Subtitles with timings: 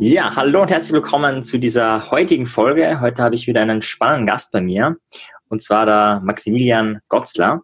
[0.00, 3.00] Ja, hallo und herzlich willkommen zu dieser heutigen Folge.
[3.00, 4.98] Heute habe ich wieder einen spannenden Gast bei mir,
[5.48, 7.62] und zwar der Maximilian Gotzler.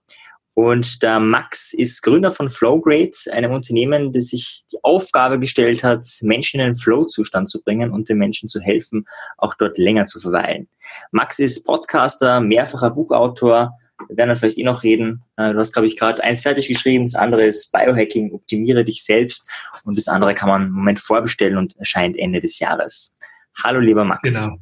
[0.55, 6.07] Und der Max ist Gründer von Flowgrades, einem Unternehmen, das sich die Aufgabe gestellt hat,
[6.23, 9.05] Menschen in den Flow-Zustand zu bringen und den Menschen zu helfen,
[9.37, 10.67] auch dort länger zu verweilen.
[11.11, 13.77] Max ist Podcaster, mehrfacher Buchautor.
[14.09, 15.23] Wir werden dann vielleicht eh noch reden.
[15.37, 17.07] Äh, du hast, glaube ich, gerade eins fertig geschrieben.
[17.07, 19.49] Das andere ist Biohacking, optimiere dich selbst.
[19.85, 23.17] Und das andere kann man im Moment vorbestellen und erscheint Ende des Jahres.
[23.63, 24.35] Hallo, lieber Max.
[24.35, 24.57] Genau.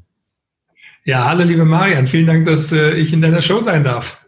[1.05, 2.06] Ja, hallo, liebe Marian.
[2.06, 4.24] Vielen Dank, dass äh, ich in deiner Show sein darf.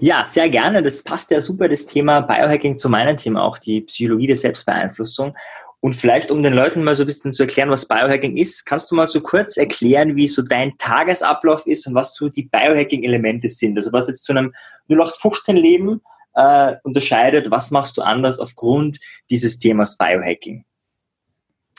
[0.00, 0.82] Ja, sehr gerne.
[0.82, 5.34] Das passt ja super, das Thema Biohacking zu meinem Thema, auch die Psychologie der Selbstbeeinflussung.
[5.82, 8.90] Und vielleicht, um den Leuten mal so ein bisschen zu erklären, was Biohacking ist, kannst
[8.90, 13.48] du mal so kurz erklären, wie so dein Tagesablauf ist und was so die Biohacking-Elemente
[13.48, 13.78] sind?
[13.78, 14.52] Also was jetzt zu einem
[14.90, 16.02] 0815-Leben
[16.34, 18.98] äh, unterscheidet, was machst du anders aufgrund
[19.30, 20.64] dieses Themas Biohacking?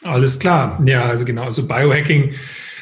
[0.04, 0.82] Alles klar.
[0.86, 1.44] Ja, also genau.
[1.44, 2.34] Also Biohacking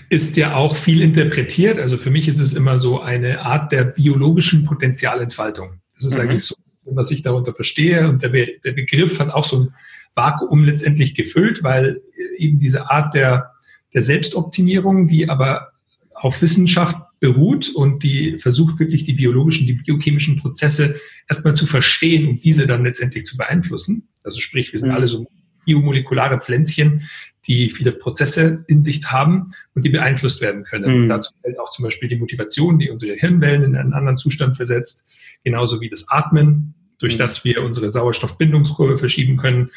[0.09, 1.79] ist ja auch viel interpretiert.
[1.79, 5.81] Also für mich ist es immer so eine Art der biologischen Potenzialentfaltung.
[5.95, 6.21] Das ist mhm.
[6.21, 6.55] eigentlich so,
[6.85, 8.07] was ich darunter verstehe.
[8.07, 9.73] Und der, Be der Begriff hat auch so ein
[10.15, 12.01] Vakuum letztendlich gefüllt, weil
[12.37, 13.51] eben diese Art der,
[13.93, 15.71] der Selbstoptimierung, die aber
[16.13, 22.27] auf Wissenschaft beruht und die versucht wirklich die biologischen, die biochemischen Prozesse erstmal zu verstehen
[22.27, 24.07] und diese dann letztendlich zu beeinflussen.
[24.23, 24.95] Also sprich, wir sind mhm.
[24.95, 25.27] alle so
[25.65, 27.09] biomolekulare Pflänzchen,
[27.47, 31.05] die viele Prozesse in sich haben und die beeinflusst werden können.
[31.05, 31.09] Mhm.
[31.09, 35.11] Dazu fällt auch zum Beispiel die Motivation, die unsere Hirnwellen in einen anderen Zustand versetzt,
[35.43, 37.19] genauso wie das Atmen, durch mhm.
[37.19, 39.71] das wir unsere Sauerstoffbindungskurve verschieben können,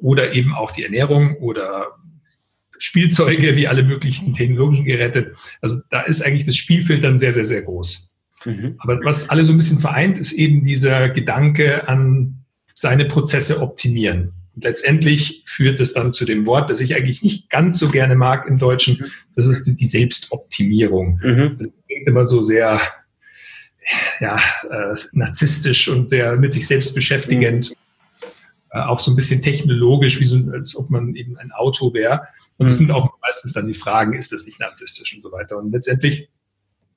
[0.00, 1.98] oder eben auch die Ernährung oder
[2.78, 5.34] Spielzeuge wie alle möglichen technologischen Geräte.
[5.60, 8.14] Also da ist eigentlich das Spielfeld dann sehr, sehr, sehr groß.
[8.46, 8.76] Mhm.
[8.78, 14.32] Aber was alle so ein bisschen vereint, ist eben dieser Gedanke an seine Prozesse optimieren.
[14.54, 18.16] Und letztendlich führt es dann zu dem Wort, das ich eigentlich nicht ganz so gerne
[18.16, 18.96] mag im Deutschen.
[18.98, 19.10] Mhm.
[19.36, 21.20] Das ist die Selbstoptimierung.
[21.22, 21.56] Mhm.
[21.58, 22.80] Das klingt immer so sehr,
[24.20, 24.36] ja,
[24.70, 27.70] äh, narzisstisch und sehr mit sich selbst beschäftigend.
[27.70, 27.74] Mhm.
[28.72, 32.22] Äh, auch so ein bisschen technologisch, wie so, als ob man eben ein Auto wäre.
[32.58, 32.86] Und das mhm.
[32.86, 35.56] sind auch meistens dann die Fragen, ist das nicht narzisstisch und so weiter.
[35.56, 36.28] Und letztendlich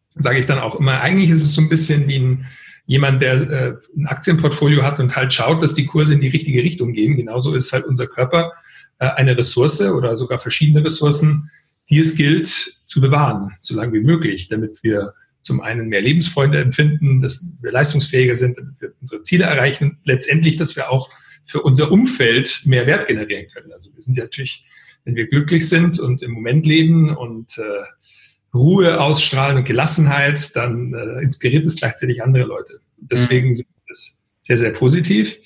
[0.10, 2.46] sage ich dann auch immer, eigentlich ist es so ein bisschen wie ein,
[2.86, 6.62] jemand, der äh, ein Aktienportfolio hat und halt schaut, dass die Kurse in die richtige
[6.62, 7.18] Richtung gehen.
[7.18, 8.52] Genauso ist halt unser Körper
[9.00, 11.50] äh, eine Ressource oder sogar verschiedene Ressourcen,
[11.90, 12.48] die es gilt
[12.86, 17.72] zu bewahren, so lange wie möglich, damit wir zum einen mehr Lebensfreunde empfinden, dass wir
[17.72, 21.10] leistungsfähiger sind, damit wir unsere Ziele erreichen, letztendlich, dass wir auch
[21.46, 23.72] für unser Umfeld mehr Wert generieren können.
[23.74, 24.66] Also wir sind ja natürlich,
[25.04, 30.94] wenn wir glücklich sind und im Moment leben und äh, Ruhe ausstrahlen und Gelassenheit, dann
[30.94, 32.80] äh, inspiriert es gleichzeitig andere Leute.
[32.98, 33.64] Deswegen mhm.
[33.90, 35.38] es sehr, sehr positiv.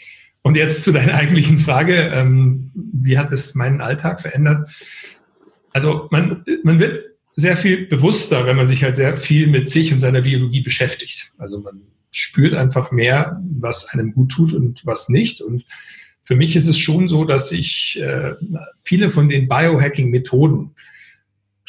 [0.44, 4.70] Und jetzt zu deiner eigentlichen Frage, ähm, wie hat es meinen Alltag verändert?
[5.72, 9.94] Also man, man wird sehr viel bewusster, wenn man sich halt sehr viel mit sich
[9.94, 11.32] und seiner Biologie beschäftigt.
[11.38, 15.42] Also man spürt einfach mehr, was einem gut tut und was nicht.
[15.42, 15.64] Und
[16.24, 18.34] für mich ist es schon so, dass ich äh,
[18.80, 20.72] viele von den Biohacking-Methoden,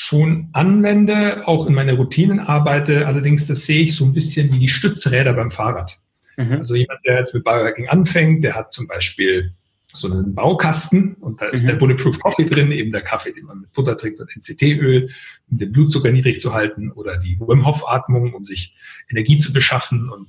[0.01, 3.09] schon anwende, auch in meiner Routinen arbeite.
[3.09, 5.99] Allerdings, das sehe ich so ein bisschen wie die Stützräder beim Fahrrad.
[6.37, 6.53] Mhm.
[6.53, 9.55] Also jemand, der jetzt mit Biohacking anfängt, der hat zum Beispiel
[9.93, 11.69] so einen Baukasten und da ist mhm.
[11.69, 15.11] der Bulletproof Coffee drin, eben der Kaffee, den man mit Butter trinkt und NCT-Öl,
[15.51, 18.77] um den Blutzucker niedrig zu halten oder die Wim Hof Atmung, um sich
[19.09, 20.29] Energie zu beschaffen und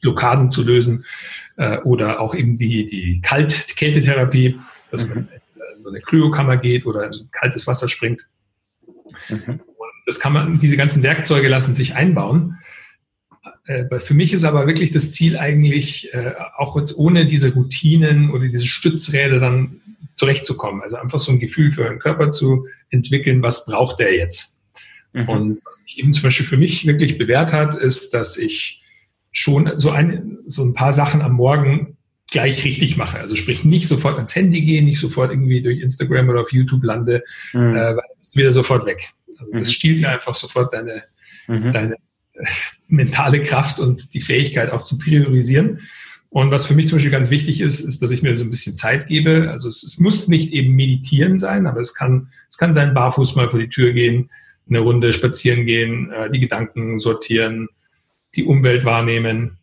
[0.00, 1.04] Blockaden zu lösen
[1.56, 4.58] äh, oder auch eben die, die Kalt Kältetherapie,
[4.90, 5.08] dass mhm.
[5.10, 5.28] man
[5.76, 8.28] in so eine Kryokammer geht oder in kaltes Wasser springt.
[9.28, 9.60] Mhm.
[9.60, 12.58] Und das kann man, diese ganzen Werkzeuge lassen sich einbauen.
[13.66, 18.30] Äh, für mich ist aber wirklich das Ziel eigentlich, äh, auch jetzt ohne diese Routinen
[18.30, 19.80] oder diese Stützräder dann
[20.14, 20.82] zurechtzukommen.
[20.82, 24.64] Also einfach so ein Gefühl für den Körper zu entwickeln, was braucht der jetzt?
[25.12, 25.28] Mhm.
[25.28, 28.82] Und was sich eben zum Beispiel für mich wirklich bewährt hat, ist, dass ich
[29.32, 31.96] schon so ein, so ein paar Sachen am Morgen
[32.30, 33.18] gleich richtig mache.
[33.18, 36.84] Also sprich nicht sofort ans Handy gehen, nicht sofort irgendwie durch Instagram oder auf YouTube
[36.84, 37.22] lande,
[37.52, 37.74] mhm.
[37.74, 37.96] äh,
[38.34, 39.10] wieder sofort weg.
[39.38, 39.72] Also das mhm.
[39.72, 41.04] stiehlt dir einfach sofort deine,
[41.46, 41.72] mhm.
[41.72, 41.96] deine
[42.88, 45.80] mentale Kraft und die Fähigkeit auch zu priorisieren.
[46.30, 48.50] Und was für mich zum Beispiel ganz wichtig ist, ist, dass ich mir so ein
[48.50, 49.50] bisschen Zeit gebe.
[49.50, 53.36] Also es, es muss nicht eben meditieren sein, aber es kann, es kann sein, barfuß
[53.36, 54.30] mal vor die Tür gehen,
[54.68, 57.68] eine Runde spazieren gehen, äh, die Gedanken sortieren,
[58.34, 59.58] die Umwelt wahrnehmen,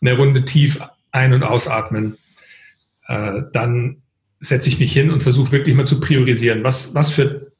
[0.00, 0.80] eine Runde tief
[1.10, 2.18] ein- und ausatmen.
[3.08, 4.02] Äh, dann
[4.38, 6.62] setze ich mich hin und versuche wirklich mal zu priorisieren.
[6.62, 7.52] Was, was für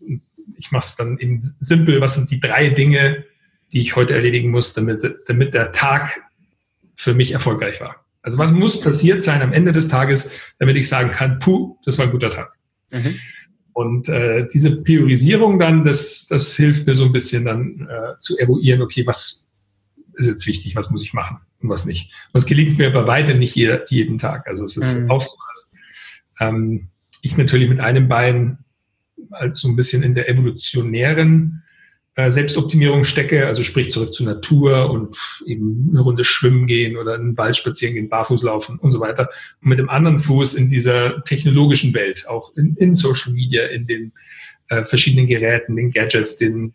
[0.57, 3.25] ich mache es dann eben simpel, was sind die drei Dinge,
[3.73, 6.23] die ich heute erledigen muss, damit, damit der Tag
[6.95, 8.05] für mich erfolgreich war.
[8.23, 11.99] Also was muss passiert sein am Ende des Tages, damit ich sagen kann, puh, das
[11.99, 12.53] war ein guter Tag.
[12.91, 13.19] Mhm.
[13.73, 18.39] Und äh, diese Priorisierung dann, das, das hilft mir so ein bisschen dann äh, zu
[18.39, 19.49] eruieren, okay, was
[20.15, 22.13] ist jetzt wichtig, was muss ich machen und was nicht.
[22.33, 24.47] Und es gelingt mir bei weitem nicht jeder, jeden Tag.
[24.47, 25.11] Also es ist mhm.
[25.11, 25.73] auch so, dass
[26.41, 26.89] ähm,
[27.23, 28.59] ich natürlich mit einem Bein
[29.31, 31.62] als so ein bisschen in der evolutionären
[32.15, 35.17] Selbstoptimierung stecke, also sprich zurück zur Natur und
[35.47, 39.01] eben eine Runde schwimmen gehen oder in den Wald spazieren gehen, barfuß laufen und so
[39.01, 39.31] weiter.
[39.63, 43.87] Und mit dem anderen Fuß in dieser technologischen Welt, auch in, in Social Media, in
[43.87, 44.13] den
[44.69, 46.75] äh, verschiedenen Geräten, den Gadgets, den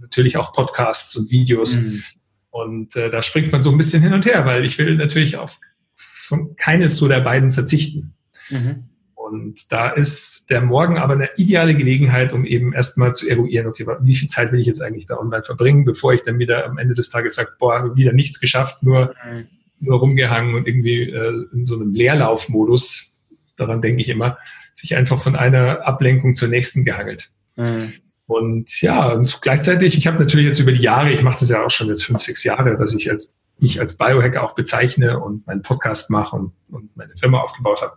[0.00, 1.76] natürlich auch Podcasts und Videos.
[1.76, 2.02] Mhm.
[2.48, 5.36] Und äh, da springt man so ein bisschen hin und her, weil ich will natürlich
[5.36, 5.60] auf
[5.94, 8.14] von keines so der beiden verzichten.
[8.50, 8.89] Mhm.
[9.30, 13.86] Und da ist der Morgen aber eine ideale Gelegenheit, um eben erstmal zu eruieren, okay,
[14.02, 16.78] wie viel Zeit will ich jetzt eigentlich da online verbringen, bevor ich dann wieder am
[16.78, 19.46] Ende des Tages sage, boah, wieder nichts geschafft, nur, mhm.
[19.78, 23.20] nur rumgehangen und irgendwie äh, in so einem Leerlaufmodus,
[23.56, 24.38] daran denke ich immer,
[24.74, 27.30] sich einfach von einer Ablenkung zur nächsten gehangelt.
[27.56, 27.92] Mhm.
[28.26, 31.64] Und ja, und gleichzeitig, ich habe natürlich jetzt über die Jahre, ich mache das ja
[31.64, 35.46] auch schon jetzt fünf, sechs Jahre, dass ich als mich als Biohacker auch bezeichne und
[35.46, 37.96] meinen Podcast mache und, und meine Firma aufgebaut habe.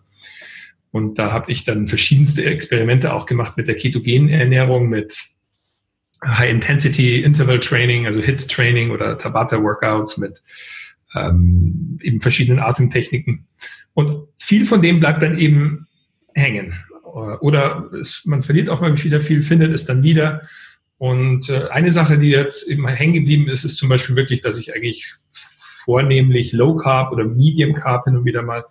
[0.94, 5.20] Und da habe ich dann verschiedenste Experimente auch gemacht mit der ketogenen Ernährung, mit
[6.24, 10.44] High-Intensity Interval Training, also HIT Training oder Tabata Workouts mit
[11.16, 13.48] ähm, eben verschiedenen Atemtechniken.
[13.96, 15.88] Und viel von dem bleibt dann eben
[16.36, 16.76] hängen.
[17.42, 20.44] Oder es, man verliert auch mal wieder viel, findet es dann wieder.
[21.00, 24.60] Und äh, eine Sache, die jetzt eben hängen geblieben ist, ist zum Beispiel wirklich, dass
[24.60, 25.12] ich eigentlich
[25.86, 28.64] vornehmlich Low Carb oder Medium Carb hin und wieder mal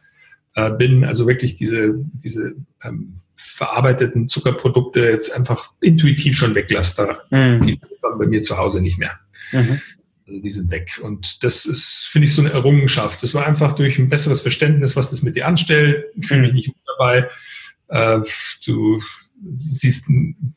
[0.54, 1.04] äh, bin.
[1.04, 7.18] Also wirklich diese, diese ähm, verarbeiteten Zuckerprodukte jetzt einfach intuitiv schon weglasse.
[7.30, 7.60] Mhm.
[7.60, 9.18] Die dann bei mir zu Hause nicht mehr.
[9.52, 9.80] Mhm.
[10.26, 11.00] Also die sind weg.
[11.02, 13.22] Und das ist, finde ich, so eine Errungenschaft.
[13.22, 16.06] Das war einfach durch ein besseres Verständnis, was das mit dir anstellt.
[16.16, 17.28] Ich fühle mich nicht gut dabei.
[17.88, 18.20] Äh,
[18.66, 19.02] du
[19.54, 20.08] siehst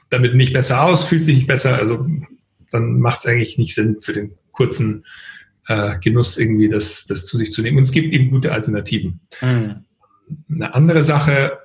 [0.10, 1.76] damit nicht besser aus, fühlst dich nicht besser.
[1.76, 2.08] Also
[2.72, 5.06] dann macht es eigentlich nicht Sinn für den kurzen
[5.68, 7.78] äh, Genuss irgendwie das, das zu sich zu nehmen.
[7.78, 9.22] Und es gibt eben gute Alternativen.
[9.42, 9.85] Mhm.
[10.50, 11.58] Eine andere Sache.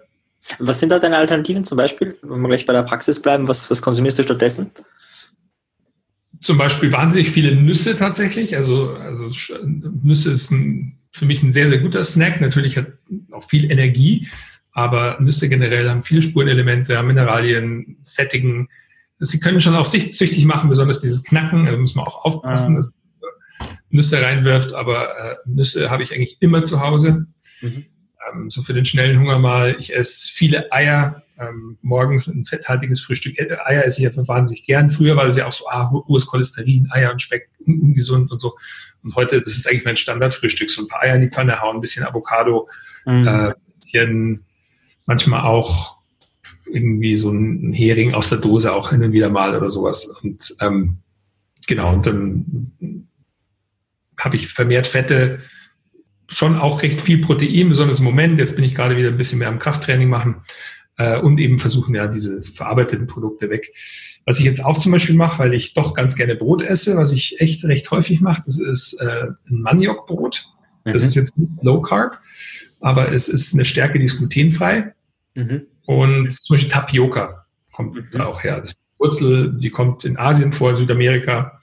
[0.58, 2.16] Was sind da deine Alternativen zum Beispiel?
[2.22, 4.70] Wenn wir gleich bei der Praxis bleiben, was, was konsumierst du stattdessen?
[6.40, 8.56] Zum Beispiel wahnsinnig viele Nüsse tatsächlich.
[8.56, 9.28] Also, also
[10.02, 12.40] Nüsse ist ein, für mich ein sehr, sehr guter Snack.
[12.40, 12.86] Natürlich hat
[13.32, 14.28] auch viel Energie,
[14.72, 18.68] aber Nüsse generell haben viele Spurenelemente, haben Mineralien, sättigen.
[19.18, 22.78] Sie können schon auch süchtig machen, besonders dieses Knacken, da muss man auch aufpassen.
[22.82, 23.66] Ah.
[23.90, 27.26] Nüsse reinwirft, aber äh, Nüsse habe ich eigentlich immer zu Hause.
[27.60, 27.84] Mhm.
[28.32, 29.76] Ähm, so für den schnellen Hunger mal.
[29.78, 31.22] Ich esse viele Eier.
[31.38, 33.38] Ähm, morgens ein fetthaltiges Frühstück.
[33.38, 34.90] Äh, Eier esse ich ja wahnsinnig gern.
[34.90, 38.56] Früher war das ja auch so, ah, hohes Cholesterin, Eier und Speck, ungesund und so.
[39.02, 40.70] Und heute, das ist eigentlich mein Standardfrühstück.
[40.70, 42.68] So ein paar Eier in die Pfanne hauen, ein bisschen Avocado,
[43.06, 43.26] mhm.
[43.26, 44.44] äh, bisschen,
[45.06, 45.96] manchmal auch
[46.66, 50.20] irgendwie so ein Hering aus der Dose auch hin und wieder mal oder sowas.
[50.22, 50.98] Und ähm,
[51.66, 53.06] genau, und dann
[54.18, 55.40] habe ich vermehrt Fette,
[56.30, 58.38] schon auch recht viel Protein, besonders im Moment.
[58.38, 60.36] Jetzt bin ich gerade wieder ein bisschen mehr am Krafttraining machen
[60.96, 63.72] äh, und eben versuchen ja diese verarbeiteten Produkte weg.
[64.24, 67.12] Was ich jetzt auch zum Beispiel mache, weil ich doch ganz gerne Brot esse, was
[67.12, 70.46] ich echt recht häufig mache, das ist äh, ein Maniokbrot.
[70.84, 71.08] Das mhm.
[71.08, 72.18] ist jetzt nicht Low Carb,
[72.80, 74.94] aber es ist eine Stärke, die ist glutenfrei.
[75.34, 75.62] Mhm.
[75.84, 78.04] Und zum Beispiel Tapioca kommt mhm.
[78.12, 78.60] da auch her.
[78.60, 81.59] Das ist Wurzel, die kommt in Asien vor, in Südamerika.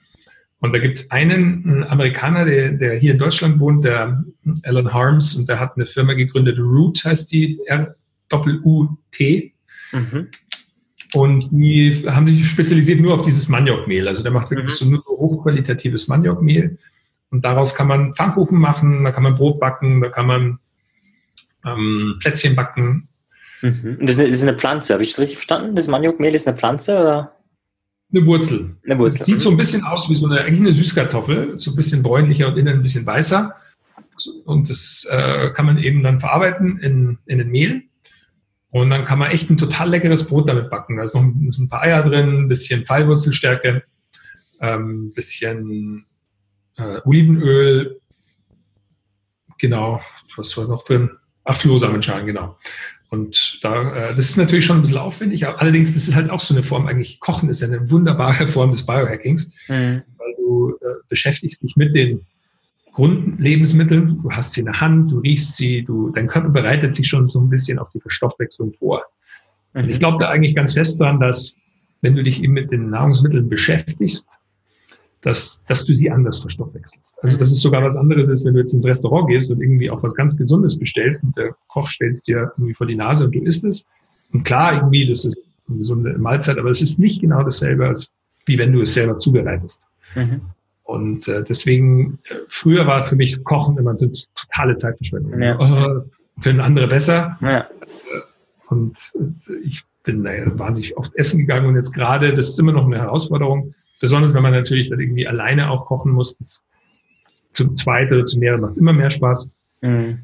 [0.60, 4.24] Und da gibt es einen, einen Amerikaner, der, der, hier in Deutschland wohnt, der
[4.64, 9.54] Alan Harms, und der hat eine Firma gegründet, Root heißt die, R-U-T.
[9.92, 10.28] Mhm.
[11.14, 14.08] Und die haben sich spezialisiert nur auf dieses Maniokmehl.
[14.08, 14.84] Also der macht wirklich mhm.
[14.84, 16.78] so nur hochqualitatives Maniokmehl.
[17.30, 20.58] Und daraus kann man Pfannkuchen machen, da kann man Brot backen, da kann man
[21.64, 23.08] ähm, Plätzchen backen.
[23.62, 23.98] Mhm.
[24.00, 25.76] Und das ist, eine, das ist eine Pflanze, habe ich das richtig verstanden?
[25.76, 27.37] Das Maniokmehl ist eine Pflanze oder?
[28.10, 28.76] Eine Wurzel.
[28.84, 29.24] Eine Wurzel.
[29.24, 32.48] sieht so ein bisschen aus wie so eine, eigentlich eine Süßkartoffel, so ein bisschen bräunlicher
[32.48, 33.54] und innen ein bisschen weißer.
[34.44, 37.82] Und das äh, kann man eben dann verarbeiten in, in ein Mehl.
[38.70, 40.96] Und dann kann man echt ein total leckeres Brot damit backen.
[40.96, 43.84] Da ist noch ein, ist ein paar Eier drin, ein bisschen Fallwurzelstärke,
[44.58, 46.06] ein ähm, bisschen
[46.76, 48.00] äh, Olivenöl.
[49.58, 50.00] Genau,
[50.36, 51.10] was war noch drin?
[51.44, 52.58] Ach, Flohsamenschalen, genau.
[53.10, 56.30] Und da, äh, das ist natürlich schon ein bisschen aufwendig, aber allerdings, das ist halt
[56.30, 60.02] auch so eine Form, eigentlich Kochen ist ja eine wunderbare Form des Biohackings, mhm.
[60.18, 62.26] weil du äh, beschäftigst dich mit den
[62.92, 67.08] Grundlebensmitteln, du hast sie in der Hand, du riechst sie, du, dein Körper bereitet sich
[67.08, 69.04] schon so ein bisschen auf die Verstoffwechslung vor.
[69.72, 69.84] Mhm.
[69.84, 71.56] Und ich glaube da eigentlich ganz fest dran, dass
[72.02, 74.28] wenn du dich eben mit den Nahrungsmitteln beschäftigst,
[75.22, 77.18] dass, dass du sie anders verstoffwechselst.
[77.22, 79.90] Also dass es sogar was anderes ist, wenn du jetzt ins Restaurant gehst und irgendwie
[79.90, 83.34] auch was ganz Gesundes bestellst und der Koch stellt dir irgendwie vor die Nase und
[83.34, 83.84] du isst es.
[84.32, 88.12] Und klar, irgendwie, das ist eine gesunde Mahlzeit, aber es ist nicht genau dasselbe, als
[88.46, 89.82] wie wenn du es selber zubereitest.
[90.14, 90.40] Mhm.
[90.84, 95.42] Und äh, deswegen, äh, früher war für mich Kochen immer eine totale Zeitverschwendung.
[95.42, 95.58] Ja.
[95.58, 96.02] Oh,
[96.42, 97.36] können andere besser.
[97.42, 97.66] Ja.
[98.68, 98.96] Und
[99.48, 102.86] äh, ich bin da wahnsinnig oft essen gegangen und jetzt gerade, das ist immer noch
[102.86, 106.36] eine Herausforderung, besonders wenn man natürlich dann irgendwie alleine auch kochen muss.
[106.38, 106.64] Das
[107.52, 109.50] zu zweit oder zu mehreren macht es immer mehr Spaß.
[109.82, 110.18] Mhm.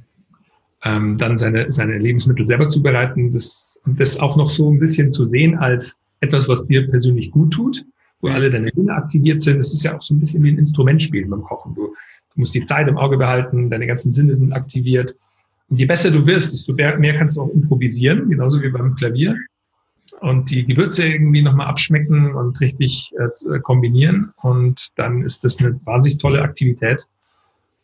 [0.84, 5.10] Ähm, dann seine, seine Lebensmittel selber zubereiten das, und das auch noch so ein bisschen
[5.12, 7.84] zu sehen als etwas, was dir persönlich gut tut,
[8.20, 9.58] wo alle deine Sinne aktiviert sind.
[9.58, 11.74] Das ist ja auch so ein bisschen wie ein Instrumentspiel beim Kochen.
[11.74, 15.16] Du, du musst die Zeit im Auge behalten, deine ganzen Sinne sind aktiviert.
[15.70, 19.36] Und je besser du wirst, desto mehr kannst du auch improvisieren, genauso wie beim Klavier.
[20.20, 24.32] Und die Gewürze irgendwie nochmal abschmecken und richtig äh, kombinieren.
[24.36, 27.06] Und dann ist das eine wahnsinnig tolle Aktivität.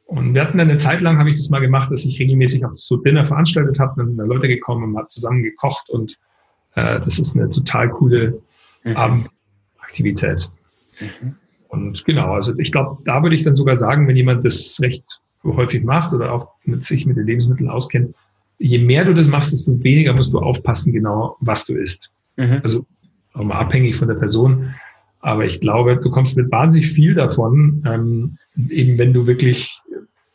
[0.06, 2.64] Und wir hatten dann eine Zeit lang, habe ich das mal gemacht, dass ich regelmäßig
[2.64, 3.94] auch so Dinner veranstaltet habe.
[3.96, 5.88] Dann sind da Leute gekommen und man hat zusammen gekocht.
[5.88, 6.18] Und
[6.74, 8.42] äh, das ist eine total coole
[8.84, 8.96] mhm.
[8.96, 10.50] Abendaktivität.
[11.00, 11.36] Mhm.
[11.68, 15.20] Und genau, also ich glaube, da würde ich dann sogar sagen, wenn jemand das recht
[15.44, 18.14] häufig macht oder auch mit sich mit den Lebensmitteln auskennt,
[18.60, 22.10] je mehr du das machst, desto weniger musst du aufpassen, genau was du isst.
[22.36, 22.60] Mhm.
[22.62, 22.86] Also
[23.32, 24.74] auch mal abhängig von der Person.
[25.20, 28.38] Aber ich glaube, du kommst mit wahnsinnig viel davon, ähm,
[28.68, 29.80] eben wenn du wirklich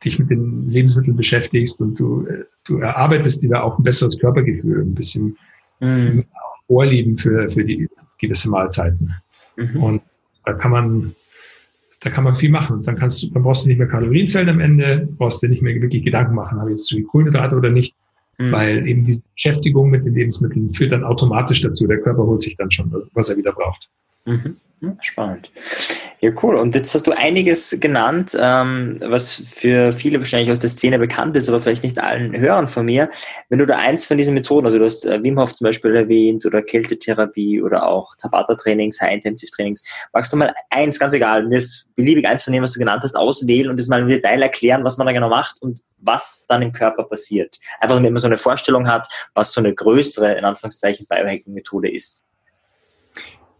[0.03, 2.27] dich mit den Lebensmitteln beschäftigst und du,
[2.65, 5.37] du erarbeitest dir da auch ein besseres Körpergefühl, ein bisschen
[5.79, 6.25] mhm.
[6.67, 7.87] Vorlieben für, für die
[8.19, 9.13] gewisse Mahlzeiten.
[9.55, 9.83] Mhm.
[9.83, 10.01] Und
[10.45, 11.15] da kann man
[12.01, 12.83] da kann man viel machen.
[12.83, 15.63] Dann kannst du, dann brauchst du nicht mehr Kalorien zählen am Ende, brauchst dir nicht
[15.63, 17.95] mehr wirklich Gedanken machen, habe ich jetzt zu viel Kohlenhydrate oder nicht,
[18.37, 18.51] mhm.
[18.51, 21.87] weil eben diese Beschäftigung mit den Lebensmitteln führt dann automatisch dazu.
[21.87, 23.89] Der Körper holt sich dann schon, was er wieder braucht.
[24.25, 24.57] Mhm.
[25.01, 25.51] Spannend.
[26.25, 26.55] Ja, cool.
[26.55, 31.37] Und jetzt hast du einiges genannt, ähm, was für viele wahrscheinlich aus der Szene bekannt
[31.37, 33.11] ist, aber vielleicht nicht allen Hörern von mir.
[33.49, 35.95] Wenn du da eins von diesen Methoden, also du hast äh, Wim Hof zum Beispiel
[35.95, 41.89] erwähnt oder Kältetherapie oder auch Tabata-Trainings, High-Intensive-Trainings, magst du mal eins, ganz egal, mir ist
[41.95, 44.83] beliebig eins von denen, was du genannt hast, auswählen und das mal im Detail erklären,
[44.83, 47.59] was man da genau macht und was dann im Körper passiert.
[47.79, 52.24] Einfach damit man so eine Vorstellung hat, was so eine größere, in Anführungszeichen, Biohacking-Methode ist.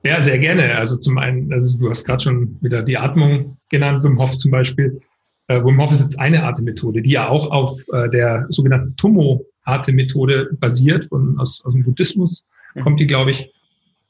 [0.06, 0.76] Ja, sehr gerne.
[0.76, 4.52] Also zum einen, also du hast gerade schon wieder die Atmung genannt, Wim Hof zum
[4.52, 5.02] Beispiel.
[5.48, 10.52] Äh, Wim Hof ist jetzt eine Atemmethode, die ja auch auf äh, der sogenannten Tomo-Atemmethode
[10.60, 12.46] basiert und aus, aus dem Buddhismus
[12.76, 12.82] mhm.
[12.82, 13.52] kommt die, glaube ich.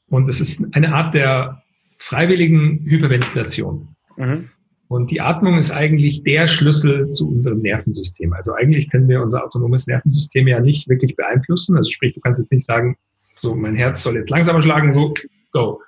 [0.08, 1.62] Und es ist eine Art der
[1.96, 3.88] freiwilligen Hyperventilation.
[4.18, 4.50] Mhm.
[4.88, 8.34] Und die Atmung ist eigentlich der Schlüssel zu unserem Nervensystem.
[8.34, 11.74] Also eigentlich können wir unser autonomes Nervensystem ja nicht wirklich beeinflussen.
[11.74, 12.96] Also sprich, du kannst jetzt nicht sagen,
[13.34, 15.14] so mein Herz soll jetzt langsamer schlagen, so
[15.52, 15.80] go.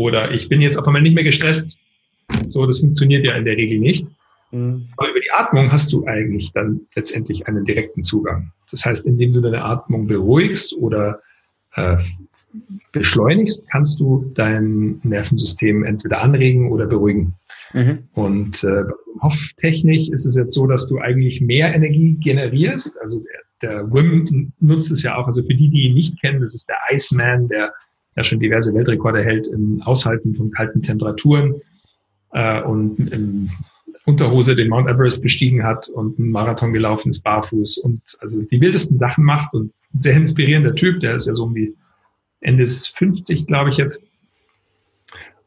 [0.00, 1.78] Oder ich bin jetzt auf einmal nicht mehr gestresst.
[2.46, 4.06] So, das funktioniert ja in der Regel nicht.
[4.50, 4.88] Mhm.
[4.96, 8.50] Aber über die Atmung hast du eigentlich dann letztendlich einen direkten Zugang.
[8.70, 11.20] Das heißt, indem du deine Atmung beruhigst oder
[11.74, 11.98] äh,
[12.92, 17.34] beschleunigst, kannst du dein Nervensystem entweder anregen oder beruhigen.
[17.74, 18.04] Mhm.
[18.14, 18.84] Und äh,
[19.20, 22.98] Hofftechnisch ist es jetzt so, dass du eigentlich mehr Energie generierst.
[23.02, 23.22] Also
[23.60, 26.54] der, der Wim nutzt es ja auch, also für die, die ihn nicht kennen, das
[26.54, 27.74] ist der Iceman, der
[28.16, 31.60] ja schon diverse Weltrekorde hält im Aushalten von kalten Temperaturen
[32.32, 33.50] äh, und im
[34.06, 38.60] Unterhose den Mount Everest bestiegen hat und einen Marathon gelaufen ist barfuß und also die
[38.60, 41.74] wildesten Sachen macht und sehr inspirierender Typ, der ist ja so um die
[42.40, 44.02] Ende 50, glaube ich jetzt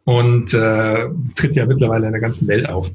[0.06, 2.92] und äh, tritt ja mittlerweile in der ganzen Welt auf.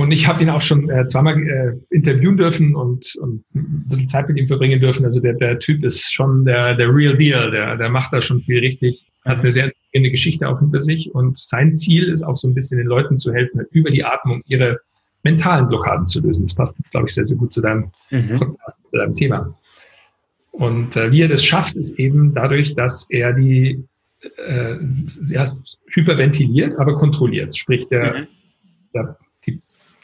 [0.00, 4.08] Und ich habe ihn auch schon äh, zweimal äh, interviewen dürfen und, und ein bisschen
[4.08, 5.04] Zeit mit ihm verbringen dürfen.
[5.04, 8.40] Also der, der Typ ist schon der, der Real Deal, der, der macht da schon
[8.40, 11.14] viel richtig, hat eine sehr inspirierende Geschichte auch hinter sich.
[11.14, 14.40] Und sein Ziel ist auch so ein bisschen den Leuten zu helfen, über die Atmung
[14.46, 14.80] ihre
[15.22, 16.46] mentalen Blockaden zu lösen.
[16.46, 18.38] Das passt jetzt, glaube ich, sehr, sehr gut zu deinem mhm.
[18.38, 19.54] Podcast, zu deinem Thema.
[20.52, 23.84] Und äh, wie er das schafft, ist eben dadurch, dass er die
[24.46, 24.76] äh,
[25.28, 25.44] ja,
[25.88, 27.54] hyperventiliert, aber kontrolliert.
[27.54, 28.26] Sprich, der, mhm.
[28.94, 29.18] der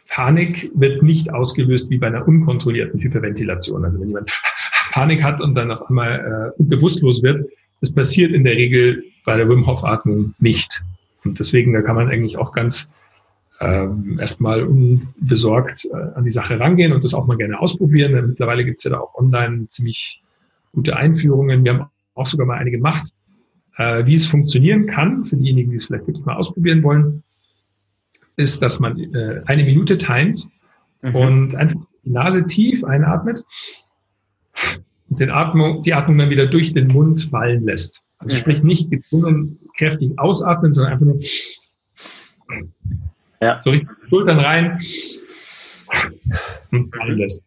[0.09, 3.85] Panik wird nicht ausgelöst wie bei einer unkontrollierten Hyperventilation.
[3.85, 4.31] Also wenn jemand
[4.93, 7.49] Panik hat und dann auf einmal äh, bewusstlos wird,
[7.81, 10.83] das passiert in der Regel bei der Wim Hof Atmung nicht.
[11.25, 12.89] Und deswegen, da kann man eigentlich auch ganz
[13.61, 18.13] ähm, erstmal unbesorgt äh, an die Sache rangehen und das auch mal gerne ausprobieren.
[18.13, 20.23] Denn mittlerweile gibt es ja da auch online ziemlich
[20.73, 21.65] gute Einführungen.
[21.65, 23.11] Wir haben auch sogar mal eine gemacht,
[23.77, 27.23] äh, wie es funktionieren kann für diejenigen, die es vielleicht wirklich mal ausprobieren wollen
[28.37, 30.47] ist, dass man äh, eine Minute timet
[31.03, 31.15] mhm.
[31.15, 33.45] und einfach die Nase tief einatmet
[35.09, 38.03] und den Atmung, die Atmung dann wieder durch den Mund fallen lässt.
[38.19, 38.41] Also mhm.
[38.41, 41.21] sprich nicht gezwungen kräftig ausatmen, sondern einfach nur
[43.41, 43.61] Ja.
[43.65, 44.79] So richtig Schultern rein
[46.71, 47.47] und fallen lässt.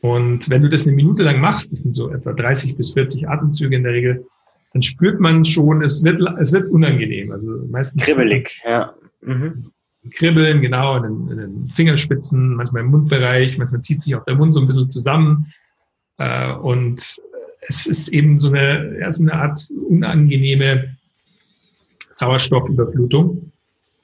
[0.00, 3.28] Und wenn du das eine Minute lang machst, das sind so etwa 30 bis 40
[3.28, 4.26] Atemzüge in der Regel,
[4.72, 7.32] dann spürt man schon, es wird, es wird unangenehm.
[7.32, 8.04] Also meistens.
[8.04, 8.94] Kribbelig, ja.
[9.22, 9.72] Mhm.
[10.10, 14.36] Kribbeln, genau, in den, in den, Fingerspitzen, manchmal im Mundbereich, manchmal zieht sich auch der
[14.36, 15.52] Mund so ein bisschen zusammen.
[16.18, 17.16] Äh, und
[17.68, 20.96] es ist eben so eine, ja, so eine Art unangenehme
[22.10, 23.52] Sauerstoffüberflutung.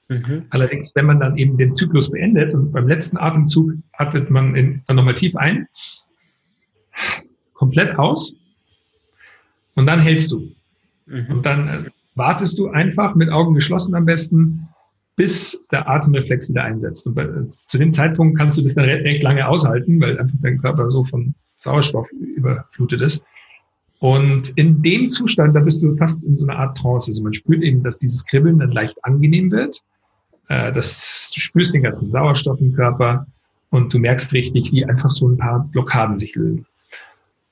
[0.08, 0.46] Mhm.
[0.50, 4.82] Allerdings, wenn man dann eben den Zyklus beendet und beim letzten Atemzug atmet man in,
[4.86, 5.66] dann nochmal tief ein,
[7.54, 8.34] komplett aus
[9.74, 10.52] und dann hältst du.
[11.06, 11.26] Mhm.
[11.30, 14.68] Und dann wartest du einfach mit Augen geschlossen am besten,
[15.16, 17.06] bis der Atemreflex wieder einsetzt.
[17.06, 17.28] Und bei,
[17.68, 21.04] zu dem Zeitpunkt kannst du das dann recht lange aushalten, weil einfach dein Körper so
[21.04, 23.24] von Sauerstoff überflutet ist.
[24.00, 27.10] Und in dem Zustand, da bist du fast in so einer Art Trance.
[27.10, 29.80] Also man spürt eben, dass dieses Kribbeln dann leicht angenehm wird.
[30.48, 33.26] Äh, das, du spürst den ganzen Sauerstoff im Körper
[33.70, 36.66] und du merkst richtig, wie einfach so ein paar Blockaden sich lösen.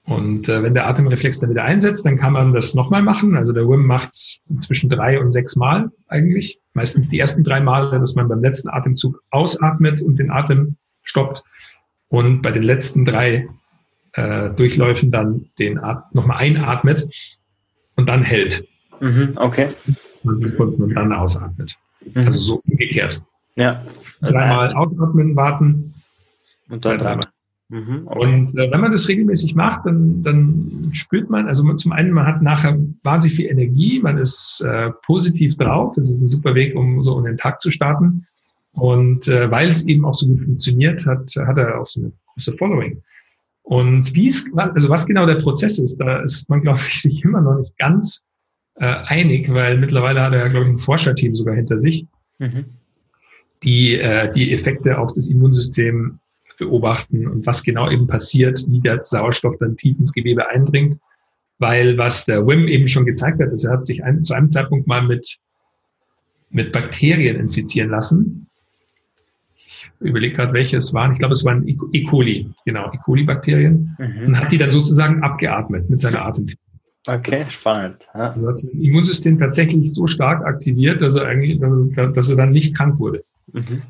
[0.05, 3.37] Und äh, wenn der Atemreflex dann wieder einsetzt, dann kann man das nochmal machen.
[3.37, 6.59] Also der Wim macht's zwischen drei und sechs Mal eigentlich.
[6.75, 11.43] Meistens die ersten drei Male, dass man beim letzten Atemzug ausatmet und den Atem stoppt.
[12.09, 13.49] Und bei den letzten drei
[14.13, 15.81] äh, Durchläufen dann den
[16.13, 17.09] nochmal einatmet
[17.97, 18.67] und dann hält.
[19.01, 19.69] Mhm, okay.
[20.23, 21.77] Und dann ausatmet.
[22.05, 22.27] Mhm.
[22.27, 23.23] Also so umgekehrt.
[23.57, 23.85] Ja.
[24.21, 25.95] Dreimal ausatmen, warten.
[26.69, 27.27] Und dann dreimal.
[27.73, 28.19] Mhm, okay.
[28.19, 32.27] Und äh, wenn man das regelmäßig macht, dann, dann spürt man, also zum einen, man
[32.27, 36.77] hat nachher wahnsinnig viel Energie, man ist äh, positiv drauf, es ist ein super Weg,
[36.77, 38.27] um so in den Tag zu starten.
[38.73, 42.13] Und äh, weil es eben auch so gut funktioniert, hat, hat er auch so eine
[42.35, 43.01] große Following.
[43.63, 47.25] Und wie es, also was genau der Prozess ist, da ist man, glaube ich, sich
[47.25, 48.27] immer noch nicht ganz
[48.75, 52.07] äh, einig, weil mittlerweile hat er ja, glaube ich, ein Forscherteam sogar hinter sich,
[52.39, 52.65] mhm.
[53.63, 56.19] die äh, die Effekte auf das Immunsystem
[56.65, 60.99] beobachten und was genau eben passiert, wie der Sauerstoff dann tief ins Gewebe eindringt.
[61.59, 64.51] Weil was der Wim eben schon gezeigt hat, ist, er hat sich ein, zu einem
[64.51, 65.39] Zeitpunkt mal mit,
[66.51, 68.49] mit Bakterien infizieren lassen
[70.03, 71.13] überlege gerade, welche es waren.
[71.13, 72.05] Ich glaube, es waren E.
[72.05, 72.99] coli, genau, E.
[73.05, 73.97] coli-Bakterien.
[73.99, 74.27] Mhm.
[74.27, 76.59] Und hat die dann sozusagen abgeatmet mit seiner Atemtechnik.
[77.07, 78.09] Okay, spannend.
[78.15, 78.29] Ja.
[78.29, 82.37] Also hat das Immunsystem tatsächlich so stark aktiviert, dass er eigentlich, dass er, dass er
[82.37, 83.25] dann nicht krank wurde.
[83.53, 83.83] Mhm.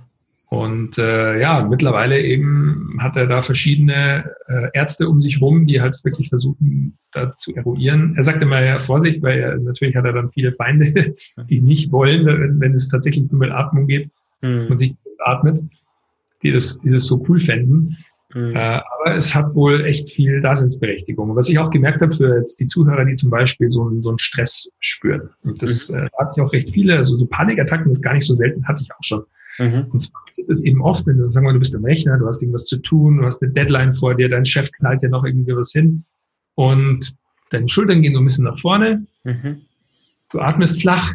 [0.52, 5.80] Und äh, ja, mittlerweile eben hat er da verschiedene äh, Ärzte um sich rum, die
[5.80, 8.12] halt wirklich versuchen, da zu eruieren.
[8.16, 11.14] Er sagt immer ja Vorsicht, weil er, natürlich hat er dann viele Feinde,
[11.48, 14.10] die nicht wollen, wenn, wenn es tatsächlich nur mit Atmung geht,
[14.42, 14.56] mhm.
[14.56, 15.64] dass man sich atmet
[16.42, 17.96] die das, die das so cool fänden.
[18.34, 18.54] Mhm.
[18.54, 21.34] Äh, aber es hat wohl echt viel Daseinsberechtigung.
[21.36, 24.10] Was ich auch gemerkt habe für jetzt die Zuhörer, die zum Beispiel so einen, so
[24.10, 25.30] einen Stress spüren.
[25.44, 25.98] Und das mhm.
[25.98, 28.66] äh, hatte ich auch recht viele, also so Panikattacken, das ist gar nicht so selten,
[28.66, 29.22] hatte ich auch schon.
[29.62, 29.86] Mhm.
[29.90, 32.26] Und zwar passiert es eben oft, wenn du, sagen wir, du bist am Rechner, du
[32.26, 35.24] hast irgendwas zu tun, du hast eine Deadline vor dir, dein Chef knallt dir noch
[35.24, 36.04] irgendwie was hin
[36.54, 37.14] und
[37.50, 39.62] deine Schultern gehen so ein bisschen nach vorne, mhm.
[40.30, 41.14] du atmest flach,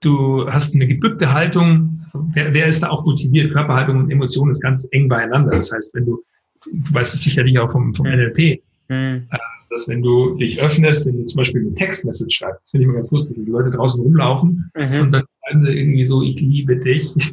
[0.00, 2.00] du hast eine gebückte Haltung.
[2.04, 3.52] Also wer, wer ist da auch motiviert?
[3.52, 5.52] Körperhaltung und Emotion ist ganz eng beieinander.
[5.52, 6.22] Das heißt, wenn du,
[6.64, 9.26] du weißt es sicherlich auch vom, vom NLP, mhm.
[9.30, 9.38] Äh,
[9.70, 12.86] dass wenn du dich öffnest, wenn du zum Beispiel eine Textmessage schreibst, das finde ich
[12.86, 15.00] immer ganz lustig, wenn die Leute draußen rumlaufen mhm.
[15.00, 17.14] und dann schreiben sie irgendwie so, ich liebe dich.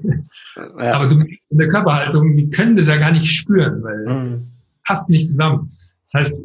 [0.80, 0.94] Ja.
[0.94, 4.48] Aber du merkst in der Körperhaltung, die können das ja gar nicht spüren, weil mhm.
[4.86, 5.70] passt nicht zusammen.
[6.06, 6.42] Das heißt,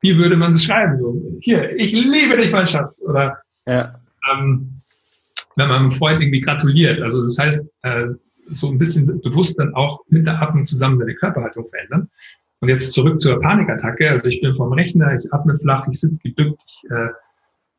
[0.00, 0.96] wie würde man es schreiben?
[0.96, 3.02] So, hier, ich liebe dich, mein Schatz.
[3.06, 3.92] Oder ja.
[4.32, 4.80] ähm,
[5.56, 7.02] wenn man einem Freund irgendwie gratuliert.
[7.02, 8.06] Also das heißt, äh,
[8.48, 12.08] so ein bisschen bewusst dann auch mit der Atmung zusammen seine Körperhaltung verändern.
[12.60, 14.08] Und jetzt zurück zur Panikattacke.
[14.08, 17.08] Also ich bin vom Rechner, ich atme flach, ich sitze gebückt, ich, äh,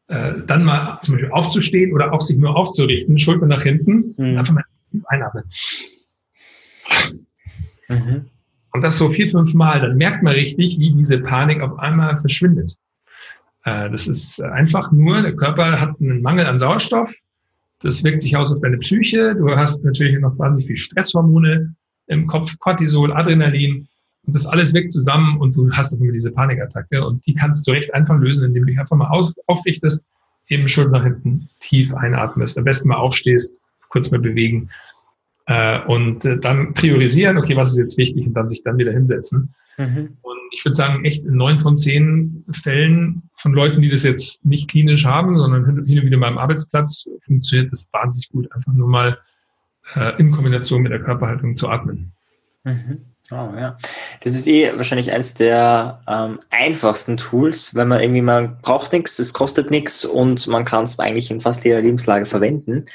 [0.08, 4.38] äh, dann mal zum Beispiel aufzustehen oder auch sich nur aufzurichten, Schulter nach hinten, mhm.
[4.38, 4.64] einfach mal
[5.08, 5.44] einatmen.
[7.88, 8.26] Mhm.
[8.72, 12.18] Und das so vier, fünf Mal, dann merkt man richtig, wie diese Panik auf einmal
[12.18, 12.78] verschwindet.
[13.66, 17.14] Äh, das ist einfach nur, der Körper hat einen Mangel an Sauerstoff,
[17.84, 19.36] das wirkt sich aus auf deine Psyche.
[19.36, 21.76] Du hast natürlich noch wahnsinnig viel Stresshormone
[22.08, 23.88] im Kopf, Cortisol, Adrenalin.
[24.26, 27.06] Und das alles wirkt zusammen und du hast auch immer diese Panikattacke.
[27.06, 30.08] Und die kannst du recht einfach lösen, indem du dich einfach mal auf, aufrichtest,
[30.48, 32.58] eben Schulter nach hinten tief einatmest.
[32.58, 34.70] Am besten mal aufstehst, kurz mal bewegen.
[35.46, 38.94] Äh, und äh, dann priorisieren, okay, was ist jetzt wichtig und dann sich dann wieder
[38.94, 39.54] hinsetzen.
[39.78, 40.18] Mhm.
[40.22, 44.46] Und ich würde sagen, echt in neun von zehn Fällen von Leuten, die das jetzt
[44.46, 48.72] nicht klinisch haben, sondern hin und wieder mal am Arbeitsplatz, funktioniert das wahnsinnig gut, einfach
[48.72, 49.18] nur mal
[49.96, 52.14] äh, in Kombination mit der Körperhaltung zu atmen.
[52.64, 53.02] Mhm.
[53.32, 53.78] Oh, ja.
[54.22, 59.18] Das ist eh wahrscheinlich eines der ähm, einfachsten Tools, wenn man irgendwie, man braucht nichts,
[59.18, 62.86] es kostet nichts und man kann es eigentlich in fast jeder Lebenslage verwenden.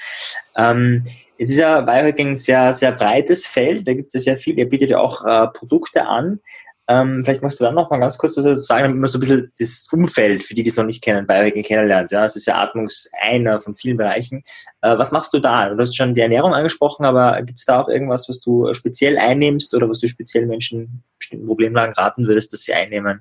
[0.56, 1.04] Ähm,
[1.38, 4.58] es ist ja Biohacking ein sehr, sehr breites Feld, da gibt es ja sehr viel,
[4.58, 6.40] ihr bietet ja auch äh, Produkte an.
[6.90, 9.18] Ähm, vielleicht magst du dann noch mal ganz kurz was dazu sagen, damit man so
[9.18, 12.10] ein bisschen das Umfeld, für die, die es noch nicht kennen, Biohacking kennenlernt.
[12.10, 14.42] Ja, es ist ja Atmungs einer von vielen Bereichen.
[14.80, 15.68] Äh, was machst du da?
[15.68, 19.18] Du hast schon die Ernährung angesprochen, aber gibt es da auch irgendwas, was du speziell
[19.18, 23.20] einnimmst oder was du speziell Menschen bestimmten Problemlagen raten würdest, dass sie einnehmen?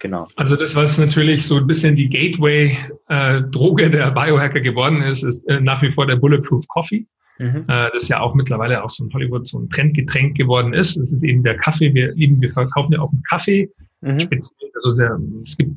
[0.00, 0.26] Genau.
[0.36, 5.48] Also das, was natürlich so ein bisschen die Gateway-Droge äh, der Biohacker geworden ist, ist
[5.48, 7.06] äh, nach wie vor der Bulletproof Coffee.
[7.38, 7.64] Mhm.
[7.68, 10.96] Äh, das ja auch mittlerweile auch so in Hollywood so ein Trendgetränk geworden ist.
[10.98, 11.92] Das ist eben der Kaffee.
[11.94, 13.68] Wir eben, wir verkaufen ja auch einen Kaffee.
[14.00, 14.20] Mhm.
[14.20, 15.72] Speziell, also sehr, es gibt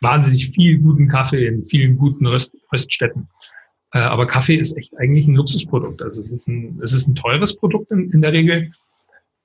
[0.00, 3.28] wahnsinnig viel guten Kaffee in vielen guten Röst, Röststätten.
[3.90, 6.02] Aber Kaffee ist echt eigentlich ein Luxusprodukt.
[6.02, 8.72] Also es ist ein, es ist ein teures Produkt in, in der Regel.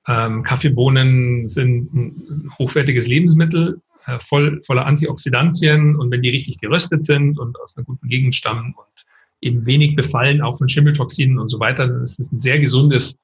[0.08, 3.80] Ähm, Kaffeebohnen sind ein hochwertiges Lebensmittel,
[4.18, 5.96] voll, voller Antioxidantien.
[5.96, 9.06] Und wenn die richtig geröstet sind und aus einer guten Gegend stammen und
[9.40, 11.88] eben wenig befallen, auch von Schimmeltoxinen und so weiter.
[11.88, 13.18] Das ist ein sehr gesundes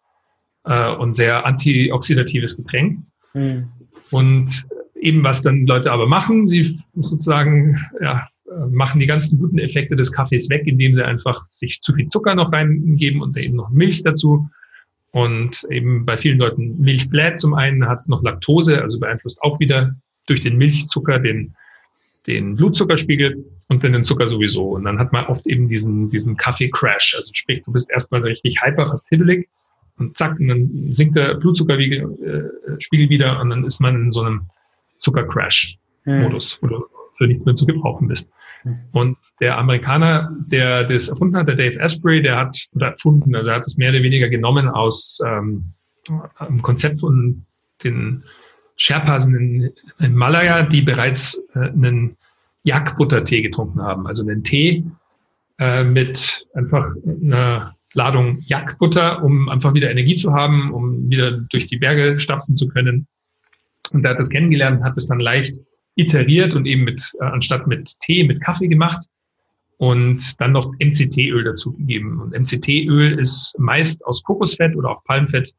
[0.65, 3.01] äh, und sehr antioxidatives Getränk.
[3.35, 3.69] Mhm.
[4.11, 4.67] Und
[5.01, 8.27] eben was dann Leute aber machen, sie sozusagen ja,
[8.71, 12.35] machen die ganzen guten Effekte des Kaffees weg, indem sie einfach sich zu viel Zucker
[12.35, 14.49] noch reingeben und eben noch Milch dazu.
[15.13, 19.43] Und eben bei vielen Leuten Milch bläht zum einen, hat es noch Laktose, also beeinflusst
[19.43, 19.95] auch wieder
[20.27, 21.55] durch den Milchzucker den,
[22.27, 24.71] den Blutzuckerspiegel und dann den Zucker sowieso.
[24.71, 27.15] Und dann hat man oft eben diesen, diesen Kaffee-Crash.
[27.17, 29.49] Also sprich, du bist erstmal richtig hyper, fast hibbelig
[29.99, 34.21] und zack, und dann sinkt der Blutzuckerspiegel äh, wieder und dann ist man in so
[34.21, 34.47] einem
[34.99, 36.85] Zucker-Crash-Modus, wo du
[37.17, 38.31] für nichts mehr zu gebrauchen bist.
[38.93, 43.51] Und der Amerikaner, der das erfunden hat, der Dave Asprey, der hat, oder erfunden, also
[43.51, 45.73] er hat es mehr oder weniger genommen aus ähm,
[46.39, 47.45] einem Konzept von
[47.85, 48.25] den
[48.77, 52.17] Sherpas in, in Malaya, die bereits äh, einen
[52.65, 54.07] Yak-Buttertee getrunken haben.
[54.07, 54.85] Also einen Tee
[55.59, 61.67] äh, mit einfach einer Ladung Yak-Butter, um einfach wieder Energie zu haben, um wieder durch
[61.67, 63.07] die Berge stapfen zu können.
[63.93, 65.61] Und er hat das kennengelernt, hat es dann leicht
[65.95, 69.07] iteriert und eben mit, äh, anstatt mit Tee, mit Kaffee gemacht
[69.79, 72.21] und dann noch MCT-Öl dazu gegeben.
[72.21, 75.55] Und MCT-Öl ist meist aus Kokosfett oder auch Palmfett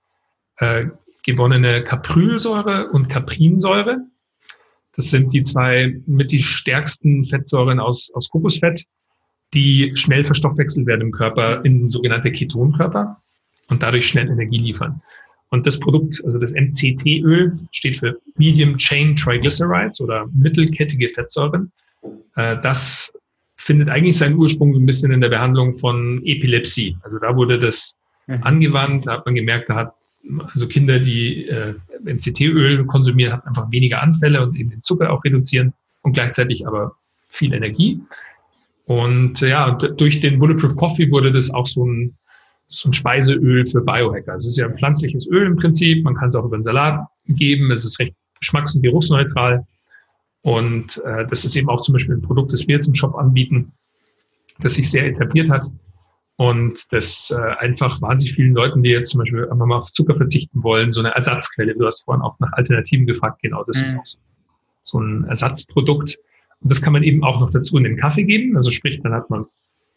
[0.57, 0.85] äh,
[1.27, 3.99] gewonnene Caprylsäure und Caprinsäure.
[4.95, 8.85] Das sind die zwei mit die stärksten Fettsäuren aus, aus Kokosfett,
[9.53, 13.17] die schnell verstoffwechselt werden im Körper in sogenannte Ketonkörper
[13.67, 15.01] und dadurch schnell Energie liefern.
[15.49, 21.71] Und das Produkt, also das MCT-Öl, steht für Medium Chain Triglycerides oder mittelkettige Fettsäuren.
[22.35, 23.13] Äh, das
[23.57, 26.97] findet eigentlich seinen Ursprung so ein bisschen in der Behandlung von Epilepsie.
[27.01, 27.95] Also da wurde das
[28.27, 28.43] mhm.
[28.43, 29.93] angewandt, da hat man gemerkt, da hat
[30.53, 35.23] also Kinder, die äh, MCT-Öl konsumieren, haben einfach weniger Anfälle und eben den Zucker auch
[35.23, 36.93] reduzieren und gleichzeitig aber
[37.27, 38.01] viel Energie.
[38.85, 42.15] Und ja, durch den Bulletproof Coffee wurde das auch so ein,
[42.67, 44.35] so ein Speiseöl für Biohacker.
[44.35, 46.03] Es ist ja ein pflanzliches Öl im Prinzip.
[46.03, 47.71] Man kann es auch über einen Salat geben.
[47.71, 49.65] Es ist recht geschmacks- und geruchsneutral.
[50.41, 53.15] Und äh, das ist eben auch zum Beispiel ein Produkt, das wir jetzt im Shop
[53.15, 53.73] anbieten,
[54.59, 55.65] das sich sehr etabliert hat.
[56.37, 60.15] Und das äh, einfach wahnsinnig vielen Leuten, die jetzt zum Beispiel einfach mal auf Zucker
[60.15, 61.73] verzichten wollen, so eine Ersatzquelle.
[61.73, 63.41] Du hast vorhin auch nach Alternativen gefragt.
[63.41, 63.83] Genau, das mhm.
[63.83, 64.17] ist auch so,
[64.83, 66.19] so ein Ersatzprodukt.
[66.61, 68.55] Und das kann man eben auch noch dazu in den Kaffee geben.
[68.55, 69.45] Also sprich, dann hat man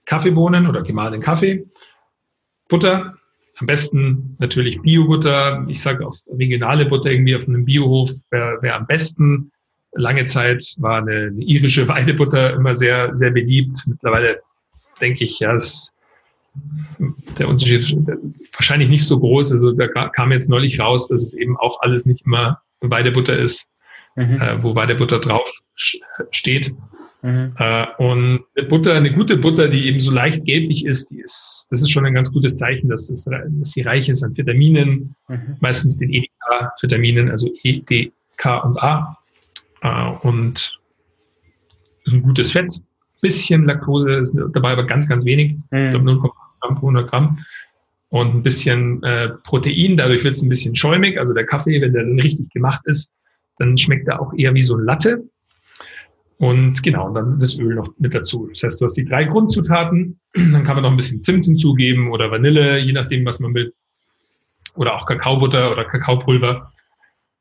[0.06, 1.66] Kaffeebohnen oder gemahlenen Kaffee,
[2.68, 3.14] Butter,
[3.58, 5.66] am besten natürlich Biobutter.
[5.68, 9.52] Ich sage auch regionale Butter irgendwie auf einem Biohof wäre wär am besten.
[9.92, 13.76] Lange Zeit war eine, eine irische Weidebutter immer sehr, sehr beliebt.
[13.86, 14.40] Mittlerweile
[15.00, 15.92] denke ich, ja, es
[17.38, 17.96] der Unterschied ist
[18.54, 19.52] wahrscheinlich nicht so groß.
[19.52, 23.68] Also da kam jetzt neulich raus, dass es eben auch alles nicht immer Weidebutter ist,
[24.16, 24.40] mhm.
[24.40, 26.74] äh, wo Weidebutter drauf steht.
[27.22, 27.54] Mhm.
[27.58, 31.68] Äh, und eine Butter, eine gute Butter, die eben so leicht gelblich ist, die ist,
[31.70, 35.14] das ist schon ein ganz gutes Zeichen, dass, es, dass sie reich ist an Vitaminen,
[35.28, 35.56] mhm.
[35.60, 39.18] meistens den EDK-Vitaminen, also E, D, K und A.
[39.82, 40.78] Äh, und
[42.04, 42.80] ist ein gutes Fett.
[43.20, 45.56] Bisschen Laktose ist dabei, aber ganz, ganz wenig.
[45.70, 45.78] Mhm.
[45.78, 46.30] Ich glaube 0,8
[46.60, 47.38] Gramm pro 100 Gramm.
[48.08, 51.18] Und ein bisschen äh, Protein, dadurch wird es ein bisschen schäumig.
[51.18, 53.12] Also der Kaffee, wenn der dann richtig gemacht ist,
[53.58, 55.22] dann schmeckt er auch eher wie so ein Latte.
[56.38, 58.48] Und genau, und dann das Öl noch mit dazu.
[58.48, 62.10] Das heißt, du hast die drei Grundzutaten, dann kann man noch ein bisschen Zimt hinzugeben
[62.10, 63.74] oder Vanille, je nachdem, was man will.
[64.74, 66.72] Oder auch Kakaobutter oder Kakaopulver.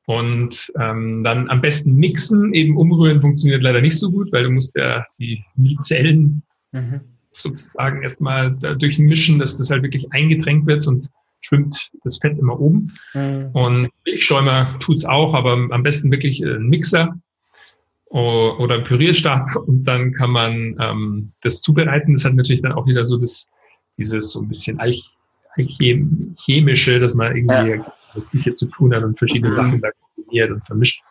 [0.10, 4.50] Und ähm, dann am besten mixen, eben umrühren funktioniert leider nicht so gut, weil du
[4.50, 5.44] musst ja die
[5.82, 6.42] Zellen
[6.72, 12.60] mhm sozusagen erstmal durchmischen, dass das halt wirklich eingetränkt wird, sonst schwimmt das Fett immer
[12.60, 12.94] oben.
[13.14, 13.50] Mhm.
[13.54, 17.16] Und Milchschäumer tut's auch, aber am besten wirklich ein Mixer
[18.10, 22.14] oder ein Pürierstab und dann kann man ähm, das zubereiten.
[22.16, 23.48] Das hat natürlich dann auch wieder so das,
[23.98, 24.80] dieses so ein bisschen
[26.38, 27.94] chemische, dass man irgendwie ja.
[28.16, 29.56] Mit Küche zu tun hat und verschiedene mhm.
[29.56, 31.04] Sachen da kombiniert und vermischt.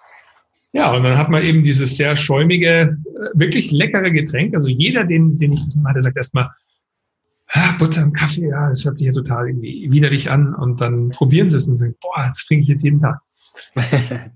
[0.73, 4.55] Ja, und dann hat man eben dieses sehr schäumige, äh, wirklich leckere Getränk.
[4.55, 6.51] Also jeder, den, den ich das mal hatte, sagt erstmal,
[7.49, 10.55] ah, Butter im Kaffee, ja, das hört sich ja total irgendwie widerlich an.
[10.55, 13.21] Und dann probieren sie es und sagen, boah, das trinke ich jetzt jeden Tag.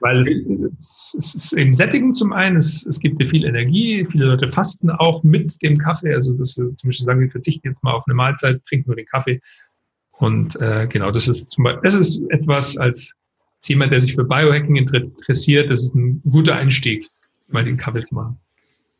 [0.00, 4.04] Weil es, es, es, ist eben sättigend zum einen, es, es gibt dir viel Energie,
[4.04, 6.12] viele Leute fasten auch mit dem Kaffee.
[6.12, 9.06] Also das, zum Beispiel sagen, wir verzichten jetzt mal auf eine Mahlzeit, trinken nur den
[9.06, 9.40] Kaffee.
[10.18, 13.12] Und äh, genau, das ist zum Beispiel, das ist etwas als
[13.64, 17.08] jemand, der sich für Biohacking interessiert, das ist ein guter Einstieg,
[17.48, 18.38] mal den Kaffee zu machen.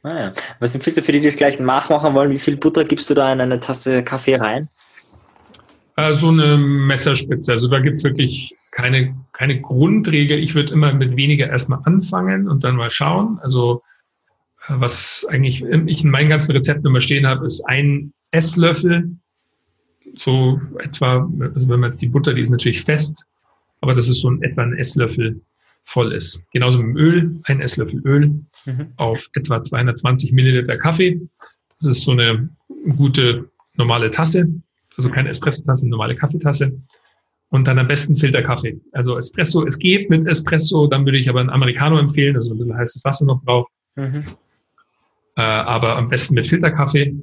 [0.02, 0.32] Ah ja.
[0.60, 2.30] Was empfiehlst du für die, die das gleich nachmachen wollen?
[2.30, 4.68] Wie viel Butter gibst du da in eine Tasse Kaffee rein?
[5.96, 7.52] Äh, so eine Messerspitze.
[7.52, 10.38] Also da gibt es wirklich keine, keine Grundregel.
[10.38, 13.38] Ich würde immer mit weniger erstmal anfangen und dann mal schauen.
[13.40, 13.82] Also
[14.68, 19.16] äh, was eigentlich ich in meinen ganzen Rezepten immer stehen habe, ist ein Esslöffel.
[20.16, 23.24] So etwa, also wenn man jetzt die Butter, die ist natürlich fest,
[23.80, 25.40] aber dass es so ein, etwa ein Esslöffel
[25.84, 26.42] voll ist.
[26.52, 28.28] Genauso mit dem Öl, ein Esslöffel Öl
[28.64, 28.92] mhm.
[28.96, 31.20] auf etwa 220 Milliliter Kaffee.
[31.78, 32.48] Das ist so eine
[32.96, 34.48] gute normale Tasse,
[34.96, 36.72] also keine Espresso-Tasse, normale Kaffeetasse.
[37.50, 38.80] Und dann am besten Filterkaffee.
[38.92, 42.58] Also Espresso, es geht mit Espresso, dann würde ich aber einen Americano empfehlen, also ein
[42.58, 43.68] bisschen heißes Wasser noch drauf.
[43.94, 44.24] Mhm.
[45.36, 47.14] Äh, aber am besten mit Filterkaffee.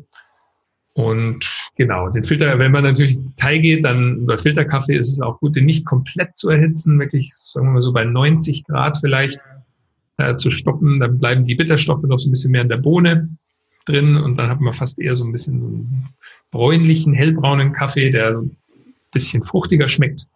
[0.93, 5.21] Und genau, den Filter, wenn man natürlich ins Detail geht, dann bei Filterkaffee ist es
[5.21, 8.97] auch gut, den nicht komplett zu erhitzen, wirklich, sagen wir mal so bei 90 Grad
[8.97, 9.39] vielleicht
[10.17, 10.99] äh, zu stoppen.
[10.99, 13.29] Dann bleiben die Bitterstoffe noch so ein bisschen mehr in der Bohne
[13.85, 16.09] drin und dann hat man fast eher so ein bisschen so einen
[16.51, 18.57] bräunlichen, hellbraunen Kaffee, der so ein
[19.11, 20.27] bisschen fruchtiger schmeckt.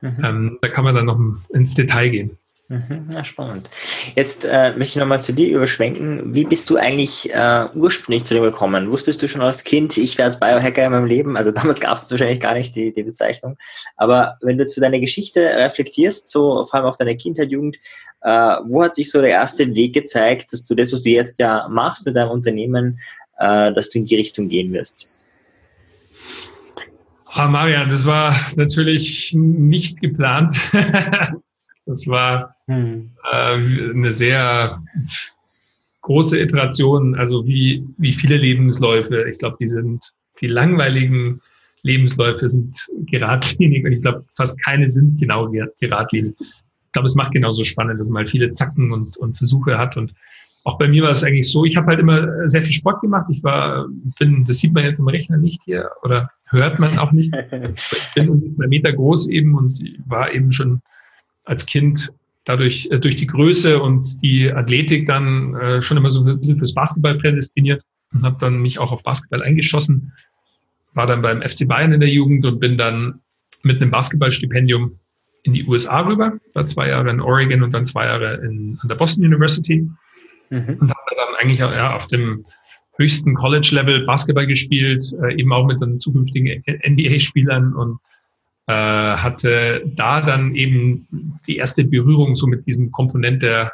[0.00, 0.16] Mhm.
[0.22, 1.18] Ähm, da kann man dann noch
[1.50, 2.30] ins Detail gehen.
[2.68, 3.68] Mhm, ja, spannend.
[4.14, 6.34] Jetzt äh, möchte ich nochmal zu dir überschwenken.
[6.34, 8.90] Wie bist du eigentlich äh, ursprünglich zu dem gekommen?
[8.90, 11.36] Wusstest du schon als Kind, ich werde Biohacker in meinem Leben?
[11.36, 13.58] Also damals gab es wahrscheinlich gar nicht die, die Bezeichnung.
[13.96, 17.76] Aber wenn du zu deiner Geschichte reflektierst, so vor allem auch deine Kindheit, Jugend,
[18.22, 18.30] äh,
[18.64, 21.68] wo hat sich so der erste Weg gezeigt, dass du das, was du jetzt ja
[21.68, 22.98] machst mit deinem Unternehmen,
[23.38, 25.10] äh, dass du in die Richtung gehen wirst?
[27.26, 30.56] Ah, Marian, das war natürlich nicht geplant.
[31.86, 33.10] Das war hm.
[33.30, 34.82] äh, eine sehr
[36.02, 39.24] große Iteration, also wie, wie viele Lebensläufe.
[39.30, 41.40] Ich glaube, die sind, die langweiligen
[41.82, 45.50] Lebensläufe sind geradlinig und ich glaube, fast keine sind genau
[45.80, 46.34] geradlinig.
[46.38, 49.96] Ich glaube, es macht genauso spannend, dass man halt viele Zacken und, und Versuche hat
[49.96, 50.14] und
[50.64, 53.26] auch bei mir war es eigentlich so, ich habe halt immer sehr viel Sport gemacht.
[53.30, 53.86] Ich war,
[54.18, 57.34] bin, das sieht man jetzt im Rechner nicht hier oder hört man auch nicht.
[57.92, 60.80] Ich bin zwei Meter groß eben und war eben schon
[61.44, 62.10] als Kind
[62.44, 66.58] dadurch äh, durch die Größe und die Athletik dann äh, schon immer so ein bisschen
[66.58, 70.12] fürs Basketball prädestiniert und habe dann mich auch auf Basketball eingeschossen.
[70.92, 73.20] War dann beim FC Bayern in der Jugend und bin dann
[73.62, 74.98] mit einem Basketballstipendium
[75.42, 76.38] in die USA rüber.
[76.54, 79.88] War zwei Jahre in Oregon und dann zwei Jahre in, an der Boston University.
[80.50, 80.76] Mhm.
[80.80, 82.44] Und habe dann eigentlich ja, auf dem
[82.96, 87.98] höchsten College-Level Basketball gespielt, äh, eben auch mit den zukünftigen NBA-Spielern und
[88.72, 93.70] hatte da dann eben die erste Berührung so mit diesem Komponente,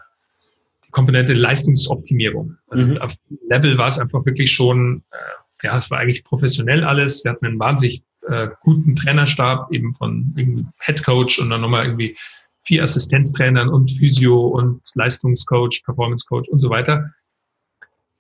[0.87, 2.57] die Komponente Leistungsoptimierung.
[2.69, 2.99] Also mhm.
[2.99, 3.15] auf
[3.49, 7.25] Level war es einfach wirklich schon, äh, ja, es war eigentlich professionell alles.
[7.25, 11.87] Wir hatten einen wahnsinnig äh, guten Trainerstab, eben von irgendwie Head Coach und dann nochmal
[11.87, 12.17] irgendwie
[12.65, 17.13] vier Assistenztrainern und Physio und Leistungscoach, Performance Coach und so weiter.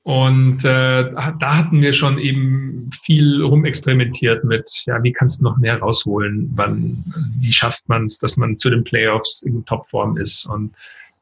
[0.02, 5.58] Und äh, da hatten wir schon eben viel rumexperimentiert mit, ja, wie kannst du noch
[5.58, 6.50] mehr rausholen?
[6.54, 7.04] Wann,
[7.38, 10.74] wie schafft man es, dass man zu den Playoffs in Topform ist und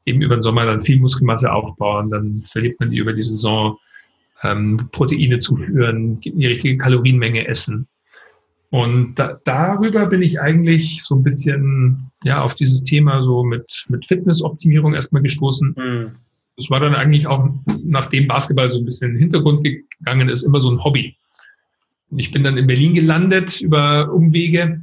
[0.07, 3.77] eben über den Sommer dann viel Muskelmasse aufbauen, dann verliert man die über die Saison,
[4.45, 7.89] ähm, Proteine zuführen, die richtige Kalorienmenge essen.
[8.71, 13.87] Und da, darüber bin ich eigentlich so ein bisschen ja auf dieses Thema so mit,
[13.89, 15.75] mit Fitnessoptimierung erstmal gestoßen.
[15.77, 16.28] Mhm
[16.59, 17.49] das war dann eigentlich auch,
[17.85, 21.17] nachdem Basketball so ein bisschen in den Hintergrund gegangen ist, immer so ein Hobby.
[22.17, 24.83] Ich bin dann in Berlin gelandet über Umwege,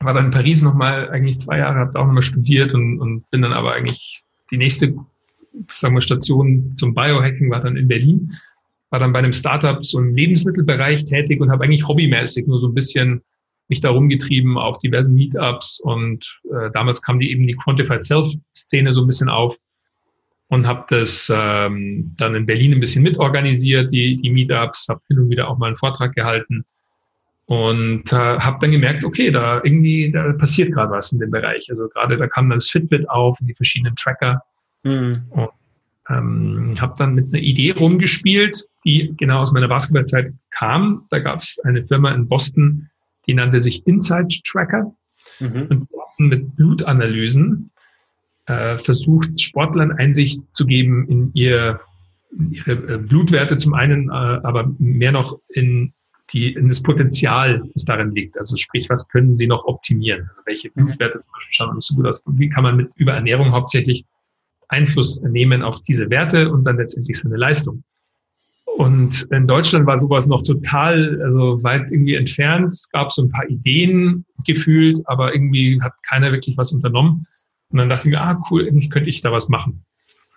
[0.00, 3.30] war dann in Paris nochmal eigentlich zwei Jahre, habe da auch nochmal studiert und, und
[3.30, 4.96] bin dann aber eigentlich die nächste,
[5.70, 8.32] sagen wir, Station zum Biohacking war dann in Berlin.
[8.88, 12.66] War dann bei einem Startup so im Lebensmittelbereich tätig und habe eigentlich hobbymäßig nur so
[12.66, 13.22] ein bisschen
[13.68, 18.92] mich da rumgetrieben auf diversen Meetups und äh, damals kam die eben die Quantified Self-Szene
[18.92, 19.56] so ein bisschen auf
[20.50, 25.20] und habe das ähm, dann in Berlin ein bisschen mitorganisiert, die, die Meetups, habe hin
[25.20, 26.64] und wieder auch mal einen Vortrag gehalten
[27.50, 31.66] Und äh, habe dann gemerkt, okay, da irgendwie da passiert gerade was in dem Bereich.
[31.68, 34.40] Also gerade da kam das Fitbit auf, die verschiedenen Tracker.
[34.84, 35.14] Mhm.
[35.30, 35.48] Und
[36.08, 41.06] ähm, habe dann mit einer Idee rumgespielt, die genau aus meiner Basketballzeit kam.
[41.10, 42.88] Da gab es eine Firma in Boston,
[43.26, 44.94] die nannte sich Inside Tracker.
[45.40, 45.66] Mhm.
[45.70, 47.70] Und mit Blutanalysen
[48.50, 51.80] äh, versucht, Sportlern Einsicht zu geben in ihr,
[52.50, 55.92] ihre äh, Blutwerte zum einen, äh, aber mehr noch in
[56.32, 58.36] die, in das Potenzial, das darin liegt.
[58.38, 60.28] Also sprich, was können sie noch optimieren?
[60.30, 60.86] Also welche mhm.
[60.86, 62.22] Blutwerte zum Beispiel schauen nicht so gut aus?
[62.26, 64.04] Wie kann man mit über Ernährung hauptsächlich
[64.68, 67.84] Einfluss nehmen auf diese Werte und dann letztendlich seine Leistung?
[68.76, 72.72] Und in Deutschland war sowas noch total, also weit irgendwie entfernt.
[72.72, 77.26] Es gab so ein paar Ideen gefühlt, aber irgendwie hat keiner wirklich was unternommen.
[77.70, 79.84] Und dann dachte ich mir, ah cool, irgendwie könnte ich da was machen.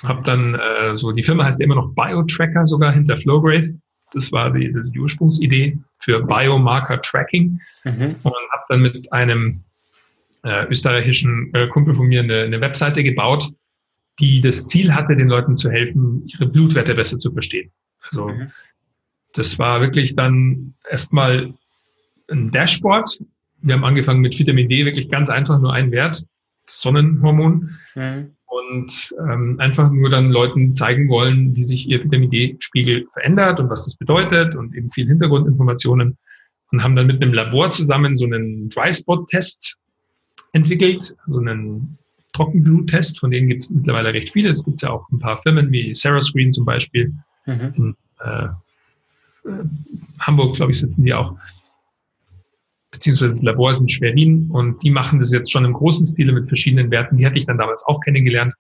[0.04, 3.80] Hab dann äh, so, die Firma heißt ja immer noch BioTracker sogar hinter Flowgrade.
[4.14, 8.16] Das war die, die Ursprungsidee für Biomarker Tracking mhm.
[8.22, 9.64] und habe dann mit einem
[10.44, 13.50] äh, österreichischen äh, Kumpel von mir eine, eine Webseite gebaut,
[14.20, 17.72] die das Ziel hatte, den Leuten zu helfen, ihre Blutwerte besser zu verstehen.
[18.02, 18.52] Also mhm.
[19.34, 21.54] das war wirklich dann erstmal
[22.30, 23.20] ein Dashboard.
[23.62, 26.26] Wir haben angefangen mit Vitamin D, wirklich ganz einfach nur ein Wert,
[26.68, 27.70] Sonnenhormon.
[27.96, 33.60] Mhm und ähm, einfach nur dann Leuten zeigen wollen, wie sich ihr Vitamin D-Spiegel verändert
[33.60, 36.18] und was das bedeutet und eben viel Hintergrundinformationen
[36.72, 39.78] und haben dann mit einem Labor zusammen so einen Dry Spot Test
[40.52, 41.98] entwickelt, so einen
[42.34, 44.50] Trockenbluttest, von denen gibt es mittlerweile recht viele.
[44.50, 47.14] Es gibt ja auch ein paar Firmen wie Sarah Screen zum Beispiel.
[47.46, 47.74] Mhm.
[47.76, 48.46] In äh,
[49.50, 49.64] äh
[50.20, 51.36] Hamburg, glaube ich, sitzen die auch
[52.94, 56.32] beziehungsweise das Labor ist in Schwerin und die machen das jetzt schon im großen Stile
[56.32, 57.18] mit verschiedenen Werten.
[57.18, 58.54] Die hatte ich dann damals auch kennengelernt.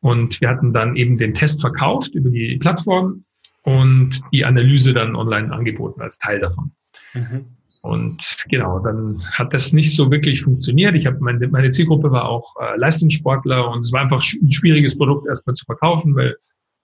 [0.00, 3.24] Und wir hatten dann eben den Test verkauft über die Plattform
[3.62, 6.72] und die Analyse dann online angeboten als Teil davon.
[7.14, 7.46] Mhm.
[7.82, 10.94] Und genau, dann hat das nicht so wirklich funktioniert.
[10.94, 14.96] Ich habe meine, meine Zielgruppe war auch äh, Leistungssportler und es war einfach ein schwieriges
[14.96, 16.36] Produkt erstmal zu verkaufen, weil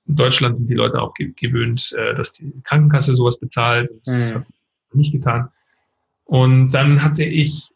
[0.07, 3.91] in Deutschland sind die Leute auch ge gewöhnt, äh, dass die Krankenkasse sowas bezahlt.
[4.05, 4.37] Das mhm.
[4.37, 4.47] hat
[4.93, 5.49] nicht getan.
[6.25, 7.69] Und dann hatte ich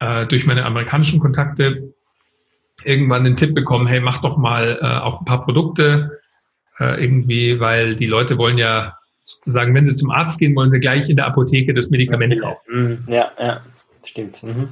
[0.00, 1.94] äh, durch meine amerikanischen Kontakte
[2.84, 6.18] irgendwann den Tipp bekommen, hey, mach doch mal äh, auch ein paar Produkte
[6.78, 10.80] äh, irgendwie, weil die Leute wollen ja sozusagen, wenn sie zum Arzt gehen, wollen sie
[10.80, 12.62] gleich in der Apotheke das Medikament kaufen.
[12.68, 13.04] Mhm.
[13.08, 13.60] Ja, ja,
[14.04, 14.42] stimmt.
[14.42, 14.68] Mhm.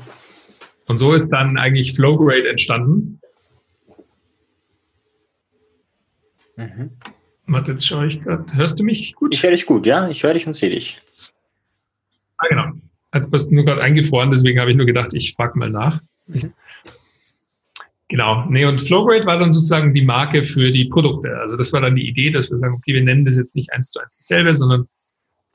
[0.87, 3.21] Und so ist dann eigentlich Flowgrade entstanden.
[6.57, 6.93] Mhm.
[7.49, 8.45] Warte, jetzt schaue ich gerade.
[8.55, 9.35] Hörst du mich gut?
[9.35, 10.09] Ich höre dich gut, ja.
[10.09, 11.01] Ich höre dich und sehe dich.
[12.39, 12.73] Ah, genau.
[13.31, 16.00] Bist du nur gerade eingefroren, deswegen habe ich nur gedacht, ich frage mal nach.
[16.26, 16.52] Mhm.
[18.09, 18.44] Genau.
[18.48, 21.37] Nee, und Flowgrade war dann sozusagen die Marke für die Produkte.
[21.40, 23.72] Also das war dann die Idee, dass wir sagen, okay, wir nennen das jetzt nicht
[23.72, 24.87] eins zu eins dasselbe, sondern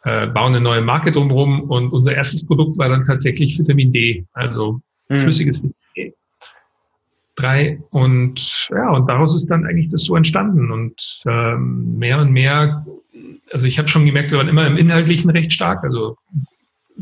[0.04, 1.62] äh, bauen eine neue Marke drumherum.
[1.62, 5.19] Und unser erstes Produkt war dann tatsächlich Vitamin D, also mhm.
[5.19, 6.13] flüssiges Vitamin D.
[7.36, 10.71] Drei und ja, und daraus ist dann eigentlich das so entstanden.
[10.71, 12.86] Und ähm, mehr und mehr,
[13.54, 16.17] also ich habe schon gemerkt, wir waren immer im Inhaltlichen recht stark, also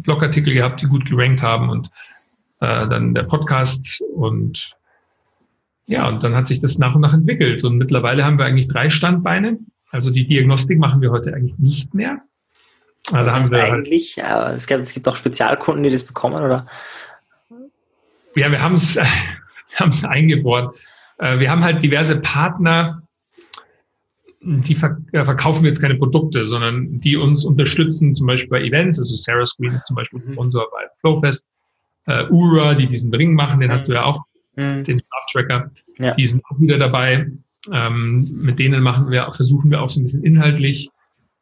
[0.02, 1.90] Blogartikel gehabt, die gut gerankt haben und
[2.60, 4.76] äh, dann der Podcast und
[5.88, 7.64] ja, und dann hat sich das nach und nach entwickelt.
[7.64, 9.58] Und mittlerweile haben wir eigentlich drei Standbeine.
[9.90, 12.22] Also die Diagnostik machen wir heute eigentlich nicht mehr.
[13.12, 14.18] Also Was haben wir eigentlich?
[14.22, 16.66] Halt, es, gibt, es gibt auch Spezialkunden, die das bekommen, oder?
[18.36, 18.98] Ja, wir haben es
[19.70, 20.76] wir haben es eingebaut.
[21.18, 23.02] Äh, wir haben halt diverse Partner,
[24.42, 29.00] die verkaufen wir jetzt keine Produkte, sondern die uns unterstützen, zum Beispiel bei Events.
[29.00, 30.34] Also Sarah Screen ist zum Beispiel mhm.
[30.34, 31.48] Sponsor bei Flowfest.
[32.08, 34.24] Uh, Ura, die diesen Ring machen, den hast du ja auch,
[34.56, 34.84] mhm.
[34.84, 35.72] den Schlaftracker.
[36.00, 36.16] Ja.
[36.16, 37.30] Die sind auch wieder dabei.
[37.72, 40.90] Ähm, mit denen machen wir, versuchen wir auch so ein bisschen inhaltlich,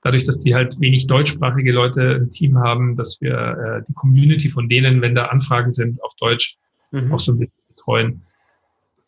[0.01, 4.49] dadurch, dass die halt wenig deutschsprachige Leute im Team haben, dass wir äh, die Community
[4.49, 6.57] von denen, wenn da Anfragen sind auf Deutsch,
[6.91, 7.13] mhm.
[7.13, 8.21] auch so ein bisschen betreuen.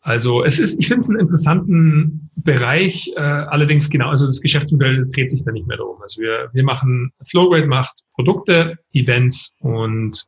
[0.02, 5.06] Also es ist, ich finde es einen interessanten Bereich, äh, allerdings genau, also das Geschäftsmodell
[5.14, 6.00] dreht sich da nicht mehr darum.
[6.00, 10.24] Also wir, wir machen, Flowrate macht Produkte, Events und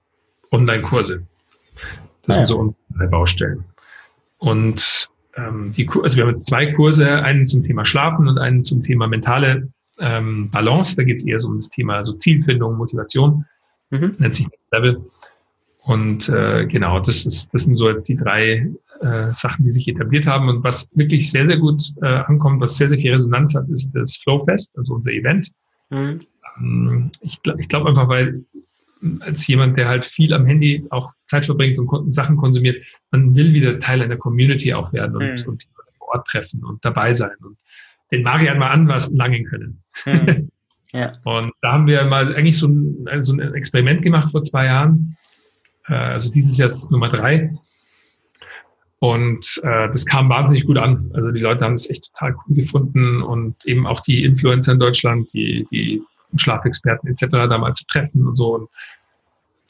[0.51, 1.27] Online-Kurse.
[2.27, 2.41] Das ja.
[2.41, 3.65] sind so unsere Baustellen.
[4.39, 8.65] Und ähm, die, also wir haben jetzt zwei Kurse, einen zum Thema Schlafen und einen
[8.65, 9.69] zum Thema mentale
[10.01, 10.97] ähm, Balance.
[10.97, 13.47] Da geht es eher so um das Thema also Zielfindung, Motivation,
[13.91, 14.17] mhm.
[14.19, 15.03] nennt sich Level.
[15.85, 18.71] Und äh, genau, das, ist, das sind so jetzt die drei
[19.03, 20.49] äh, Sachen, die sich etabliert haben.
[20.49, 23.93] Und was wirklich sehr, sehr gut äh, ankommt, was sehr, sehr viel Resonanz hat, ist
[23.95, 25.51] das Flowfest, also unser Event.
[25.91, 26.21] Mhm.
[26.59, 28.45] Ähm, ich ich glaube einfach, weil
[29.21, 33.53] als jemand, der halt viel am Handy auch Zeit verbringt und Sachen konsumiert, man will
[33.53, 35.53] wieder Teil einer Community auch werden und, mhm.
[35.53, 37.59] und vor Ort treffen und dabei sein und
[38.13, 39.83] den Marian mal an was langen können.
[40.07, 40.49] Mhm.
[40.95, 41.13] Ja.
[41.25, 45.17] Und da haben wir mal eigentlich so ein, so ein Experiment gemacht vor zwei Jahren.
[45.89, 47.55] Äh, also dieses Jahr ist Nummer drei.
[49.03, 51.11] Und äh, das kam wahnsinnig gut an.
[51.13, 54.79] Also die Leute haben es echt total cool gefunden und eben auch die Influencer in
[54.79, 56.01] Deutschland, die, die
[56.37, 57.27] Schlafexperten etc.
[57.29, 58.55] da mal zu treffen und so.
[58.55, 58.69] Und,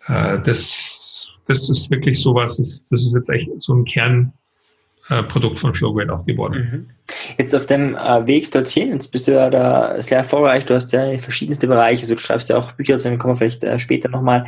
[0.09, 5.61] äh, das, das ist wirklich sowas, das, das ist jetzt echt so ein Kernprodukt äh,
[5.61, 6.68] von Flowgrade auch geworden.
[6.70, 6.91] Mhm.
[7.39, 10.93] Jetzt auf dem äh, Weg dorthin, jetzt bist du ja da sehr erfolgreich, du hast
[10.93, 14.11] ja verschiedenste Bereiche, also du schreibst ja auch Bücher, dann kommen wir vielleicht äh, später
[14.11, 14.45] nochmal.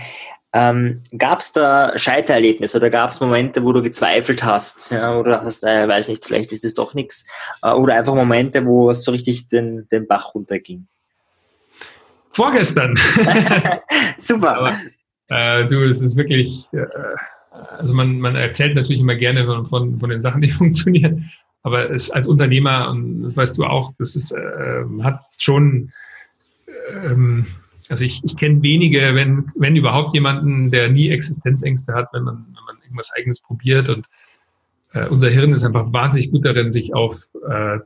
[0.57, 5.43] Ähm, gab es da Scheitererlebnisse oder gab es Momente, wo du gezweifelt hast ja, oder
[5.43, 7.27] hast, äh, weiß nicht, vielleicht ist es doch nichts
[7.63, 10.87] äh, oder einfach Momente, wo es so richtig den, den Bach runterging?
[12.31, 12.95] Vorgestern.
[14.19, 14.57] Super.
[14.57, 14.79] Aber,
[15.29, 16.87] äh, du, es ist wirklich, äh,
[17.77, 21.33] also man, man erzählt natürlich immer gerne von, von, von den Sachen, die funktionieren,
[21.65, 25.91] aber es als Unternehmer, und das weißt du auch, das ist, äh, hat schon
[26.93, 27.47] ähm,
[27.89, 32.47] also ich, ich kenne wenige, wenn, wenn überhaupt jemanden, der nie Existenzängste hat, wenn man,
[32.47, 33.89] wenn man irgendwas eigenes probiert.
[33.89, 34.07] Und
[34.93, 37.17] äh, unser Hirn ist einfach wahnsinnig gut darin, sich auf
[37.49, 37.79] äh,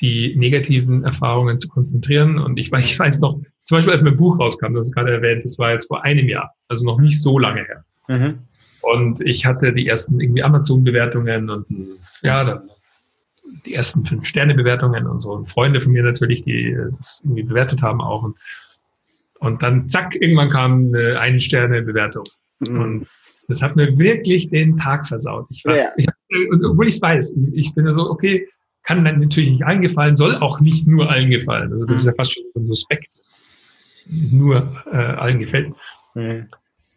[0.00, 2.38] die negativen Erfahrungen zu konzentrieren.
[2.38, 5.44] Und ich, ich weiß noch, zum Beispiel als mein Buch rauskam, das ist gerade erwähnt,
[5.44, 7.84] das war jetzt vor einem Jahr, also noch nicht so lange her.
[8.08, 8.38] Mhm.
[8.82, 11.66] Und ich hatte die ersten irgendwie Amazon-Bewertungen und
[12.22, 12.70] ja, dann
[13.64, 15.32] die ersten fünf Sterne-Bewertungen und so.
[15.32, 18.22] Und Freunde von mir natürlich, die das irgendwie bewertet haben auch.
[18.22, 18.38] Und
[19.40, 22.24] und dann zack, irgendwann kam eine Ein-Sterne-Bewertung.
[22.60, 22.80] Mhm.
[22.80, 23.06] Und
[23.48, 25.46] das hat mir wirklich den Tag versaut.
[25.50, 25.88] Ich war, ja.
[25.96, 26.06] ich,
[26.64, 28.48] obwohl ich es weiß, ich, ich, bin ja so, okay,
[28.82, 31.70] kann dann natürlich nicht allen gefallen, soll auch nicht nur allen gefallen.
[31.72, 31.98] Also das mhm.
[31.98, 33.08] ist ja fast schon ein Suspekt.
[34.30, 35.72] Nur äh, allen gefällt.
[36.14, 36.46] Mhm.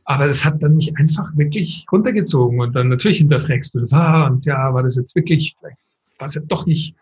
[0.05, 4.25] Aber es hat dann mich einfach wirklich runtergezogen und dann natürlich hinterfragst du das, ah,
[4.25, 5.77] und ja, war das jetzt wirklich, vielleicht
[6.17, 6.95] war es ja doch nicht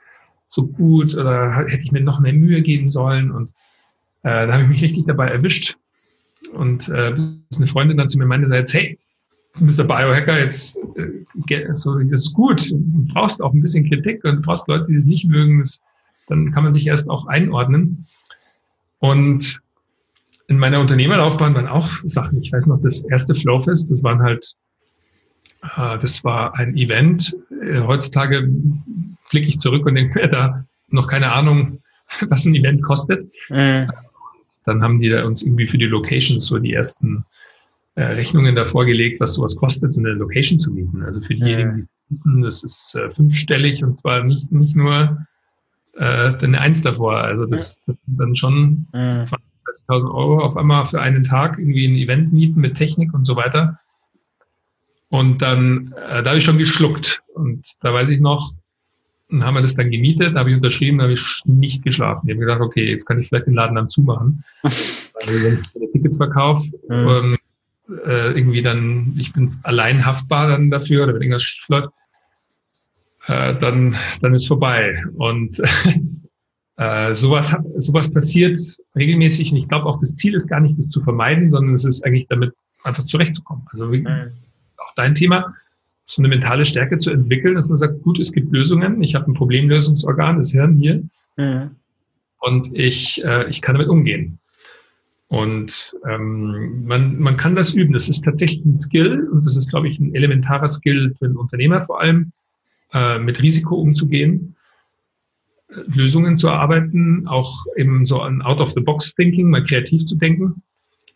[0.50, 3.52] so gut oder hätte ich mir noch mehr Mühe geben sollen und
[4.24, 5.78] äh, da habe ich mich richtig dabei erwischt.
[6.54, 7.16] Und äh,
[7.56, 8.98] eine Freundin dann zu mir meinte, jetzt, hey,
[9.58, 12.72] du bist der Biohacker, jetzt äh, so, das ist gut.
[12.72, 15.60] Du brauchst auch ein bisschen Kritik und du brauchst Leute, die es nicht mögen.
[15.60, 15.82] Das,
[16.28, 18.06] dann kann man sich erst auch einordnen.
[19.00, 19.62] Und
[20.48, 22.42] in meiner Unternehmerlaufbahn waren auch Sachen.
[22.42, 24.56] Ich weiß noch, das erste Flowfest, das waren halt,
[25.64, 27.36] äh, das war ein Event.
[27.62, 28.50] Äh, heutzutage
[29.30, 31.80] blicke ich zurück und denke, da noch keine Ahnung,
[32.30, 33.32] was ein Event kostet.
[33.50, 33.90] Mhm.
[34.66, 37.26] Dann haben die da uns irgendwie für die Locations so die ersten
[37.96, 41.04] äh, Rechnungen da vorgelegt, was sowas kostet, so eine Location zu mieten.
[41.04, 45.18] Also für diejenigen, die wissen, das ist äh, fünfstellig und zwar nicht, nicht nur
[45.96, 47.18] äh, eine Eins davor.
[47.18, 49.26] Also das, das sind dann schon mhm.
[49.88, 53.36] 20.000 Euro auf einmal für einen Tag irgendwie ein Event mieten mit Technik und so
[53.36, 53.80] weiter.
[55.10, 57.22] Und dann, äh, da habe ich schon geschluckt.
[57.34, 58.54] Und da weiß ich noch,
[59.30, 62.28] dann haben wir das dann gemietet, habe ich unterschrieben, habe ich nicht geschlafen.
[62.28, 64.44] Ich habe gedacht, okay, jetzt kann ich vielleicht den Laden dann zumachen.
[64.64, 67.08] also wenn ich Tickets verkaufe, mhm.
[67.08, 67.38] und,
[68.06, 71.90] äh, irgendwie dann, ich bin allein haftbar dann dafür, oder wenn irgendwas schief läuft,
[73.28, 75.04] äh, dann, dann ist vorbei.
[75.16, 75.62] Und
[76.78, 78.60] äh, sowas, sowas passiert
[78.96, 79.52] regelmäßig.
[79.52, 82.06] Und ich glaube auch, das Ziel ist gar nicht, das zu vermeiden, sondern es ist
[82.06, 82.54] eigentlich damit
[82.84, 83.66] einfach zurechtzukommen.
[83.72, 84.32] Also wie, mhm.
[84.78, 85.54] auch dein Thema
[86.10, 89.30] so eine mentale Stärke zu entwickeln, dass man sagt, gut, es gibt Lösungen, ich habe
[89.30, 91.04] ein Problemlösungsorgan, das Hirn hier,
[91.36, 91.72] mhm.
[92.40, 94.40] und ich, äh, ich kann damit umgehen.
[95.28, 97.92] Und ähm, man, man kann das üben.
[97.92, 101.36] Das ist tatsächlich ein Skill und das ist, glaube ich, ein elementarer Skill für einen
[101.36, 102.32] Unternehmer vor allem,
[102.94, 104.56] äh, mit Risiko umzugehen,
[105.68, 110.62] Lösungen zu erarbeiten, auch eben so an Out-of-the-Box-Thinking, mal kreativ zu denken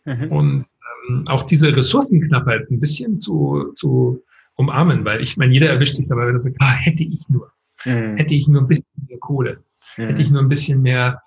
[0.04, 0.30] mhm.
[0.30, 0.64] und
[1.08, 4.22] ähm, auch diese Ressourcenknappheit ein bisschen zu, zu
[4.56, 7.50] umarmen, weil ich meine, jeder erwischt sich dabei, wenn er sagt, ah, hätte ich nur,
[7.84, 8.16] mhm.
[8.16, 9.62] hätte ich nur ein bisschen mehr Kohle,
[9.96, 10.02] mhm.
[10.02, 11.20] hätte ich nur ein bisschen mehr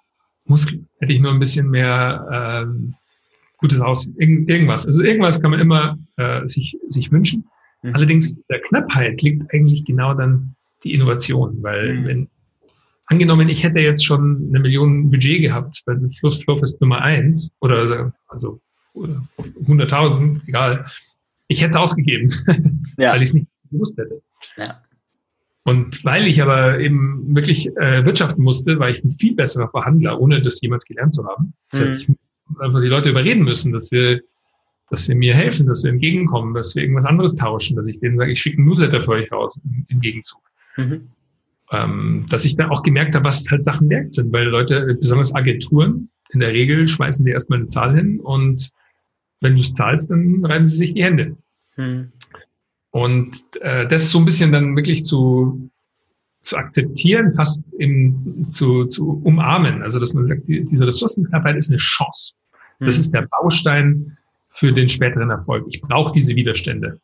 [0.45, 2.93] Muskeln, hätte ich nur ein bisschen mehr ähm,
[3.57, 4.85] gutes Haus, irgend, irgendwas.
[4.85, 7.45] Also irgendwas kann man immer äh, sich, sich wünschen.
[7.81, 7.95] Mhm.
[7.95, 12.05] Allerdings in der Knappheit liegt eigentlich genau dann die Innovation, weil mhm.
[12.05, 12.27] wenn
[13.07, 18.13] angenommen, ich hätte jetzt schon eine Million Budget gehabt bei Fluss Flowfest Nummer eins oder
[18.27, 18.59] also
[18.95, 20.85] 100.000, egal,
[21.47, 22.29] ich hätte es ausgegeben,
[22.97, 23.13] ja.
[23.13, 24.21] weil ich es nicht gewusst hätte.
[24.57, 24.81] Ja.
[25.63, 30.19] Und weil ich aber eben wirklich äh, wirtschaften musste, war ich ein viel besserer Verhandler,
[30.19, 31.53] ohne das jemals gelernt zu haben.
[31.71, 31.97] Das heißt, mhm.
[31.97, 34.21] ich muss einfach die Leute überreden müssen, dass wir,
[34.89, 38.17] dass sie mir helfen, dass sie entgegenkommen, dass wir irgendwas anderes tauschen, dass ich denen
[38.17, 40.41] sage, ich schicke einen Newsletter für euch raus im, im Gegenzug.
[40.77, 41.09] Mhm.
[41.71, 45.33] Ähm, dass ich dann auch gemerkt habe, was halt Sachen wert sind, weil Leute, besonders
[45.33, 48.69] Agenturen, in der Regel schmeißen die erstmal eine Zahl hin und
[49.45, 51.37] wenn du es zahlst, dann reiben sie sich die Hände.
[51.75, 52.11] Hm.
[52.91, 55.69] Und äh, das so ein bisschen dann wirklich zu,
[56.41, 59.81] zu akzeptieren, fast eben zu, zu umarmen.
[59.81, 62.33] Also dass man sagt, diese Ressourcenknappheit ist eine Chance.
[62.79, 63.01] Das mhm.
[63.01, 64.17] ist der Baustein
[64.49, 65.65] für den späteren Erfolg.
[65.69, 66.99] Ich brauche diese Widerstände.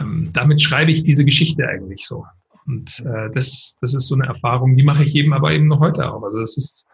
[0.00, 2.24] Ähm, damit schreibe ich diese Geschichte eigentlich so.
[2.66, 5.80] Und äh, das, das ist so eine Erfahrung, die mache ich eben aber eben noch
[5.80, 6.22] heute auch.
[6.22, 6.86] Also es ist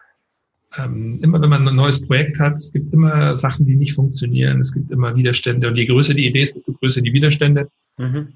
[0.76, 4.60] ähm, immer, wenn man ein neues Projekt hat, es gibt immer Sachen, die nicht funktionieren,
[4.60, 7.68] es gibt immer Widerstände und je größer die Idee ist, desto größer die Widerstände.
[7.98, 8.28] Mhm.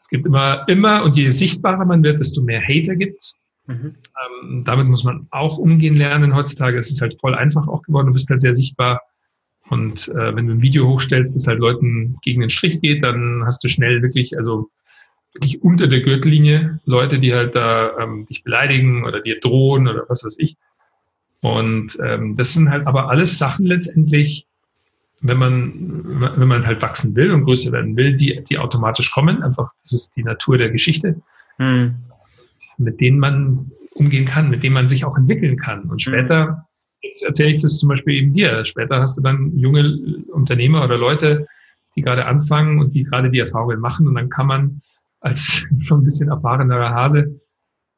[0.00, 3.36] Es gibt immer, immer und je sichtbarer man wird, desto mehr Hater gibt's.
[3.66, 3.96] Mhm.
[4.42, 6.78] Ähm, damit muss man auch umgehen lernen heutzutage.
[6.78, 8.06] Es ist halt voll einfach auch geworden.
[8.08, 9.02] Du bist halt sehr sichtbar.
[9.68, 13.42] Und äh, wenn du ein Video hochstellst, das halt Leuten gegen den Strich geht, dann
[13.44, 14.70] hast du schnell wirklich, also
[15.34, 20.04] wirklich unter der Gürtellinie Leute, die halt da ähm, dich beleidigen oder dir drohen oder
[20.08, 20.56] was weiß ich.
[21.46, 24.46] Und ähm, das sind halt aber alles Sachen letztendlich,
[25.20, 29.42] wenn man, wenn man halt wachsen will und größer werden will, die, die automatisch kommen.
[29.44, 31.20] Einfach, das ist die Natur der Geschichte,
[31.58, 31.94] hm.
[32.78, 35.84] mit denen man umgehen kann, mit denen man sich auch entwickeln kann.
[35.84, 36.54] Und später, hm.
[37.02, 40.98] jetzt erzähle ich das zum Beispiel eben dir, später hast du dann junge Unternehmer oder
[40.98, 41.46] Leute,
[41.94, 44.08] die gerade anfangen und die gerade die Erfahrungen machen.
[44.08, 44.80] Und dann kann man
[45.20, 47.40] als schon ein bisschen erfahrenerer Hase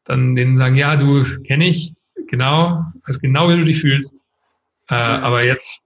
[0.04, 1.94] dann denen sagen, ja, du kenne ich,
[2.28, 4.22] genau, weiß genau, wie du dich fühlst.
[4.88, 4.94] Äh.
[4.94, 5.82] Aber jetzt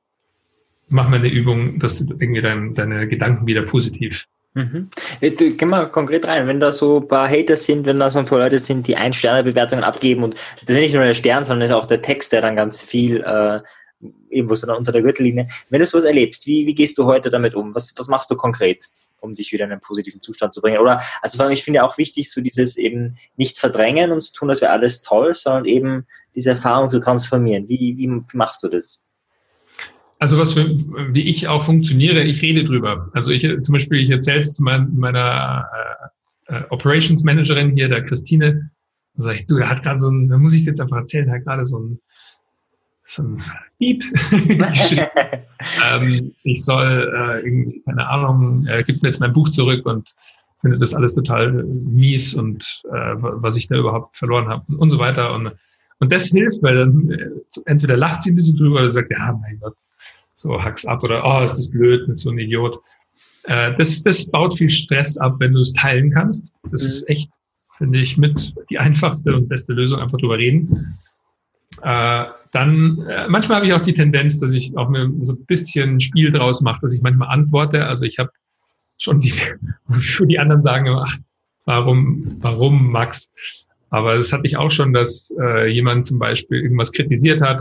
[0.88, 4.26] mach mal eine Übung, dass du irgendwie dein, deine Gedanken wieder positiv.
[4.54, 4.90] Mhm.
[5.20, 8.26] Gehen wir konkret rein, wenn da so ein paar Hater sind, wenn da so ein
[8.26, 10.34] paar Leute sind, die Ein-Sterne-Bewertungen abgeben und
[10.66, 13.22] das ist nicht nur der Stern, sondern ist auch der Text, der dann ganz viel
[13.22, 13.60] äh,
[14.28, 15.46] irgendwo so unter der Gürtellinie.
[15.70, 17.74] Wenn du sowas erlebst, wie, wie gehst du heute damit um?
[17.74, 18.90] Was, was machst du konkret,
[19.20, 20.78] um dich wieder in einen positiven Zustand zu bringen?
[20.78, 24.20] Oder, also vor allem, ich finde ja auch wichtig, so dieses eben nicht verdrängen und
[24.20, 27.68] zu tun, das wäre alles toll, sondern eben diese Erfahrung zu transformieren.
[27.68, 29.06] Wie, wie machst du das?
[30.18, 30.68] Also was für,
[31.12, 33.10] wie ich auch funktioniere, ich rede drüber.
[33.12, 35.66] Also ich zum Beispiel, ich erzähle es mein, meiner
[36.48, 38.70] äh, äh, Operations Managerin hier, der Christine,
[39.14, 41.26] da sage ich, du, der hat gerade so ein, da muss ich jetzt einfach erzählen,
[41.26, 42.00] der hat gerade so ein,
[43.04, 43.42] so ein
[43.80, 44.04] Beep.
[45.92, 50.14] ähm, ich soll, äh, irgendwie, keine Ahnung, er gibt mir jetzt mein Buch zurück und
[50.60, 55.00] finde das alles total mies und äh, was ich da überhaupt verloren habe und so
[55.00, 55.34] weiter.
[55.34, 55.50] Und,
[56.02, 57.30] und das hilft, weil dann äh,
[57.66, 59.76] entweder lacht sie ein bisschen drüber oder sagt, ja, mein Gott,
[60.34, 62.80] so hack's ab oder oh, ist das blöd mit so einem Idiot.
[63.44, 66.52] Äh, das, das baut viel Stress ab, wenn du es teilen kannst.
[66.72, 66.88] Das mhm.
[66.88, 67.30] ist echt,
[67.76, 70.98] finde ich, mit die einfachste und beste Lösung, einfach drüber reden.
[71.82, 75.44] Äh, dann, äh, manchmal habe ich auch die Tendenz, dass ich auch mir so ein
[75.46, 77.86] bisschen Spiel draus mache, dass ich manchmal antworte.
[77.86, 78.30] Also ich habe
[78.98, 79.32] schon die,
[79.86, 81.16] wo die anderen sagen, ach,
[81.64, 83.30] warum, warum Max?
[83.92, 87.60] Aber das hatte ich auch schon, dass äh, jemand zum Beispiel irgendwas kritisiert hat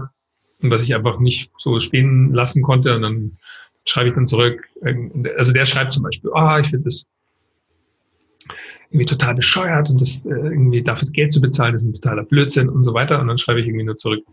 [0.62, 2.96] und was ich einfach nicht so stehen lassen konnte.
[2.96, 3.38] Und dann
[3.86, 4.64] schreibe ich dann zurück.
[5.38, 7.06] Also der schreibt zum Beispiel, ah, oh, ich finde das
[8.92, 12.70] irgendwie total bescheuert und das äh, irgendwie dafür Geld zu bezahlen, ist ein totaler Blödsinn
[12.70, 13.20] und so weiter.
[13.20, 14.24] Und dann schreibe ich irgendwie nur zurück,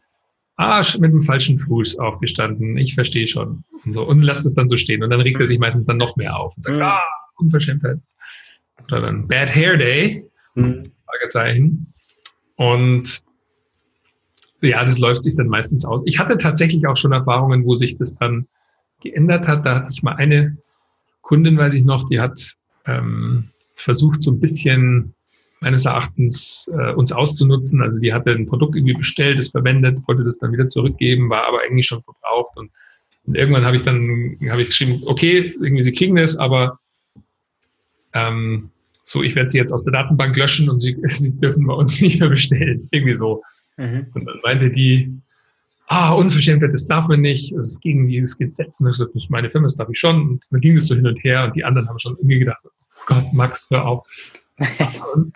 [0.57, 3.65] ah, mit dem falschen Fuß aufgestanden, ich verstehe schon.
[3.85, 4.07] Und so.
[4.07, 5.03] Und lasst es dann so stehen.
[5.03, 6.83] Und dann regt er sich meistens dann noch mehr auf und sagt, mhm.
[6.85, 7.01] ah,
[7.39, 7.99] Unverschämtheit.
[8.87, 10.25] Oder dann Bad Hair Day,
[10.55, 10.85] mhm.
[11.11, 11.93] Fragezeichen.
[12.57, 13.23] Und
[14.61, 16.03] ja, das läuft sich dann meistens aus.
[16.05, 18.49] Ich hatte tatsächlich auch schon Erfahrungen, wo sich das dann
[19.01, 19.65] geändert hat.
[19.65, 20.57] Da hatte ich mal eine
[21.23, 22.57] Kundin, weiß ich noch, die hat
[22.87, 25.15] ähm, versucht, so ein bisschen
[25.61, 27.83] meines Erachtens äh, uns auszunutzen.
[27.83, 31.47] Also die hatte ein Produkt irgendwie bestellt, es verwendet, wollte das dann wieder zurückgeben, war
[31.47, 32.57] aber eigentlich schon verbraucht.
[32.57, 32.71] Und,
[33.27, 36.79] und irgendwann habe ich dann habe ich geschrieben, okay, irgendwie sie kriegen das, aber
[38.13, 38.71] ähm,
[39.09, 42.01] so, ich werde sie jetzt aus der Datenbank löschen und sie, sie dürfen bei uns
[42.01, 42.87] nicht mehr bestellen.
[42.91, 43.43] Irgendwie so.
[43.79, 44.07] Mhm.
[44.13, 45.19] Und dann meinte die,
[45.87, 48.81] ah, Unverschämtheit, das darf man nicht, das ist gegen dieses Gesetz.
[48.81, 50.29] Und ich sagte, meine Firma, das darf ich schon.
[50.29, 52.61] Und dann ging es so hin und her und die anderen haben schon irgendwie gedacht,
[52.65, 52.71] oh
[53.07, 54.07] Gott, Max, hör auf.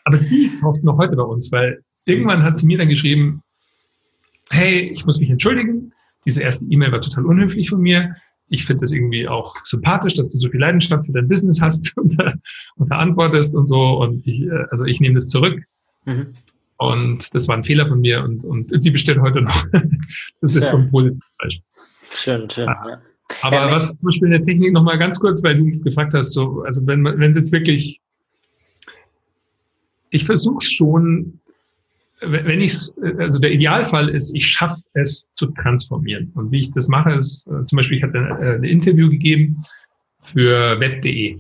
[0.04, 3.42] aber die kauft noch heute bei uns, weil irgendwann hat sie mir dann geschrieben,
[4.50, 5.94] hey, ich muss mich entschuldigen.
[6.26, 8.16] Diese erste E-Mail war total unhöflich von mir.
[8.52, 11.92] Ich finde das irgendwie auch sympathisch, dass du so viel Leidenschaft für dein Business hast
[11.96, 12.16] und,
[12.76, 14.00] und verantwortest und so.
[14.00, 15.60] Und ich, äh, also ich nehme das zurück.
[16.04, 16.28] Mhm.
[16.76, 19.66] Und das war ein Fehler von mir und, und die bestellt heute noch.
[20.40, 21.64] Das ist jetzt so ein positives Beispiel.
[22.10, 22.68] Schön, schön.
[22.68, 22.88] Ah.
[22.88, 23.02] Ja.
[23.42, 26.32] Aber ja, was zum Beispiel in der Technik nochmal ganz kurz, weil du gefragt hast,
[26.32, 28.00] so, also wenn wenn es jetzt wirklich,
[30.10, 31.40] ich versuche es schon,
[32.24, 32.74] wenn ich
[33.18, 36.30] also der Idealfall ist, ich schaffe es zu transformieren.
[36.34, 39.08] Und wie ich das mache, ist äh, zum Beispiel, ich hatte ein, äh, ein Interview
[39.10, 39.62] gegeben
[40.20, 41.38] für web.de.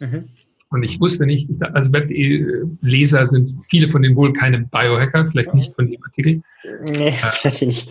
[0.00, 0.28] Mhm.
[0.70, 5.74] Und ich wusste nicht, also Web.de-Leser sind viele von denen wohl keine Biohacker, vielleicht nicht
[5.74, 6.42] von dem Artikel.
[6.90, 7.90] Nee, vielleicht nicht.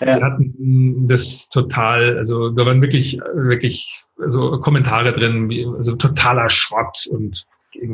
[0.00, 0.18] Ja.
[0.18, 6.48] Wir hatten das total, also da waren wirklich, wirklich so Kommentare drin, wie also totaler
[6.48, 7.44] Schrott und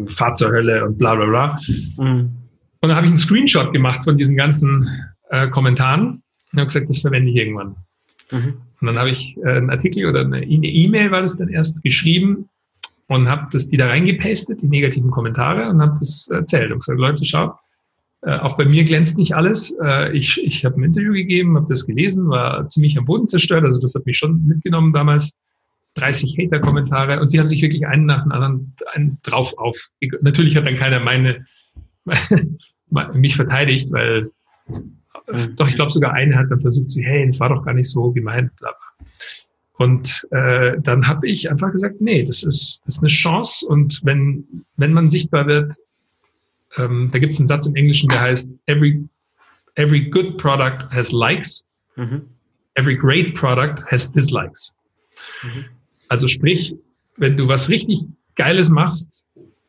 [0.07, 1.59] Fahrt zur Hölle und bla bla bla.
[1.97, 2.40] Mhm.
[2.81, 4.89] Und dann habe ich einen Screenshot gemacht von diesen ganzen
[5.31, 6.23] äh, Kommentaren
[6.53, 7.77] und habe gesagt, das verwende ich irgendwann.
[8.31, 8.55] Mhm.
[8.81, 12.49] Und dann habe ich äh, einen Artikel oder eine E-Mail war das dann erst geschrieben
[13.09, 16.99] und habe das die da reingepastet, die negativen Kommentare und habe das erzählt und gesagt,
[16.99, 17.57] Leute, schaut,
[18.23, 19.75] äh, auch bei mir glänzt nicht alles.
[19.83, 23.65] Äh, ich ich habe ein Interview gegeben, habe das gelesen, war ziemlich am Boden zerstört.
[23.65, 25.33] Also das hat mich schon mitgenommen damals.
[25.95, 29.89] 30 Hater-Kommentare und die haben sich wirklich einen nach dem anderen einen drauf auf.
[30.21, 31.45] Natürlich hat dann keiner meine
[33.15, 34.29] mich verteidigt, weil
[34.69, 35.57] mhm.
[35.57, 37.91] doch ich glaube sogar einer hat dann versucht, so, hey, das war doch gar nicht
[37.91, 38.51] so gemeint.
[38.59, 39.07] Bla bla.
[39.81, 43.67] Und äh, dann habe ich einfach gesagt, nee, das ist, das ist eine Chance.
[43.67, 44.45] Und wenn,
[44.77, 45.75] wenn man sichtbar wird,
[46.77, 49.03] ähm, da gibt es einen Satz im Englischen, der heißt, every,
[49.77, 51.65] every good product has likes,
[51.97, 52.29] mhm.
[52.75, 54.75] every great product has dislikes.
[55.43, 55.65] Mhm.
[56.09, 56.75] Also sprich,
[57.17, 58.01] wenn du was richtig
[58.35, 59.25] Geiles machst,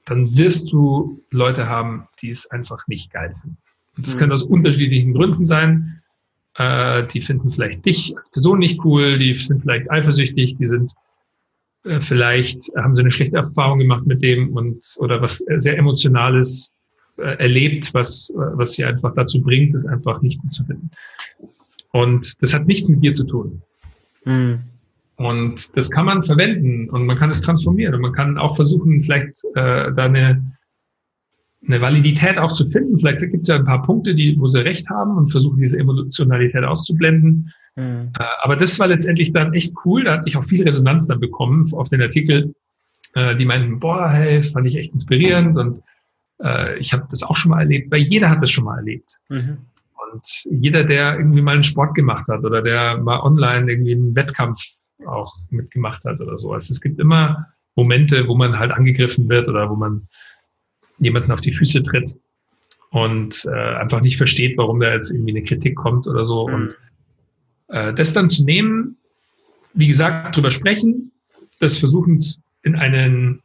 [0.05, 3.57] dann wirst du Leute haben, die es einfach nicht geil finden.
[3.97, 4.19] Und das mhm.
[4.19, 6.01] kann aus unterschiedlichen Gründen sein.
[6.55, 10.91] Äh, die finden vielleicht dich als Person nicht cool, die sind vielleicht eifersüchtig, die sind
[11.83, 16.73] äh, vielleicht, haben sie eine schlechte Erfahrung gemacht mit dem und oder was sehr Emotionales
[17.17, 20.91] äh, erlebt, was, was sie einfach dazu bringt, es einfach nicht gut zu finden.
[21.91, 23.61] Und das hat nichts mit dir zu tun.
[24.25, 24.59] Mhm.
[25.25, 29.01] Und das kann man verwenden und man kann es transformieren und man kann auch versuchen,
[29.01, 30.43] vielleicht äh, da eine,
[31.65, 32.97] eine Validität auch zu finden.
[32.97, 35.79] Vielleicht gibt es ja ein paar Punkte, die, wo sie recht haben und versuchen, diese
[35.79, 37.51] Emotionalität auszublenden.
[37.75, 38.11] Mhm.
[38.17, 40.03] Äh, aber das war letztendlich dann echt cool.
[40.03, 42.53] Da hatte ich auch viel Resonanz dann bekommen auf den Artikel.
[43.13, 45.81] Äh, die meinten, boah, hey, fand ich echt inspirierend und
[46.43, 49.17] äh, ich habe das auch schon mal erlebt, weil jeder hat das schon mal erlebt.
[49.29, 49.57] Mhm.
[50.13, 54.15] Und jeder, der irgendwie mal einen Sport gemacht hat oder der mal online irgendwie einen
[54.15, 54.61] Wettkampf
[55.05, 56.53] auch mitgemacht hat oder so.
[56.53, 60.07] Also es gibt immer Momente, wo man halt angegriffen wird oder wo man
[60.99, 62.17] jemanden auf die Füße tritt
[62.91, 66.47] und äh, einfach nicht versteht, warum da jetzt irgendwie eine Kritik kommt oder so.
[66.47, 66.53] Mhm.
[66.53, 66.75] Und
[67.69, 68.97] äh, das dann zu nehmen,
[69.73, 71.11] wie gesagt, drüber sprechen,
[71.59, 72.21] das versuchen
[72.63, 73.41] in, einen,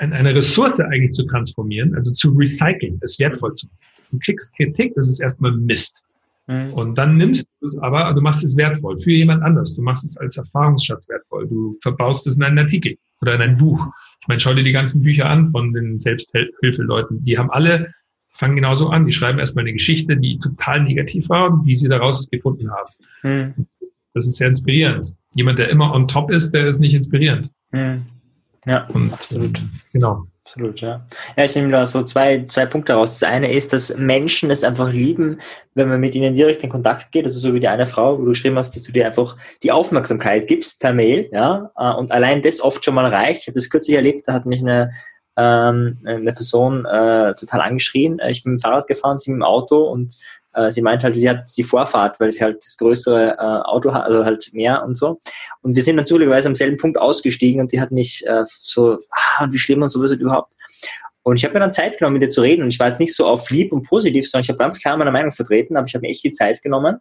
[0.00, 3.78] in eine Ressource eigentlich zu transformieren, also zu recyceln, es wertvoll zu machen.
[4.10, 6.02] Du kriegst Kritik, das ist erstmal Mist.
[6.46, 6.72] Mhm.
[6.72, 9.74] Und dann nimmst du es aber, du machst es wertvoll für jemand anders.
[9.74, 11.48] Du machst es als Erfahrungsschatz wertvoll.
[11.48, 13.86] Du verbaust es in einen Artikel oder in ein Buch.
[14.20, 17.24] Ich meine, schau dir die ganzen Bücher an von den Selbsthilfeleuten.
[17.24, 17.92] Die haben alle,
[18.30, 19.06] fangen genauso an.
[19.06, 22.90] Die schreiben erstmal eine Geschichte, die total negativ war und wie sie daraus gefunden haben.
[23.22, 23.66] Mhm.
[24.12, 25.14] Das ist sehr inspirierend.
[25.34, 27.50] Jemand, der immer on top ist, der ist nicht inspirierend.
[27.72, 28.04] Mhm.
[28.66, 29.62] Ja, und, absolut.
[29.92, 30.26] Genau.
[30.46, 31.06] Absolut, ja.
[31.38, 33.18] Ja, ich nehme da so zwei, zwei Punkte raus.
[33.18, 35.40] Das eine ist, dass Menschen es einfach lieben,
[35.72, 37.24] wenn man mit ihnen direkt in Kontakt geht.
[37.24, 39.72] Also so wie die eine Frau, wo du geschrieben hast, dass du dir einfach die
[39.72, 41.70] Aufmerksamkeit gibst per Mail, ja.
[41.78, 43.42] Äh, und allein das oft schon mal reicht.
[43.42, 44.92] Ich habe das kürzlich erlebt, da hat mich eine,
[45.38, 48.20] ähm, eine Person äh, total angeschrien.
[48.28, 50.18] Ich bin mit dem Fahrrad gefahren, sie mit dem Auto und
[50.54, 53.92] äh, sie meint halt, sie hat die Vorfahrt, weil sie halt das größere äh, Auto
[53.92, 55.18] hat, also halt mehr und so.
[55.62, 58.98] Und wir sind dann zufälligerweise am selben Punkt ausgestiegen und sie hat mich äh, so,
[59.10, 60.54] ah, wie schlimm und so ist überhaupt.
[61.22, 62.62] Und ich habe mir dann Zeit genommen, mit ihr zu reden.
[62.62, 64.96] Und ich war jetzt nicht so auf lieb und positiv, sondern ich habe ganz klar
[64.96, 66.98] meine Meinung vertreten, aber ich habe mir echt die Zeit genommen.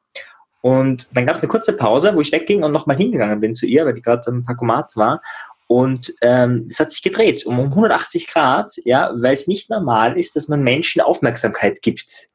[0.62, 3.66] Und dann gab es eine kurze Pause, wo ich wegging und nochmal hingegangen bin zu
[3.66, 5.22] ihr, weil die gerade am Parkomat war.
[5.68, 10.38] Und ähm, es hat sich gedreht um 180 Grad, ja, weil es nicht normal ist,
[10.38, 12.30] dass man Menschen Aufmerksamkeit gibt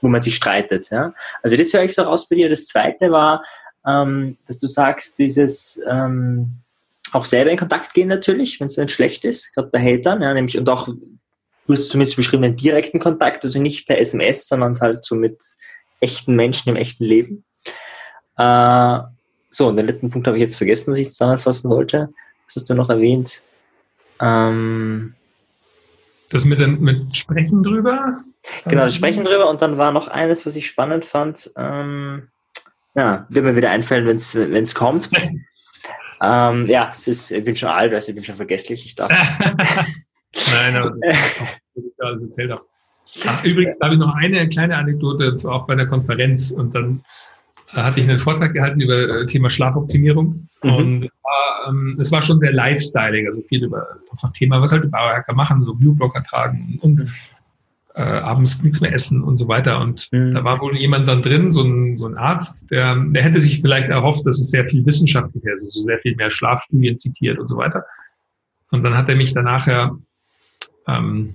[0.00, 0.90] wo man sich streitet.
[0.90, 1.14] Ja?
[1.42, 2.48] Also das höre ich so raus bei dir.
[2.48, 3.42] Das zweite war,
[3.86, 6.60] ähm, dass du sagst, dieses ähm,
[7.12, 10.56] auch selber in Kontakt gehen natürlich, wenn es schlecht ist, gerade bei Hatern, ja, nämlich
[10.56, 15.04] und auch, du hast zumindest beschrieben, einen direkten Kontakt, also nicht per SMS, sondern halt
[15.04, 15.38] so mit
[16.00, 17.44] echten Menschen im echten Leben.
[18.36, 19.00] Äh,
[19.50, 22.10] so, und den letzten Punkt habe ich jetzt vergessen, was ich zusammenfassen wollte.
[22.46, 23.42] Was hast du noch erwähnt?
[24.20, 25.14] Ähm,
[26.30, 28.16] das mit, dem, mit Sprechen drüber?
[28.64, 31.50] Genau, das Sprechen drüber und dann war noch eines, was ich spannend fand.
[31.56, 32.28] Ähm,
[32.94, 35.08] ja, wird mir wieder einfallen, wenn es kommt.
[36.22, 38.86] ähm, ja, es ist, ich bin schon alt, also ich bin schon vergesslich.
[38.86, 39.10] Ich darf.
[40.52, 40.90] Nein, aber
[41.98, 42.64] alles erzählt habe.
[43.26, 46.52] Ach, übrigens habe ich noch eine kleine Anekdote, auch bei der Konferenz.
[46.52, 47.04] Und dann
[47.72, 50.48] hatte ich einen Vortrag gehalten über äh, Thema Schlafoptimierung.
[50.62, 50.74] Mhm.
[50.74, 54.72] Und es war, ähm, es war schon sehr Lifestyling, also viel über einfach Thema, was
[54.72, 57.10] halt die Bauhacker machen, so Blueblocker tragen und, und
[57.94, 59.80] äh, abends nichts mehr essen und so weiter.
[59.80, 60.34] Und mhm.
[60.34, 63.60] da war wohl jemand dann drin, so ein, so ein Arzt, der, der hätte sich
[63.60, 67.48] vielleicht erhofft, dass es sehr viel wissenschaftlicher ist, also sehr viel mehr Schlafstudien zitiert und
[67.48, 67.84] so weiter.
[68.70, 69.96] Und dann hat er mich danach ja
[70.86, 71.34] ähm,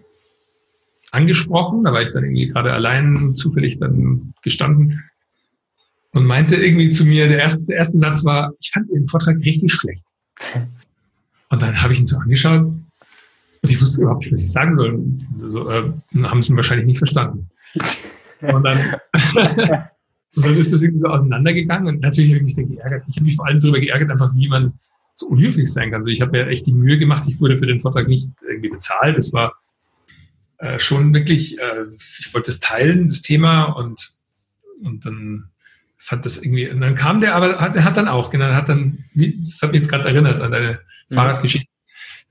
[1.11, 5.01] angesprochen, da war ich dann irgendwie gerade allein zufällig dann gestanden
[6.15, 9.37] und meinte irgendwie zu mir, der erste, der erste Satz war, ich fand Ihren Vortrag
[9.39, 10.03] richtig schlecht.
[11.49, 14.75] Und dann habe ich ihn so angeschaut und ich wusste überhaupt nicht, was ich sagen
[14.75, 14.99] soll.
[15.41, 15.91] Also, äh,
[16.23, 17.49] haben sie ihn wahrscheinlich nicht verstanden.
[18.41, 18.77] Und dann,
[20.35, 23.03] und dann ist das irgendwie so auseinandergegangen und natürlich habe ich mich da geärgert.
[23.07, 24.73] Ich habe mich vor allem darüber geärgert, einfach wie man
[25.15, 25.99] so unhöflich sein kann.
[25.99, 28.69] Also ich habe mir echt die Mühe gemacht, ich wurde für den Vortrag nicht irgendwie
[28.69, 29.17] bezahlt.
[29.17, 29.53] Es war
[30.57, 31.85] äh, schon wirklich, äh,
[32.19, 34.11] ich wollte es teilen, das Thema, und,
[34.83, 35.49] und dann
[36.05, 38.69] fand das irgendwie, und dann kam der, aber hat, der hat dann auch, genau, hat
[38.69, 40.79] dann, das hat mich jetzt gerade erinnert an deine
[41.09, 41.15] mhm.
[41.15, 41.67] Fahrradgeschichte.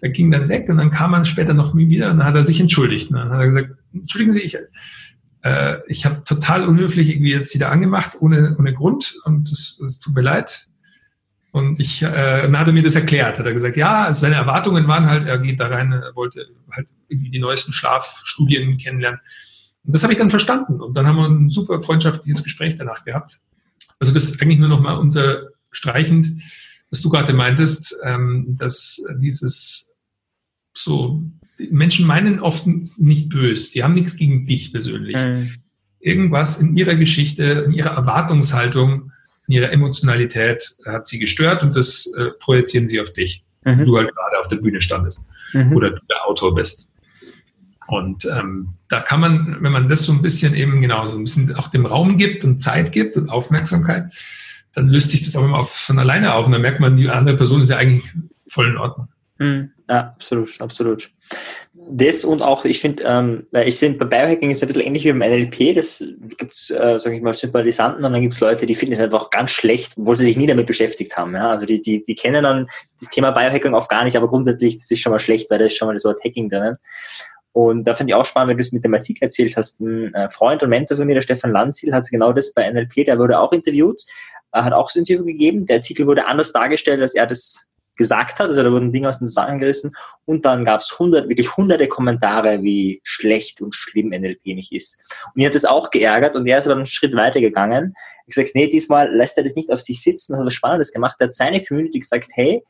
[0.01, 2.45] Der ging dann weg und dann kam man später noch wieder und dann hat er
[2.45, 3.11] sich entschuldigt.
[3.11, 4.57] Und dann hat er gesagt, entschuldigen Sie, ich,
[5.43, 10.15] äh, ich habe total unhöflich irgendwie jetzt wieder angemacht, ohne, ohne Grund und es tut
[10.15, 10.69] mir leid.
[11.51, 14.37] Und ich, äh, dann hat er mir das erklärt, hat er gesagt, ja, also seine
[14.37, 19.21] Erwartungen waren halt, er geht da rein, er wollte halt irgendwie die neuesten Schlafstudien kennenlernen.
[19.85, 20.81] Und das habe ich dann verstanden.
[20.81, 23.41] Und dann haben wir ein super freundschaftliches Gespräch danach gehabt.
[23.99, 26.43] Also das eigentlich nur nochmal unterstreichend,
[26.91, 29.97] was du gerade meintest, ähm, dass dieses
[30.77, 31.23] so,
[31.71, 35.17] Menschen meinen oft nicht böse, die haben nichts gegen dich persönlich.
[35.17, 35.51] Mhm.
[36.01, 39.13] Irgendwas in ihrer Geschichte, in ihrer Erwartungshaltung
[39.47, 43.45] in ihrer Emotionalität hat sie gestört und das äh, projizieren sie auf dich.
[43.65, 43.85] Mhm.
[43.85, 45.75] Du halt gerade auf der Bühne standest mhm.
[45.75, 46.93] oder du der Autor bist.
[47.87, 51.25] Und ähm, da kann man, wenn man das so ein bisschen eben genau so ein
[51.25, 54.13] bisschen auch dem Raum gibt und Zeit gibt und Aufmerksamkeit,
[54.75, 57.09] dann löst sich das auch immer auf, von alleine auf und dann merkt man, die
[57.09, 58.05] andere Person ist ja eigentlich
[58.49, 59.09] voll in Ordnung.
[59.39, 59.71] Mhm.
[59.89, 61.11] Ja, absolut, absolut.
[61.87, 65.05] Das und auch, ich finde, ähm, ich finde, bei Biohacking ist es ein bisschen ähnlich
[65.05, 65.75] wie beim NLP.
[65.75, 66.03] Das
[66.39, 69.01] gibt es, äh, sage ich mal, Sympathisanten und dann gibt es Leute, die finden es
[69.01, 71.35] einfach ganz schlecht, obwohl sie sich nie damit beschäftigt haben.
[71.35, 71.51] Ja?
[71.51, 72.69] Also die, die, die kennen dann
[72.99, 75.67] das Thema Biohacking auch gar nicht, aber grundsätzlich das ist schon mal schlecht, weil da
[75.67, 76.79] ist schon mal das Wort Hacking drinnen.
[77.55, 79.81] Und da finde ich auch spannend, wenn du es mit dem Artikel erzählt hast.
[79.81, 83.07] Ein äh, Freund und Mentor von mir, der Stefan Lanzil, hat genau das bei NLP,
[83.07, 84.03] der wurde auch interviewt,
[84.53, 85.65] hat auch das Interview gegeben.
[85.65, 88.49] Der Artikel wurde anders dargestellt, als er das gesagt hat.
[88.49, 89.95] Also da wurden Dinge aus den Zusammenhang gerissen
[90.25, 94.99] und dann gab es hundert, wirklich hunderte Kommentare, wie schlecht und schlimm NLP nicht ist.
[95.33, 97.95] Und ihn hat das auch geärgert und er ist aber einen Schritt weiter gegangen.
[98.27, 101.19] Ich gesagt, nee, diesmal lässt er das nicht auf sich sitzen, hat was Spannendes gemacht.
[101.21, 102.65] Er hat seine Community gesagt, hey,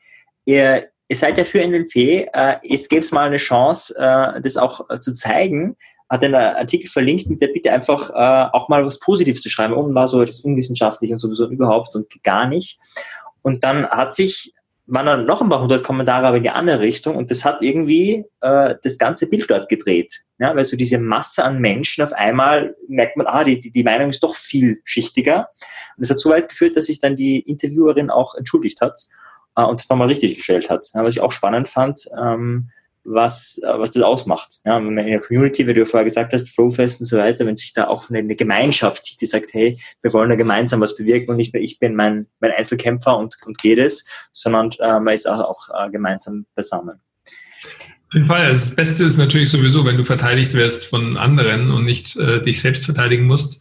[0.45, 4.57] ihr, ihr seid ja für NLP, äh, jetzt gäbe es mal eine Chance, äh, das
[4.57, 5.76] auch äh, zu zeigen.
[6.09, 9.74] Hat einen Artikel verlinkt mit der Bitte einfach äh, auch mal was Positives zu schreiben
[9.74, 12.78] und war so das unwissenschaftlich und sowieso überhaupt und gar nicht.
[13.42, 14.55] Und dann hat sich
[14.86, 17.62] waren dann noch ein paar hundert Kommentare aber in die andere Richtung und das hat
[17.62, 20.24] irgendwie äh, das ganze Bild dort gedreht.
[20.38, 24.11] Ja, weil so diese Masse an Menschen auf einmal merkt man, ah, die, die, Meinung
[24.11, 25.48] ist doch vielschichtiger.
[25.96, 29.00] Und das hat so weit geführt, dass sich dann die Interviewerin auch entschuldigt hat
[29.57, 30.88] äh, und nochmal richtig gestellt hat.
[30.94, 32.70] Ja, was ich auch spannend fand, ähm,
[33.05, 34.61] was, äh, was das ausmacht.
[34.64, 37.18] Ja, wenn man in der Community, wie du ja vorher gesagt hast, Flowfest und so
[37.18, 40.36] weiter, wenn sich da auch eine, eine, Gemeinschaft sieht, die sagt, hey, wir wollen da
[40.36, 44.07] gemeinsam was bewirken und nicht nur ich bin mein, mein Einzelkämpfer und, und geht es,
[44.32, 47.00] sondern äh, man ist auch, auch äh, gemeinsam beisammen.
[48.07, 48.46] Auf jeden Fall.
[48.46, 52.40] Also das Beste ist natürlich sowieso, wenn du verteidigt wirst von anderen und nicht äh,
[52.40, 53.61] dich selbst verteidigen musst.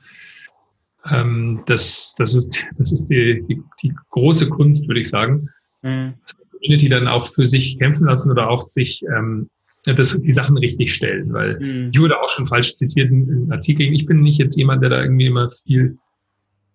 [1.09, 5.49] Ähm, das, das ist, das ist die, die, die große Kunst, würde ich sagen.
[5.83, 6.13] Mhm.
[6.51, 9.49] Community dann auch für sich kämpfen lassen oder auch sich ähm,
[9.85, 11.91] das, die Sachen richtig stellen, weil mhm.
[11.93, 13.93] ich wurde auch schon falsch zitiert in, in, Artikeln.
[13.93, 15.97] Ich bin nicht jetzt jemand, der da irgendwie immer viel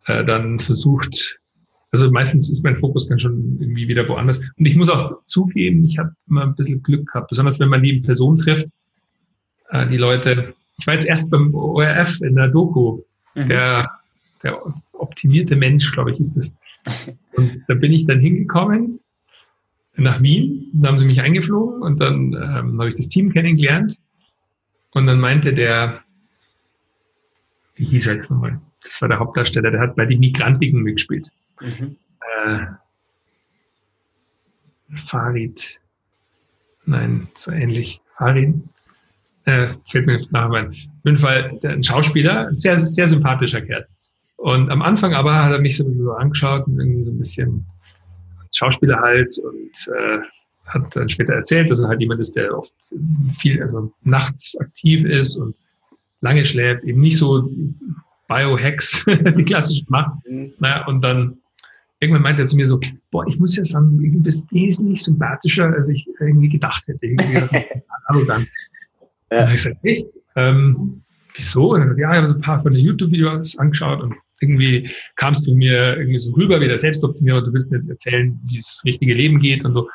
[0.07, 1.39] äh, dann versucht.
[1.91, 4.41] Also meistens ist mein Fokus dann schon irgendwie wieder woanders.
[4.59, 7.83] Und ich muss auch zugeben, ich habe immer ein bisschen Glück gehabt, besonders wenn man
[7.83, 8.69] die in Person trifft.
[9.71, 13.01] Äh, die Leute, ich war jetzt erst beim ORF in der Doku,
[13.35, 13.49] mhm.
[13.49, 13.91] der,
[14.43, 14.63] der
[14.93, 16.55] optimierte Mensch, glaube ich, ist das.
[17.37, 19.01] Und da bin ich dann hingekommen
[19.97, 20.71] nach Wien.
[20.75, 23.99] Da haben sie mich eingeflogen und dann ähm, habe ich das Team kennengelernt.
[24.93, 26.03] Und dann meinte der,
[27.75, 28.61] wie hieß er jetzt nochmal?
[28.83, 31.31] Das war der Hauptdarsteller, der hat bei den Migrantiken mitgespielt.
[31.61, 31.97] Mhm.
[32.45, 32.67] Äh,
[34.97, 35.79] Farid.
[36.87, 38.01] Nein, so ähnlich.
[38.17, 38.55] Farid.
[39.45, 40.69] Äh, fällt mir nachher ein.
[40.69, 43.87] Auf jeden Fall ein Schauspieler, ein sehr, sehr sympathischer Kerl.
[44.39, 47.67] Und am Anfang aber hat er mich so, angeschaut und irgendwie so ein bisschen
[48.55, 50.19] Schauspieler halt und äh,
[50.67, 52.73] hat dann später erzählt, dass er halt jemand ist, der oft
[53.37, 55.57] viel, also nachts aktiv ist und
[56.21, 57.51] lange schläft, eben nicht so
[58.29, 59.05] Biohacks,
[59.37, 60.13] die klassisch macht.
[60.29, 60.53] Mhm.
[60.59, 61.39] Naja, und dann
[61.99, 62.79] irgendwann meinte er zu mir so,
[63.11, 67.05] boah, ich muss ja sagen, du bist wesentlich sympathischer, als ich irgendwie gedacht hätte.
[67.05, 67.65] Irgendwie
[68.07, 68.49] arrogant.
[69.33, 69.41] Ja.
[69.41, 71.03] Und ich gesagt, hey, ähm,
[71.35, 71.73] wieso?
[71.73, 75.47] Und dann, ja, ich habe so ein paar von den YouTube-Videos angeschaut und irgendwie kamst
[75.47, 78.83] du mir irgendwie so rüber wie der Selbstoptimierer, du willst mir jetzt erzählen, wie das
[78.85, 79.89] richtige Leben geht und so.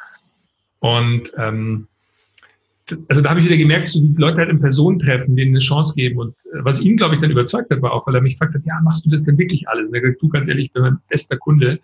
[0.79, 1.87] Und ähm,
[3.07, 5.59] also da habe ich wieder gemerkt, so die Leute halt in Person treffen, denen eine
[5.59, 6.19] Chance geben.
[6.19, 8.55] Und äh, was ihn, glaube ich, dann überzeugt hat, war auch, weil er mich gefragt
[8.55, 9.89] hat, ja, machst du das denn wirklich alles?
[9.89, 11.79] Und er gesagt, du ganz ehrlich, ich bin mein bester Kunde,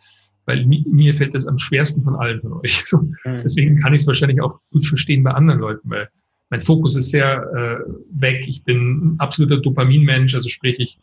[0.45, 2.84] weil mi mir fällt das am schwersten von allen von euch.
[2.91, 3.16] Mhm.
[3.43, 6.10] Deswegen kann ich es wahrscheinlich auch gut verstehen bei anderen Leuten, weil
[6.49, 8.47] mein Fokus ist sehr äh, weg.
[8.47, 10.97] Ich bin ein absoluter Dopaminmensch, also sprich, ich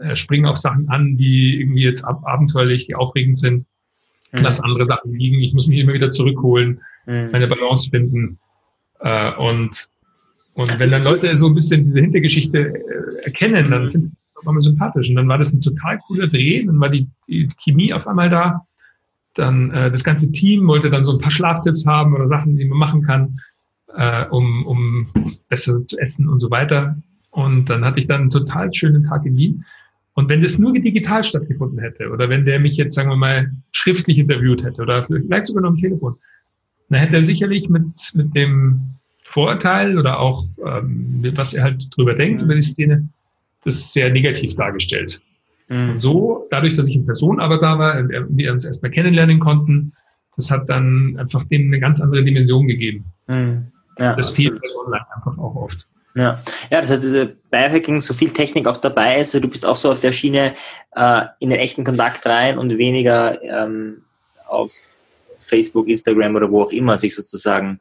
[0.00, 3.66] äh, springe auf Sachen an, die irgendwie jetzt ab abenteuerlich, die aufregend sind.
[4.32, 4.40] Mhm.
[4.42, 5.40] Lass andere Sachen liegen.
[5.40, 7.30] Ich muss mich immer wieder zurückholen, mhm.
[7.32, 8.38] meine Balance finden.
[9.00, 9.88] Äh, und,
[10.54, 14.46] und wenn dann Leute so ein bisschen diese Hintergeschichte äh, erkennen, dann finde ich das
[14.46, 15.08] immer sympathisch.
[15.08, 18.30] Und dann war das ein total cooler Dreh, dann war die, die Chemie auf einmal
[18.30, 18.66] da.
[19.34, 22.64] Dann äh, das ganze Team wollte dann so ein paar Schlaftipps haben oder Sachen, die
[22.64, 23.38] man machen kann,
[23.94, 25.08] äh, um, um
[25.48, 26.96] besser zu essen und so weiter.
[27.30, 29.64] Und dann hatte ich dann einen total schönen Tag in Wien.
[30.16, 33.52] Und wenn das nur digital stattgefunden hätte oder wenn der mich jetzt, sagen wir mal,
[33.72, 36.16] schriftlich interviewt hätte oder vielleicht sogar noch am Telefon,
[36.88, 38.80] dann hätte er sicherlich mit, mit dem
[39.24, 43.06] Vorurteil oder auch, ähm, was er halt drüber denkt, über die Szene,
[43.62, 45.20] das sehr negativ dargestellt.
[45.68, 45.90] Mhm.
[45.90, 49.92] Und so, dadurch, dass ich in Person aber da war, wir uns erstmal kennenlernen konnten,
[50.36, 53.04] das hat dann einfach dem eine ganz andere Dimension gegeben.
[53.26, 53.66] Mhm.
[53.98, 55.86] Ja, das fehlt online einfach auch oft.
[56.16, 56.42] Ja.
[56.70, 59.90] ja, das heißt, diese Biohacking, so viel Technik auch dabei ist, du bist auch so
[59.90, 60.54] auf der Schiene
[60.94, 64.02] äh, in den echten Kontakt rein und weniger ähm,
[64.48, 64.72] auf
[65.38, 67.80] Facebook, Instagram oder wo auch immer sich sozusagen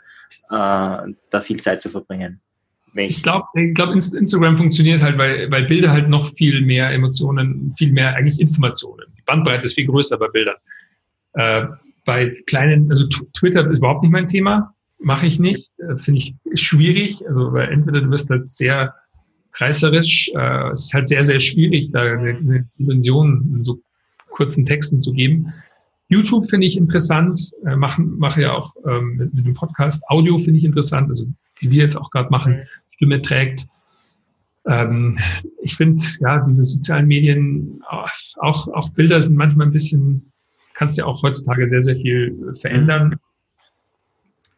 [0.50, 2.42] äh, da viel Zeit zu verbringen.
[2.94, 7.74] Ich glaube, ich glaub, Instagram funktioniert halt, weil, weil Bilder halt noch viel mehr Emotionen,
[7.78, 9.06] viel mehr eigentlich Informationen.
[9.18, 10.56] Die Bandbreite ist viel größer bei Bildern.
[11.34, 11.68] Äh,
[12.04, 16.36] bei kleinen, also Twitter ist überhaupt nicht mein Thema mache ich nicht, äh, finde ich
[16.54, 17.28] schwierig.
[17.28, 18.94] Also weil entweder du bist halt sehr
[19.56, 23.80] reißerisch, äh, es ist halt sehr, sehr schwierig, da eine, eine Dimension in so
[24.30, 25.48] kurzen Texten zu geben.
[26.08, 30.04] YouTube finde ich interessant, äh, machen, mache ja auch ähm, mit, mit dem Podcast.
[30.10, 31.26] Audio finde ich interessant, also
[31.60, 33.68] wie wir jetzt auch gerade machen, Stimme trägt.
[34.68, 35.18] Ähm,
[35.62, 40.32] ich finde, ja, diese sozialen Medien, auch, auch Bilder sind manchmal ein bisschen,
[40.74, 43.16] kannst ja auch heutzutage sehr, sehr viel verändern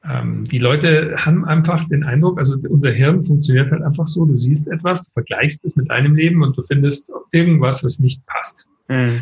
[0.09, 4.39] ähm, die Leute haben einfach den Eindruck, also unser Hirn funktioniert halt einfach so, du
[4.39, 8.67] siehst etwas, du vergleichst es mit einem Leben und du findest irgendwas, was nicht passt.
[8.87, 9.21] Mhm.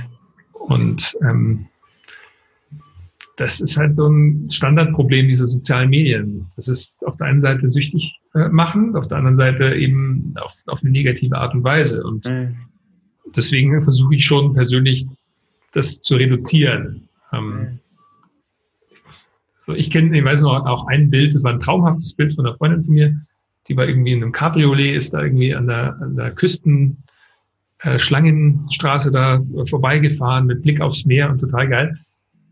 [0.54, 1.66] Und ähm,
[3.36, 6.48] das ist halt so ein Standardproblem dieser sozialen Medien.
[6.56, 10.54] Das ist auf der einen Seite süchtig äh, machend, auf der anderen Seite eben auf,
[10.68, 12.04] auf eine negative Art und Weise.
[12.04, 12.56] Und mhm.
[13.36, 15.06] deswegen versuche ich schon persönlich,
[15.74, 17.10] das zu reduzieren.
[17.34, 17.80] Ähm, mhm.
[19.66, 22.46] So, ich kenne, ich weiß noch, auch ein Bild, das war ein traumhaftes Bild von
[22.46, 23.20] einer Freundin von mir,
[23.68, 27.04] die war irgendwie in einem Cabriolet, ist da irgendwie an der, an der Küsten,
[27.80, 31.98] äh, Schlangenstraße da vorbeigefahren mit Blick aufs Meer und total geil.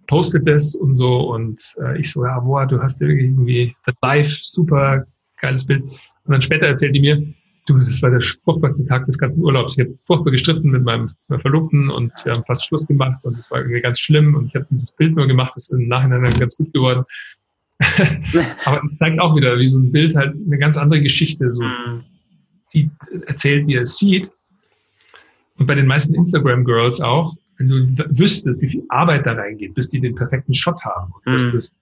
[0.08, 4.32] Postet das und so und äh, ich so, ja, boah, du hast irgendwie das live,
[4.32, 5.06] super
[5.40, 5.84] geiles Bild.
[5.84, 7.24] Und dann später erzählt die mir,
[7.66, 9.78] du, das war der furchtbarste Tag des ganzen Urlaubs.
[9.78, 13.52] Ich habe furchtbar gestritten mit meinem Verlobten und wir haben fast Schluss gemacht und es
[13.52, 16.24] war irgendwie ganz schlimm und ich habe dieses Bild nur gemacht, das ist im Nachhinein
[16.24, 17.04] dann ganz gut geworden.
[18.66, 21.64] Aber es zeigt auch wieder, wie so ein Bild halt eine ganz andere Geschichte so
[21.64, 22.04] mhm.
[22.66, 22.92] sieht,
[23.28, 24.32] erzählt, wie er es sieht.
[25.58, 29.90] Und bei den meisten Instagram-Girls auch, wenn du wüsstest, wie viel Arbeit da reingeht, bis
[29.90, 31.52] die den perfekten Shot haben und dass, mhm.
[31.54, 31.74] das,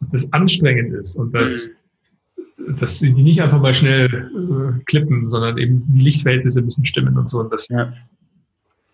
[0.00, 1.74] dass das anstrengend ist und dass mhm
[2.68, 7.16] dass sie die nicht einfach mal schnell äh, klippen, sondern eben die Lichtverhältnisse müssen stimmen
[7.16, 7.40] und so.
[7.40, 7.92] Und das, ja.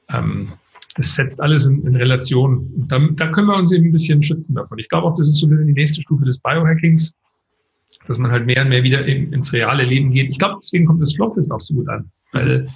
[0.09, 0.53] ähm,
[0.97, 2.73] das setzt alles in, in Relation.
[2.75, 4.79] Und da, da können wir uns eben ein bisschen schützen davon.
[4.79, 7.15] Ich glaube auch, das ist so die nächste Stufe des Biohackings,
[8.07, 10.31] dass man halt mehr und mehr wieder in, ins reale Leben geht.
[10.31, 12.69] Ich glaube, deswegen kommt das Flowfest auch so gut an, weil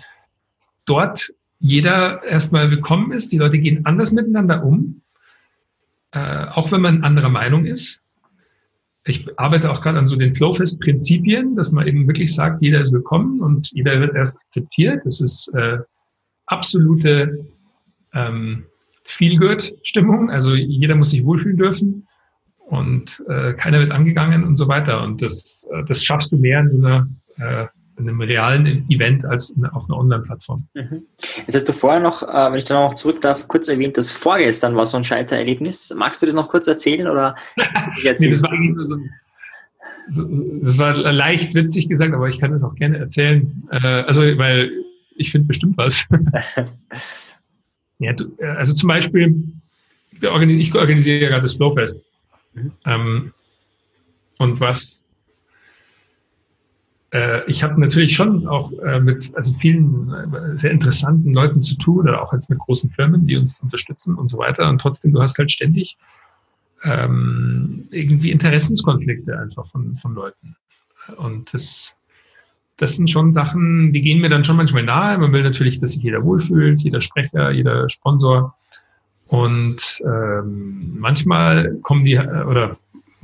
[0.84, 3.32] dort jeder erstmal willkommen ist.
[3.32, 5.00] Die Leute gehen anders miteinander um,
[6.12, 8.03] äh, auch wenn man anderer Meinung ist
[9.06, 12.92] ich arbeite auch gerade an so den Flowfest-Prinzipien, dass man eben wirklich sagt, jeder ist
[12.92, 15.04] willkommen und jeder wird erst akzeptiert.
[15.04, 15.78] Das ist äh,
[16.46, 17.38] absolute
[18.14, 18.64] ähm,
[19.04, 20.30] Feel-Good-Stimmung.
[20.30, 22.06] Also jeder muss sich wohlfühlen dürfen
[22.66, 25.02] und äh, keiner wird angegangen und so weiter.
[25.02, 27.66] Und das, äh, das schaffst du mehr in so einer äh,
[27.96, 30.66] einem realen Event als auf einer Online-Plattform.
[30.74, 31.02] Mhm.
[31.46, 34.10] Jetzt hast du vorher noch, äh, wenn ich da noch zurück darf, kurz erwähnt, dass
[34.10, 35.94] vorgestern war so ein Scheitererlebnis.
[35.96, 37.06] Magst du das noch kurz erzählen?
[37.08, 38.50] Oder nee, das war
[40.10, 40.28] so
[40.62, 43.66] das war leicht witzig gesagt, aber ich kann das auch gerne erzählen.
[43.70, 44.70] Äh, also, weil
[45.16, 46.04] ich finde bestimmt was.
[47.98, 49.44] ja, du, äh, also zum Beispiel,
[50.12, 52.04] ich organisiere ja gerade das Flowfest.
[52.54, 52.72] Mhm.
[52.84, 53.32] Ähm,
[54.38, 55.03] und was
[57.46, 62.08] ich habe natürlich schon auch äh, mit also vielen äh, sehr interessanten Leuten zu tun
[62.08, 64.68] oder auch jetzt mit großen Firmen, die uns unterstützen und so weiter.
[64.68, 65.96] Und trotzdem, du hast halt ständig
[66.82, 70.56] ähm, irgendwie Interessenskonflikte einfach von, von Leuten.
[71.16, 71.94] Und das,
[72.78, 75.16] das sind schon Sachen, die gehen mir dann schon manchmal nahe.
[75.16, 78.56] Man will natürlich, dass sich jeder wohlfühlt, jeder Sprecher, jeder Sponsor.
[79.26, 82.76] Und ähm, manchmal kommen die, oder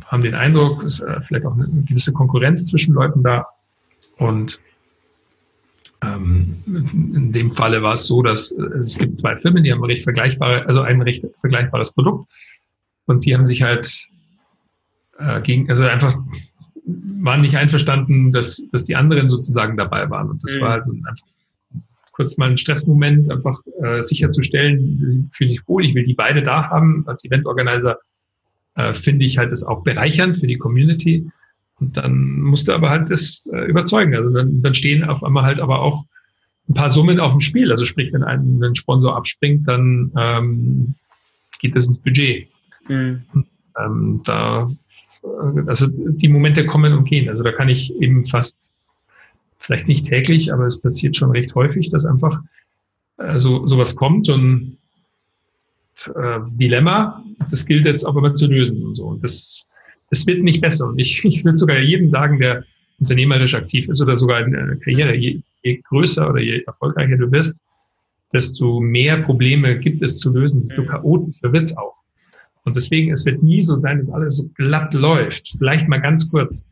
[0.07, 3.47] haben den Eindruck, es ist äh, vielleicht auch eine gewisse Konkurrenz zwischen Leuten da.
[4.21, 4.61] Und
[6.03, 9.83] ähm, in dem Falle war es so, dass äh, es gibt zwei Firmen, die haben
[9.83, 12.31] recht vergleichbare, also ein recht vergleichbares Produkt.
[13.07, 14.07] Und die haben sich halt
[15.19, 16.17] äh, gegen, also einfach
[16.85, 20.31] waren nicht einverstanden, dass, dass die anderen sozusagen dabei waren.
[20.31, 20.61] Und das mhm.
[20.61, 21.27] war also einfach
[22.13, 26.43] kurz mal ein Stressmoment, einfach äh, sicherzustellen, sie fühlen sich wohl, ich will die beide
[26.43, 27.05] da haben.
[27.07, 27.99] Als Eventorganizer
[28.75, 31.31] äh, finde ich halt das auch bereichernd für die Community.
[31.81, 34.15] Und dann musst du aber halt das äh, überzeugen.
[34.15, 36.05] Also dann, dann stehen auf einmal halt aber auch
[36.69, 37.73] ein paar Summen auf dem Spiel.
[37.73, 40.95] Also sprich, wenn ein, ein Sponsor abspringt, dann ähm,
[41.59, 42.49] geht das ins Budget.
[42.89, 43.23] Mhm.
[43.77, 44.69] Ähm, da
[45.67, 47.29] also die Momente kommen und gehen.
[47.29, 48.73] Also da kann ich eben fast,
[49.59, 52.41] vielleicht nicht täglich, aber es passiert schon recht häufig, dass einfach
[53.19, 54.79] äh, so sowas kommt, so ein
[56.15, 59.07] äh, Dilemma, das gilt jetzt auch immer zu lösen und so.
[59.07, 59.67] Und das,
[60.11, 60.89] das wird nicht besser.
[60.89, 62.65] Und ich, ich würde sogar jedem sagen, der
[62.99, 67.29] unternehmerisch aktiv ist oder sogar in der Karriere, je, je größer oder je erfolgreicher du
[67.29, 67.59] bist,
[68.33, 70.89] desto mehr Probleme gibt es zu lösen, desto mhm.
[70.89, 71.97] chaotischer wird's auch.
[72.65, 75.55] Und deswegen, es wird nie so sein, dass alles so glatt läuft.
[75.57, 76.65] Vielleicht mal ganz kurz.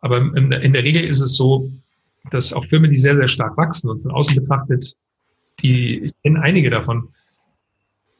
[0.00, 1.70] Aber in der, in der Regel ist es so,
[2.30, 4.94] dass auch Firmen, die sehr, sehr stark wachsen und von außen betrachtet,
[5.60, 7.08] die, ich kenne einige davon,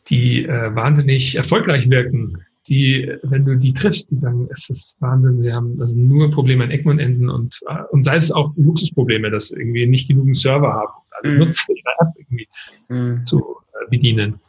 [0.09, 2.37] die äh, wahnsinnig erfolgreich wirken,
[2.69, 6.65] die, wenn du die triffst, die sagen, es ist Wahnsinn, wir haben also nur Probleme
[6.65, 10.35] an Ecken und Enden und, äh, und sei es auch Luxusprobleme, dass irgendwie nicht genug
[10.35, 11.39] Server haben, alle mhm.
[11.41, 12.49] Nutzer ihre App irgendwie
[12.89, 13.25] mhm.
[13.25, 13.41] zu
[13.73, 14.41] äh, bedienen.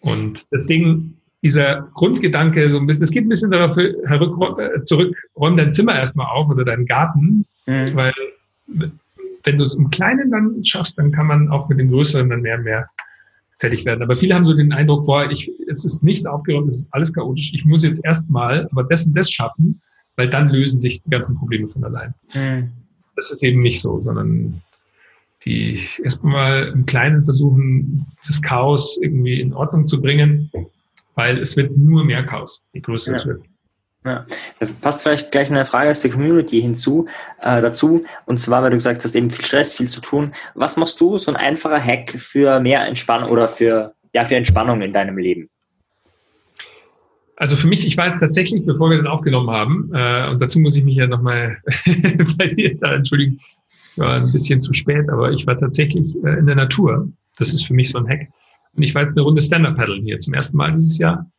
[0.00, 5.56] Und deswegen dieser Grundgedanke so ein bisschen, es geht ein bisschen darauf äh, zurück, räum
[5.56, 7.94] dein Zimmer erstmal auf oder deinen Garten, mhm.
[7.94, 8.12] weil
[9.44, 12.42] wenn du es im Kleinen dann schaffst, dann kann man auch mit dem Größeren dann
[12.42, 12.88] mehr und mehr
[13.58, 14.02] fertig werden.
[14.02, 17.12] Aber viele haben so den Eindruck, boah, ich, es ist nichts aufgeräumt, es ist alles
[17.12, 17.52] chaotisch.
[17.54, 19.80] Ich muss jetzt erstmal aber dessen das schaffen,
[20.16, 22.14] weil dann lösen sich die ganzen Probleme von allein.
[22.34, 22.70] Mhm.
[23.16, 24.60] Das ist eben nicht so, sondern
[25.44, 30.50] die erstmal im Kleinen versuchen, das Chaos irgendwie in Ordnung zu bringen
[31.18, 33.18] weil es wird nur mehr Chaos, je größer ja.
[33.18, 33.42] es wird.
[34.04, 34.24] Ja,
[34.60, 37.06] da passt vielleicht gleich eine Frage aus der Community hinzu,
[37.40, 38.04] äh, dazu.
[38.26, 40.32] Und zwar, weil du gesagt hast, eben viel Stress, viel zu tun.
[40.54, 44.82] Was machst du, so ein einfacher Hack für mehr Entspannung oder für, ja, für Entspannung
[44.82, 45.50] in deinem Leben?
[47.36, 50.58] Also für mich, ich war jetzt tatsächlich, bevor wir den aufgenommen haben, äh, und dazu
[50.58, 51.58] muss ich mich ja nochmal
[52.38, 53.38] bei dir da entschuldigen,
[53.96, 57.08] war ein bisschen zu spät, aber ich war tatsächlich äh, in der Natur.
[57.36, 58.28] Das ist für mich so ein Hack.
[58.74, 61.30] Und ich war jetzt eine Runde Stand-Up-Paddeln hier zum ersten Mal dieses Jahr.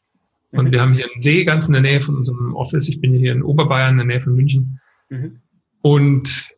[0.52, 0.72] Und mhm.
[0.72, 2.90] wir haben hier einen See ganz in der Nähe von unserem Office.
[2.90, 4.80] Ich bin hier in Oberbayern, in der Nähe von München.
[5.10, 5.40] Mhm.
[5.82, 6.50] Und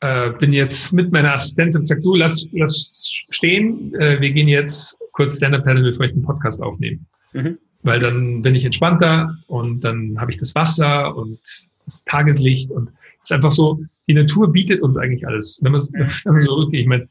[0.00, 3.94] äh, bin jetzt mit meiner Assistentin und gesagt, du, lass, lass stehen.
[3.94, 6.98] Äh, wir gehen jetzt kurz Stand-Up-Paddeln, bevor ich den Podcast aufnehme.
[7.32, 7.58] Mhm.
[7.82, 11.38] Weil dann bin ich entspannter und dann habe ich das Wasser und
[11.84, 12.90] das Tageslicht und
[13.22, 15.60] es ist einfach so, die Natur bietet uns eigentlich alles.
[15.62, 15.82] Wenn man,
[16.24, 17.08] man so rückgeht, ich meine,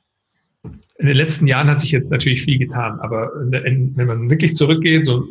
[0.98, 5.06] in den letzten Jahren hat sich jetzt natürlich viel getan, aber wenn man wirklich zurückgeht,
[5.06, 5.28] so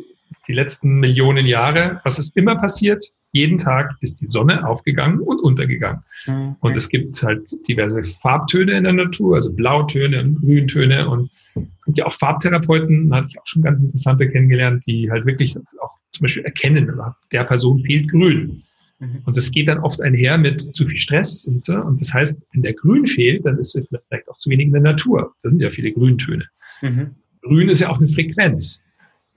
[0.47, 3.05] die letzten Millionen Jahre, was ist immer passiert?
[3.33, 6.01] Jeden Tag ist die Sonne aufgegangen und untergegangen.
[6.25, 6.55] Mhm.
[6.59, 11.07] Und es gibt halt diverse Farbtöne in der Natur, also Blautöne und Grüntöne.
[11.07, 15.09] Und es gibt ja auch Farbtherapeuten, da hatte ich auch schon ganz interessante kennengelernt, die
[15.09, 16.91] halt wirklich auch zum Beispiel erkennen,
[17.31, 18.63] der Person fehlt Grün.
[18.99, 19.21] Mhm.
[19.25, 21.45] Und das geht dann oft einher mit zu viel Stress.
[21.45, 24.49] Und, äh, und das heißt, wenn der Grün fehlt, dann ist es vielleicht auch zu
[24.49, 25.33] wenig in der Natur.
[25.41, 26.45] Da sind ja viele Grüntöne.
[26.81, 27.15] Mhm.
[27.41, 28.81] Grün ist ja auch eine Frequenz.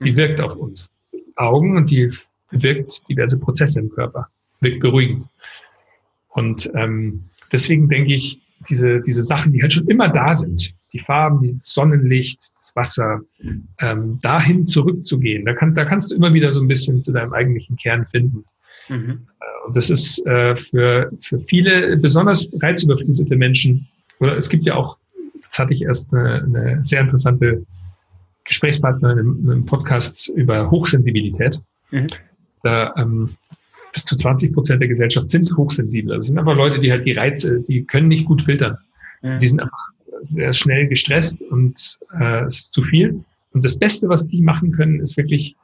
[0.01, 0.17] Die mhm.
[0.17, 0.89] wirkt auf uns.
[1.35, 2.11] Augen und die
[2.51, 4.27] bewirkt diverse Prozesse im Körper.
[4.61, 5.27] Wirkt beruhigend.
[6.29, 10.99] Und ähm, deswegen denke ich, diese, diese Sachen, die halt schon immer da sind, die
[10.99, 13.21] Farben, das Sonnenlicht, das Wasser,
[13.79, 17.33] ähm, dahin zurückzugehen, da, kann, da kannst du immer wieder so ein bisschen zu deinem
[17.33, 18.45] eigentlichen Kern finden.
[18.87, 19.27] Mhm.
[19.67, 23.87] Und das ist äh, für, für viele besonders reizüberflutete Menschen,
[24.19, 24.97] oder es gibt ja auch,
[25.49, 27.65] das hatte ich erst eine, eine sehr interessante
[28.45, 31.61] Gesprächspartnerin im, im Podcast über Hochsensibilität.
[31.91, 32.07] Mhm.
[32.63, 33.35] Da ähm,
[33.93, 36.15] bis zu 20 Prozent der Gesellschaft sind hochsensibel.
[36.15, 38.77] Das sind aber Leute, die halt die Reize, die können nicht gut filtern.
[39.21, 39.39] Mhm.
[39.39, 39.89] Die sind einfach
[40.21, 43.23] sehr schnell gestresst und äh, es ist zu viel.
[43.53, 45.55] Und das Beste, was die machen können, ist wirklich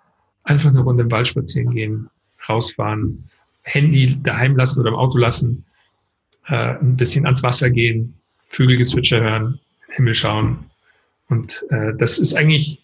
[0.44, 2.10] einfach eine Runde im Wald spazieren gehen,
[2.48, 3.24] rausfahren,
[3.64, 5.66] Handy daheim lassen oder im Auto lassen,
[6.48, 8.14] äh, ein bisschen ans Wasser gehen,
[8.50, 9.60] Vögelgezwitscher hören,
[9.90, 10.71] Himmel schauen.
[11.32, 12.80] Und äh, das ist eigentlich,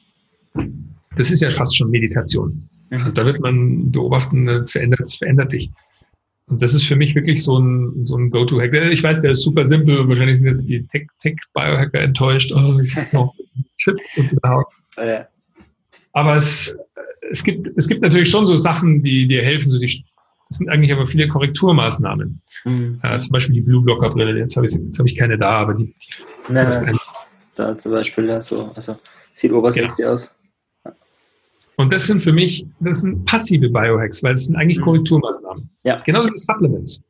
[1.18, 2.68] das ist ja fast schon Meditation.
[2.90, 5.70] Also da wird man beobachten, äh, verändert, es verändert dich.
[6.48, 8.74] Und das ist für mich wirklich so ein, so ein Go-To-Hack.
[8.74, 12.54] Äh, ich weiß, der ist super simpel und wahrscheinlich sind jetzt die Tech-Biohacker enttäuscht.
[12.56, 13.36] Oh, ich noch
[13.78, 14.74] Chip und überhaupt.
[16.14, 16.74] Aber es,
[17.30, 20.06] es gibt, es gibt natürlich schon so Sachen, die dir helfen, so die
[20.50, 22.42] das sind eigentlich aber viele Korrekturmaßnahmen.
[22.64, 23.00] Mhm.
[23.04, 24.40] Äh, zum Beispiel die Blue Blocker Brille.
[24.40, 25.94] Jetzt habe ich, jetzt habe ich keine da, aber die.
[26.48, 26.54] die
[27.58, 28.98] da zum Beispiel ja so, also
[29.34, 30.14] sieht obersexy genau.
[30.14, 30.36] aus.
[31.78, 34.84] Und das sind für mich, das sind passive Biohacks, weil es sind eigentlich mhm.
[34.84, 35.70] Korrekturmaßnahmen.
[35.84, 36.02] Ja.
[36.04, 37.04] Genauso wie Supplements.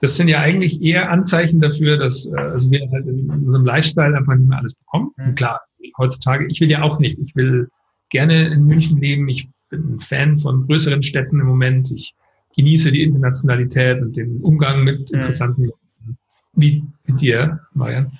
[0.00, 4.16] Das sind ja eigentlich eher Anzeichen dafür, dass äh, also wir halt in unserem Lifestyle
[4.16, 5.10] einfach nicht mehr alles bekommen.
[5.16, 5.34] Mhm.
[5.34, 5.60] Klar,
[5.98, 7.18] heutzutage, ich will ja auch nicht.
[7.18, 7.68] Ich will
[8.10, 9.28] gerne in München leben.
[9.28, 11.90] Ich bin ein Fan von größeren Städten im Moment.
[11.90, 12.14] Ich
[12.56, 15.16] genieße die Internationalität und den Umgang mit mhm.
[15.16, 16.18] interessanten Leuten,
[16.54, 18.12] wie mit dir, Marian.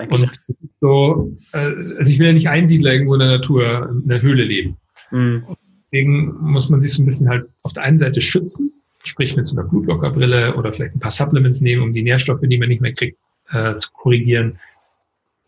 [0.00, 0.30] Dankeschön.
[0.48, 4.22] Und so, äh, also ich will ja nicht Einsiedler irgendwo in der Natur, in der
[4.22, 4.76] Höhle leben.
[5.10, 5.44] Mhm.
[5.92, 8.72] Deswegen muss man sich so ein bisschen halt auf der einen Seite schützen,
[9.04, 12.58] sprich mit so einer Blutblockerbrille oder vielleicht ein paar Supplements nehmen, um die Nährstoffe, die
[12.58, 13.18] man nicht mehr kriegt,
[13.50, 14.58] äh, zu korrigieren.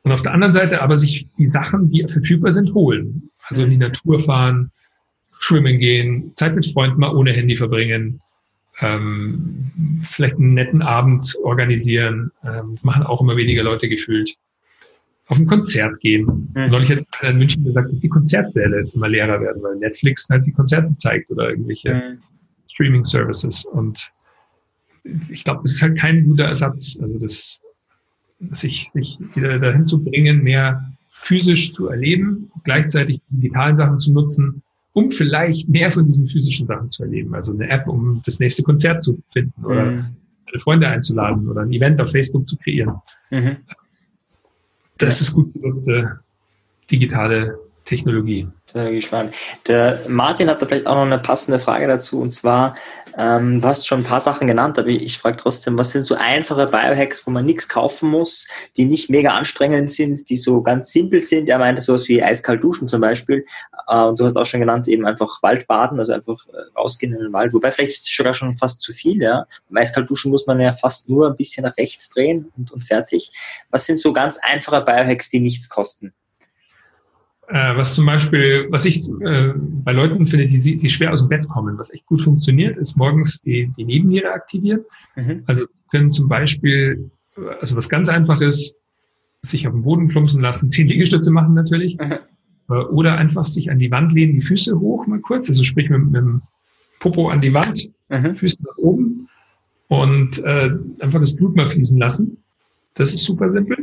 [0.02, 3.30] Und auf der anderen Seite aber sich die Sachen, die verfügbar sind, holen.
[3.48, 4.70] Also in die Natur fahren,
[5.38, 8.20] schwimmen gehen, Zeit mit Freunden mal ohne Handy verbringen,
[8.82, 14.36] ähm, vielleicht einen netten Abend organisieren, ähm, machen auch immer weniger Leute gefühlt
[15.28, 16.52] auf ein Konzert gehen.
[16.54, 16.70] Mhm.
[16.70, 20.28] Neulich hat einer in München gesagt, dass die Konzertsäle jetzt immer leerer werden, weil Netflix
[20.28, 22.18] halt die Konzerte zeigt oder irgendwelche mhm.
[22.72, 23.64] Streaming-Services.
[23.66, 24.10] Und
[25.30, 26.98] ich glaube, das ist halt kein guter Ersatz.
[27.00, 27.60] Also das,
[28.50, 34.62] sich, sich wieder dahin zu bringen, mehr physisch zu erleben, gleichzeitig digitalen Sachen zu nutzen,
[34.92, 37.34] um vielleicht mehr von diesen physischen Sachen zu erleben.
[37.34, 40.04] Also eine App, um das nächste Konzert zu finden oder mhm.
[40.58, 42.96] Freunde einzuladen oder ein Event auf Facebook zu kreieren.
[43.30, 43.56] Mhm
[45.02, 46.20] das ist gut benutzte
[46.90, 48.48] digitale Technologie.
[48.66, 49.34] Ich gespannt.
[49.66, 52.74] Der Martin hat da vielleicht auch noch eine passende Frage dazu und zwar,
[53.18, 56.02] ähm, du hast schon ein paar Sachen genannt, aber ich, ich frage trotzdem, was sind
[56.02, 60.62] so einfache Biohacks, wo man nichts kaufen muss, die nicht mega anstrengend sind, die so
[60.62, 61.48] ganz simpel sind?
[61.48, 63.44] Er meinte sowas wie eiskalt duschen zum Beispiel.
[63.88, 67.20] Äh, und du hast auch schon genannt, eben einfach Waldbaden, also einfach äh, rausgehen in
[67.20, 67.52] den Wald.
[67.52, 69.46] Wobei vielleicht ist es sogar schon fast zu viel, ja.
[69.68, 72.82] Beim eiskalt duschen muss man ja fast nur ein bisschen nach rechts drehen und, und
[72.82, 73.30] fertig.
[73.70, 76.14] Was sind so ganz einfache Biohacks, die nichts kosten?
[77.52, 79.52] Äh, was zum Beispiel, was ich äh,
[79.84, 82.96] bei Leuten finde, die, die schwer aus dem Bett kommen, was echt gut funktioniert, ist
[82.96, 84.80] morgens die, die Nebenniere aktivieren.
[85.16, 85.42] Mhm.
[85.44, 87.10] Also können zum Beispiel,
[87.60, 88.74] also was ganz einfach ist,
[89.42, 91.98] sich auf den Boden plumpsen lassen, zehn Liegestütze machen natürlich.
[91.98, 92.12] Mhm.
[92.70, 95.90] Äh, oder einfach sich an die Wand lehnen, die Füße hoch mal kurz, also sprich
[95.90, 96.40] mit, mit dem
[97.00, 98.34] Popo an die Wand, mhm.
[98.34, 99.28] Füße nach oben
[99.88, 102.38] und äh, einfach das Blut mal fließen lassen.
[102.94, 103.76] Das ist super simpel.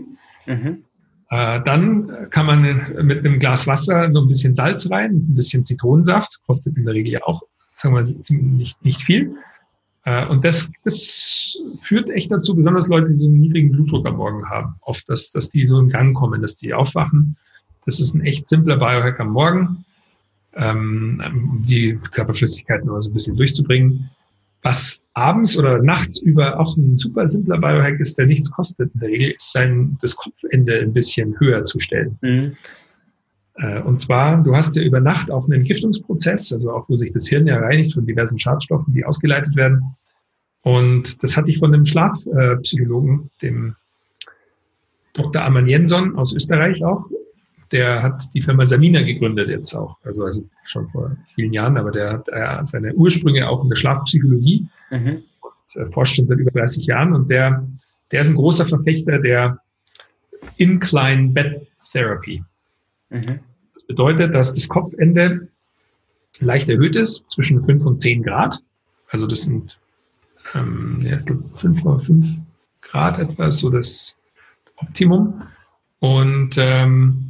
[0.47, 0.85] Mhm.
[1.29, 2.61] Äh, dann kann man
[3.03, 6.95] mit einem Glas Wasser so ein bisschen Salz rein, ein bisschen Zitronensaft, kostet in der
[6.95, 7.43] Regel ja auch,
[7.77, 9.35] sagen wir mal, nicht, nicht viel.
[10.05, 14.17] Äh, und das, das führt echt dazu, besonders Leute, die so einen niedrigen Blutdruck am
[14.17, 17.37] Morgen haben, oft, dass, dass die so in Gang kommen, dass die aufwachen.
[17.85, 19.85] Das ist ein echt simpler Biohack am Morgen,
[20.55, 21.21] ähm,
[21.67, 24.09] die Körperflüssigkeiten nur so ein bisschen durchzubringen.
[24.61, 28.99] Was abends oder nachts über auch ein super simpler Biohack ist, der nichts kostet in
[28.99, 32.17] der Regel, ist sein, das Kopfende ein bisschen höher zu stellen.
[32.21, 32.57] Mhm.
[33.55, 37.11] Äh, und zwar, du hast ja über Nacht auch einen Entgiftungsprozess, also auch wo sich
[37.13, 39.83] das Hirn ja reinigt von diversen Schadstoffen, die ausgeleitet werden.
[40.61, 43.75] Und das hatte ich von einem Schlafpsychologen, dem
[45.13, 45.43] Dr.
[45.43, 47.05] Aman Jensson aus Österreich auch,
[47.71, 51.91] der hat die Firma Samina gegründet jetzt auch, also, also schon vor vielen Jahren, aber
[51.91, 55.23] der hat äh, seine Ursprünge auch in der Schlafpsychologie mhm.
[55.41, 57.67] und äh, forscht schon seit über 30 Jahren und der,
[58.11, 59.59] der ist ein großer Verfechter der
[60.57, 62.43] Incline Bed Therapy.
[63.09, 63.39] Mhm.
[63.73, 65.47] Das bedeutet, dass das Kopfende
[66.39, 68.59] leicht erhöht ist, zwischen 5 und 10 Grad.
[69.09, 69.77] Also das sind
[70.53, 72.37] ähm, ja, 5,5
[72.81, 74.15] Grad etwas, so das
[74.77, 75.41] Optimum.
[75.99, 77.28] Und ähm,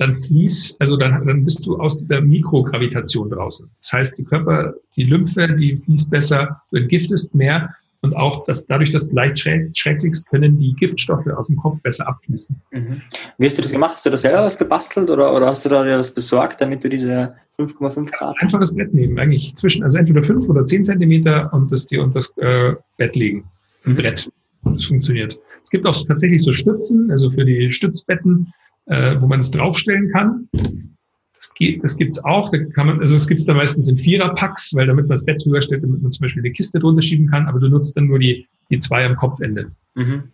[0.00, 3.68] dann fließt, also dann, dann bist du aus dieser Mikrogravitation draußen.
[3.80, 8.66] Das heißt, die Körper, die Lymphe, die fließt besser, du entgiftest mehr und auch dass
[8.66, 12.60] dadurch, dass du leicht liegst, können die Giftstoffe aus dem Kopf besser abfließen.
[12.70, 13.02] Mhm.
[13.36, 13.94] Wie hast du das gemacht?
[13.94, 16.82] Hast du da selber was gebastelt oder, oder hast du da dir was besorgt, damit
[16.82, 18.36] du diese 5,5 Grad?
[18.40, 22.02] Einfach das Bett nehmen, eigentlich zwischen, also entweder 5 oder 10 Zentimeter und das dir
[22.02, 23.44] unter das äh, Bett legen.
[23.84, 23.96] Ein mhm.
[23.96, 24.30] Brett.
[24.62, 25.38] Das funktioniert.
[25.62, 28.52] Es gibt auch tatsächlich so Stützen, also für die Stützbetten,
[28.90, 30.48] äh, wo man es draufstellen kann.
[30.52, 32.50] Das, geht, das gibt's auch.
[32.50, 35.42] Da kann man, also es gibt's da meistens in Viererpacks, weil damit man das Bett
[35.42, 38.06] drüber stellt, damit man zum Beispiel eine Kiste drunter schieben kann, aber du nutzt dann
[38.06, 39.70] nur die, die zwei am Kopfende.
[39.94, 40.24] Mhm.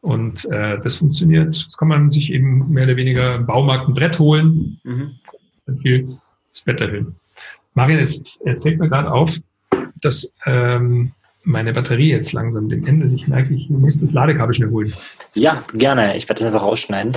[0.00, 1.48] Und äh, das funktioniert.
[1.48, 4.78] Das kann man sich eben mehr oder weniger im Baumarkt ein Brett holen.
[4.84, 5.10] Mhm.
[5.66, 6.08] Dann viel
[6.52, 7.16] das Bett erhöhen.
[7.74, 9.36] Marian, jetzt fällt mir gerade auf,
[10.00, 11.12] dass ähm,
[11.44, 14.92] meine Batterie jetzt langsam dem Ende sich merke, ich muss das Ladekabel schnell holen.
[15.34, 16.16] Ja, gerne.
[16.16, 17.14] Ich werde das einfach rausschneiden.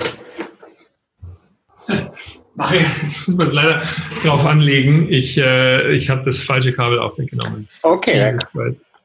[2.62, 3.84] Ach, jetzt muss man leider
[4.24, 5.12] drauf anlegen.
[5.12, 7.68] Ich, äh, ich habe das falsche Kabel auch weggenommen.
[7.82, 8.38] Okay,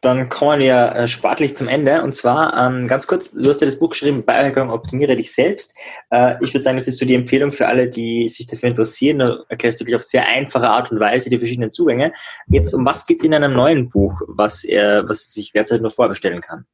[0.02, 2.02] dann kommen wir äh, sportlich zum Ende.
[2.02, 5.74] Und zwar ähm, ganz kurz, du hast ja das Buch geschrieben, Biohacking, optimiere dich selbst.
[6.10, 9.20] Äh, ich würde sagen, das ist so die Empfehlung für alle, die sich dafür interessieren.
[9.20, 12.12] Da erklärst du dich auf sehr einfache Art und Weise die verschiedenen Zugänge.
[12.48, 15.90] Jetzt, um was geht es in einem neuen Buch, was, er, was sich derzeit nur
[15.90, 16.66] vorbestellen kann?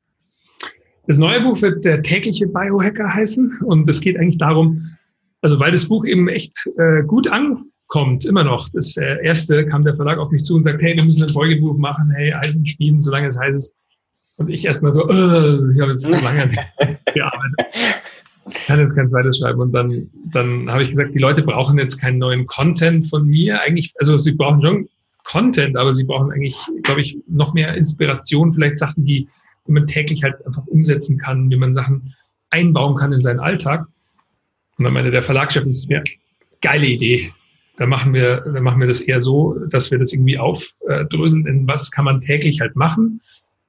[1.07, 4.97] Das neue Buch wird der tägliche Biohacker heißen und es geht eigentlich darum,
[5.43, 8.69] also weil das Buch eben echt äh, gut ankommt, immer noch.
[8.73, 11.29] Das äh, erste kam der Verlag auf mich zu und sagt, hey, wir müssen ein
[11.29, 13.75] Folgebuch machen, hey, Eisen spielen, solange es heiß ist.
[14.37, 16.51] Und ich erstmal so, äh, ich habe jetzt so lange
[17.13, 17.61] gearbeitet.
[18.49, 19.61] Ich kann jetzt kein zweites schreiben.
[19.61, 23.61] Und dann, dann habe ich gesagt, die Leute brauchen jetzt keinen neuen Content von mir.
[23.61, 24.89] Eigentlich, also sie brauchen schon
[25.25, 29.29] Content, aber sie brauchen eigentlich, glaube ich, noch mehr Inspiration, vielleicht Sachen, die,
[29.67, 32.15] die man täglich halt einfach umsetzen kann, wie man Sachen
[32.51, 33.87] einbauen kann in seinen Alltag.
[34.79, 36.03] Und dann meinte der Verlagschef, ja,
[36.61, 37.33] geile Idee.
[37.77, 41.67] Da machen wir, da machen wir das eher so, dass wir das irgendwie aufdröseln, in
[41.67, 43.21] was kann man täglich halt machen.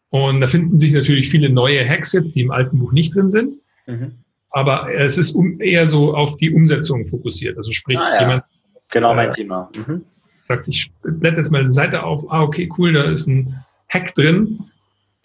[0.09, 3.29] Und da finden sich natürlich viele neue Hacks jetzt, die im alten Buch nicht drin
[3.29, 3.55] sind.
[3.87, 4.11] Mhm.
[4.51, 7.57] Aber es ist eher so auf die Umsetzung fokussiert.
[7.57, 8.21] Also sprich, ah, ja.
[8.21, 8.43] jemand.
[8.91, 9.71] Genau mein äh, Thema.
[9.75, 10.03] Mhm.
[10.47, 12.31] Sagt, ich blätter jetzt mal eine Seite auf.
[12.31, 14.59] Ah, okay, cool, da ist ein Hack drin,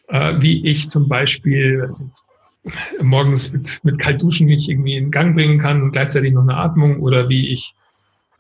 [0.08, 2.26] äh, wie ich zum Beispiel, was jetzt,
[3.00, 7.00] morgens mit, mit Kaltduschen mich irgendwie in Gang bringen kann und gleichzeitig noch eine Atmung
[7.00, 7.74] oder wie ich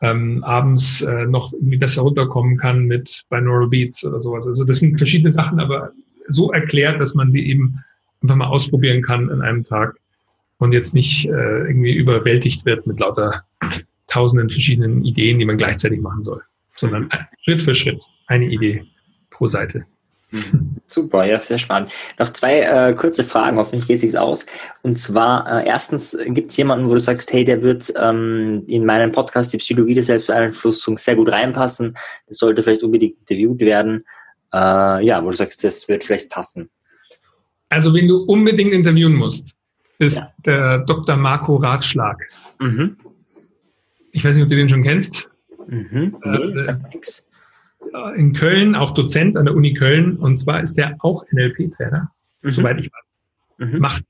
[0.00, 4.46] ähm, abends äh, noch irgendwie besser runterkommen kann mit Binaural Beats oder sowas.
[4.46, 5.92] Also das sind verschiedene Sachen, aber
[6.28, 7.82] so erklärt, dass man sie eben
[8.22, 9.96] einfach mal ausprobieren kann in einem Tag
[10.58, 13.44] und jetzt nicht äh, irgendwie überwältigt wird mit lauter
[14.08, 16.42] tausenden verschiedenen Ideen, die man gleichzeitig machen soll,
[16.76, 17.08] sondern
[17.42, 18.84] Schritt für Schritt eine Idee
[19.30, 19.84] pro Seite.
[20.86, 21.92] Super, ja, sehr spannend.
[22.18, 24.46] Noch zwei äh, kurze Fragen, hoffentlich geht es sich aus.
[24.82, 28.84] Und zwar, äh, erstens, gibt es jemanden, wo du sagst, hey, der wird ähm, in
[28.84, 31.94] meinen Podcast die Psychologie der Selbstbeeinflussung sehr gut reinpassen,
[32.26, 34.04] das sollte vielleicht unbedingt interviewt werden.
[34.52, 36.70] Äh, ja, wo du sagst, das wird vielleicht passen.
[37.68, 39.54] Also, wenn du unbedingt interviewen musst,
[39.98, 40.32] ist ja.
[40.44, 41.16] der Dr.
[41.16, 42.16] Marco Ratschlag.
[42.60, 42.96] Mhm.
[44.12, 45.28] Ich weiß nicht, ob du den schon kennst.
[45.66, 46.16] Mhm.
[46.24, 47.27] Nee, äh, sagt nichts
[48.16, 50.16] in Köln, auch Dozent an der Uni Köln.
[50.16, 52.10] Und zwar ist der auch NLP-Trainer,
[52.42, 52.48] mhm.
[52.48, 53.72] soweit ich weiß.
[53.72, 53.78] Mhm.
[53.78, 54.04] Macht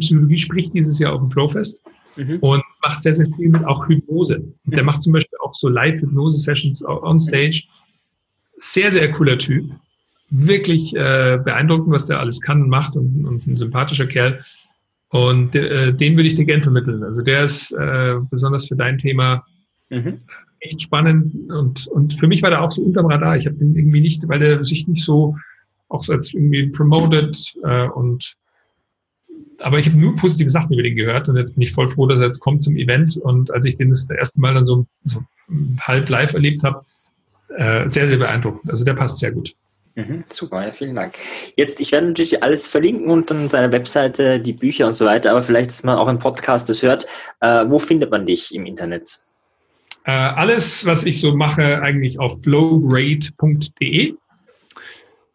[0.00, 1.80] Psychologie, spricht dieses Jahr auf dem Flowfest
[2.16, 2.38] mhm.
[2.40, 4.38] und macht sehr, sehr viel mit auch Hypnose.
[4.38, 7.64] Und der macht zum Beispiel auch so Live-Hypnose-Sessions on Stage.
[8.56, 9.70] Sehr, sehr cooler Typ.
[10.30, 14.44] Wirklich äh, beeindruckend, was der alles kann und macht und, und ein sympathischer Kerl.
[15.10, 17.02] Und äh, den würde ich dir gern vermitteln.
[17.02, 19.46] Also der ist äh, besonders für dein Thema
[19.88, 20.18] mhm
[20.60, 23.36] echt spannend und, und für mich war der auch so unterm Radar.
[23.36, 25.36] Ich habe ihn irgendwie nicht, weil er sich nicht so
[25.88, 28.36] auch als irgendwie promoted äh, und
[29.60, 32.06] aber ich habe nur positive Sachen über den gehört und jetzt bin ich voll froh,
[32.06, 34.86] dass er jetzt kommt zum Event und als ich den das erste Mal dann so,
[35.04, 35.20] so
[35.80, 36.84] halb live erlebt habe,
[37.56, 38.70] äh, sehr, sehr beeindruckend.
[38.70, 39.54] Also der passt sehr gut.
[39.96, 41.14] Mhm, super, ja, vielen Dank.
[41.56, 45.32] Jetzt, ich werde natürlich alles verlinken und dann deine Webseite, die Bücher und so weiter,
[45.32, 47.06] aber vielleicht, dass man auch im Podcast das hört.
[47.40, 49.18] Äh, wo findet man dich im Internet?
[50.08, 54.14] Äh, alles, was ich so mache, eigentlich auf flowgrade.de.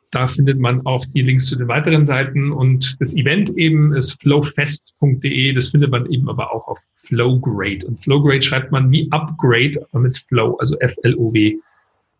[0.09, 4.19] Da findet man auch die Links zu den weiteren Seiten und das Event eben ist
[4.19, 5.53] flowfest.de.
[5.53, 7.85] Das findet man eben aber auch auf Flowgrade.
[7.85, 11.59] Und Flowgrade schreibt man wie Upgrade, aber mit Flow, also F-L-O-W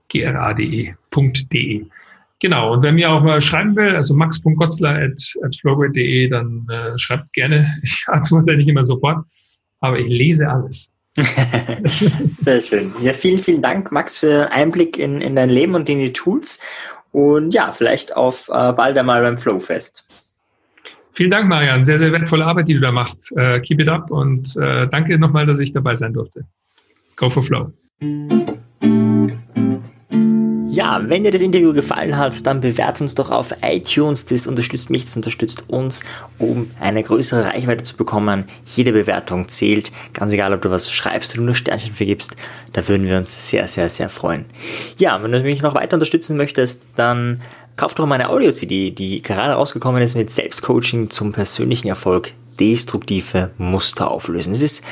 [0.09, 1.85] G-R-A-D-E.de.
[2.39, 2.73] Genau.
[2.73, 7.33] Und wer mir auch mal schreiben will, also max.gotzler at, at flowgrade.de, dann äh, schreibt
[7.33, 7.79] gerne.
[7.81, 9.25] Ich antworte nicht immer sofort,
[9.79, 10.92] aber ich lese alles.
[12.43, 12.93] Sehr schön.
[13.01, 16.59] Ja, vielen, vielen Dank, Max, für Einblick in, in dein Leben und in die Tools.
[17.11, 20.05] Und ja, vielleicht auf äh, bald einmal beim Flowfest.
[21.13, 21.85] Vielen Dank, Marian.
[21.85, 23.31] Sehr, sehr wertvolle Arbeit, die du da machst.
[23.37, 26.45] Äh, keep it up und äh, danke nochmal, dass ich dabei sein durfte.
[27.15, 27.71] Go for Flow.
[30.73, 34.25] Ja, wenn dir das Interview gefallen hat, dann bewert uns doch auf iTunes.
[34.25, 36.03] Das unterstützt mich, das unterstützt uns,
[36.39, 38.45] um eine größere Reichweite zu bekommen.
[38.65, 42.35] Jede Bewertung zählt, ganz egal, ob du was schreibst oder nur Sternchen vergibst.
[42.71, 44.45] Da würden wir uns sehr, sehr, sehr freuen.
[44.97, 47.41] Ja, wenn du mich noch weiter unterstützen möchtest, dann
[47.75, 52.31] kauf doch meine Audio-CD, die gerade rausgekommen ist mit Selbstcoaching zum persönlichen Erfolg.
[52.59, 54.53] Destruktive Muster auflösen.
[54.53, 54.83] Es ist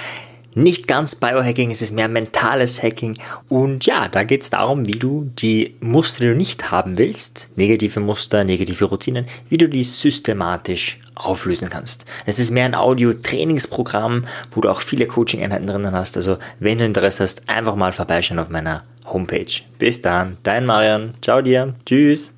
[0.53, 3.17] nicht ganz Biohacking, es ist mehr mentales Hacking.
[3.49, 7.51] Und ja, da geht es darum, wie du die Muster, die du nicht haben willst,
[7.55, 12.05] negative Muster, negative Routinen, wie du die systematisch auflösen kannst.
[12.25, 16.17] Es ist mehr ein Audio-Trainingsprogramm, wo du auch viele Coaching-Einheiten drinnen hast.
[16.17, 19.61] Also, wenn du Interesse hast, einfach mal vorbeischauen auf meiner Homepage.
[19.77, 21.13] Bis dann, dein Marian.
[21.21, 21.73] Ciao dir.
[21.85, 22.33] Tschüss.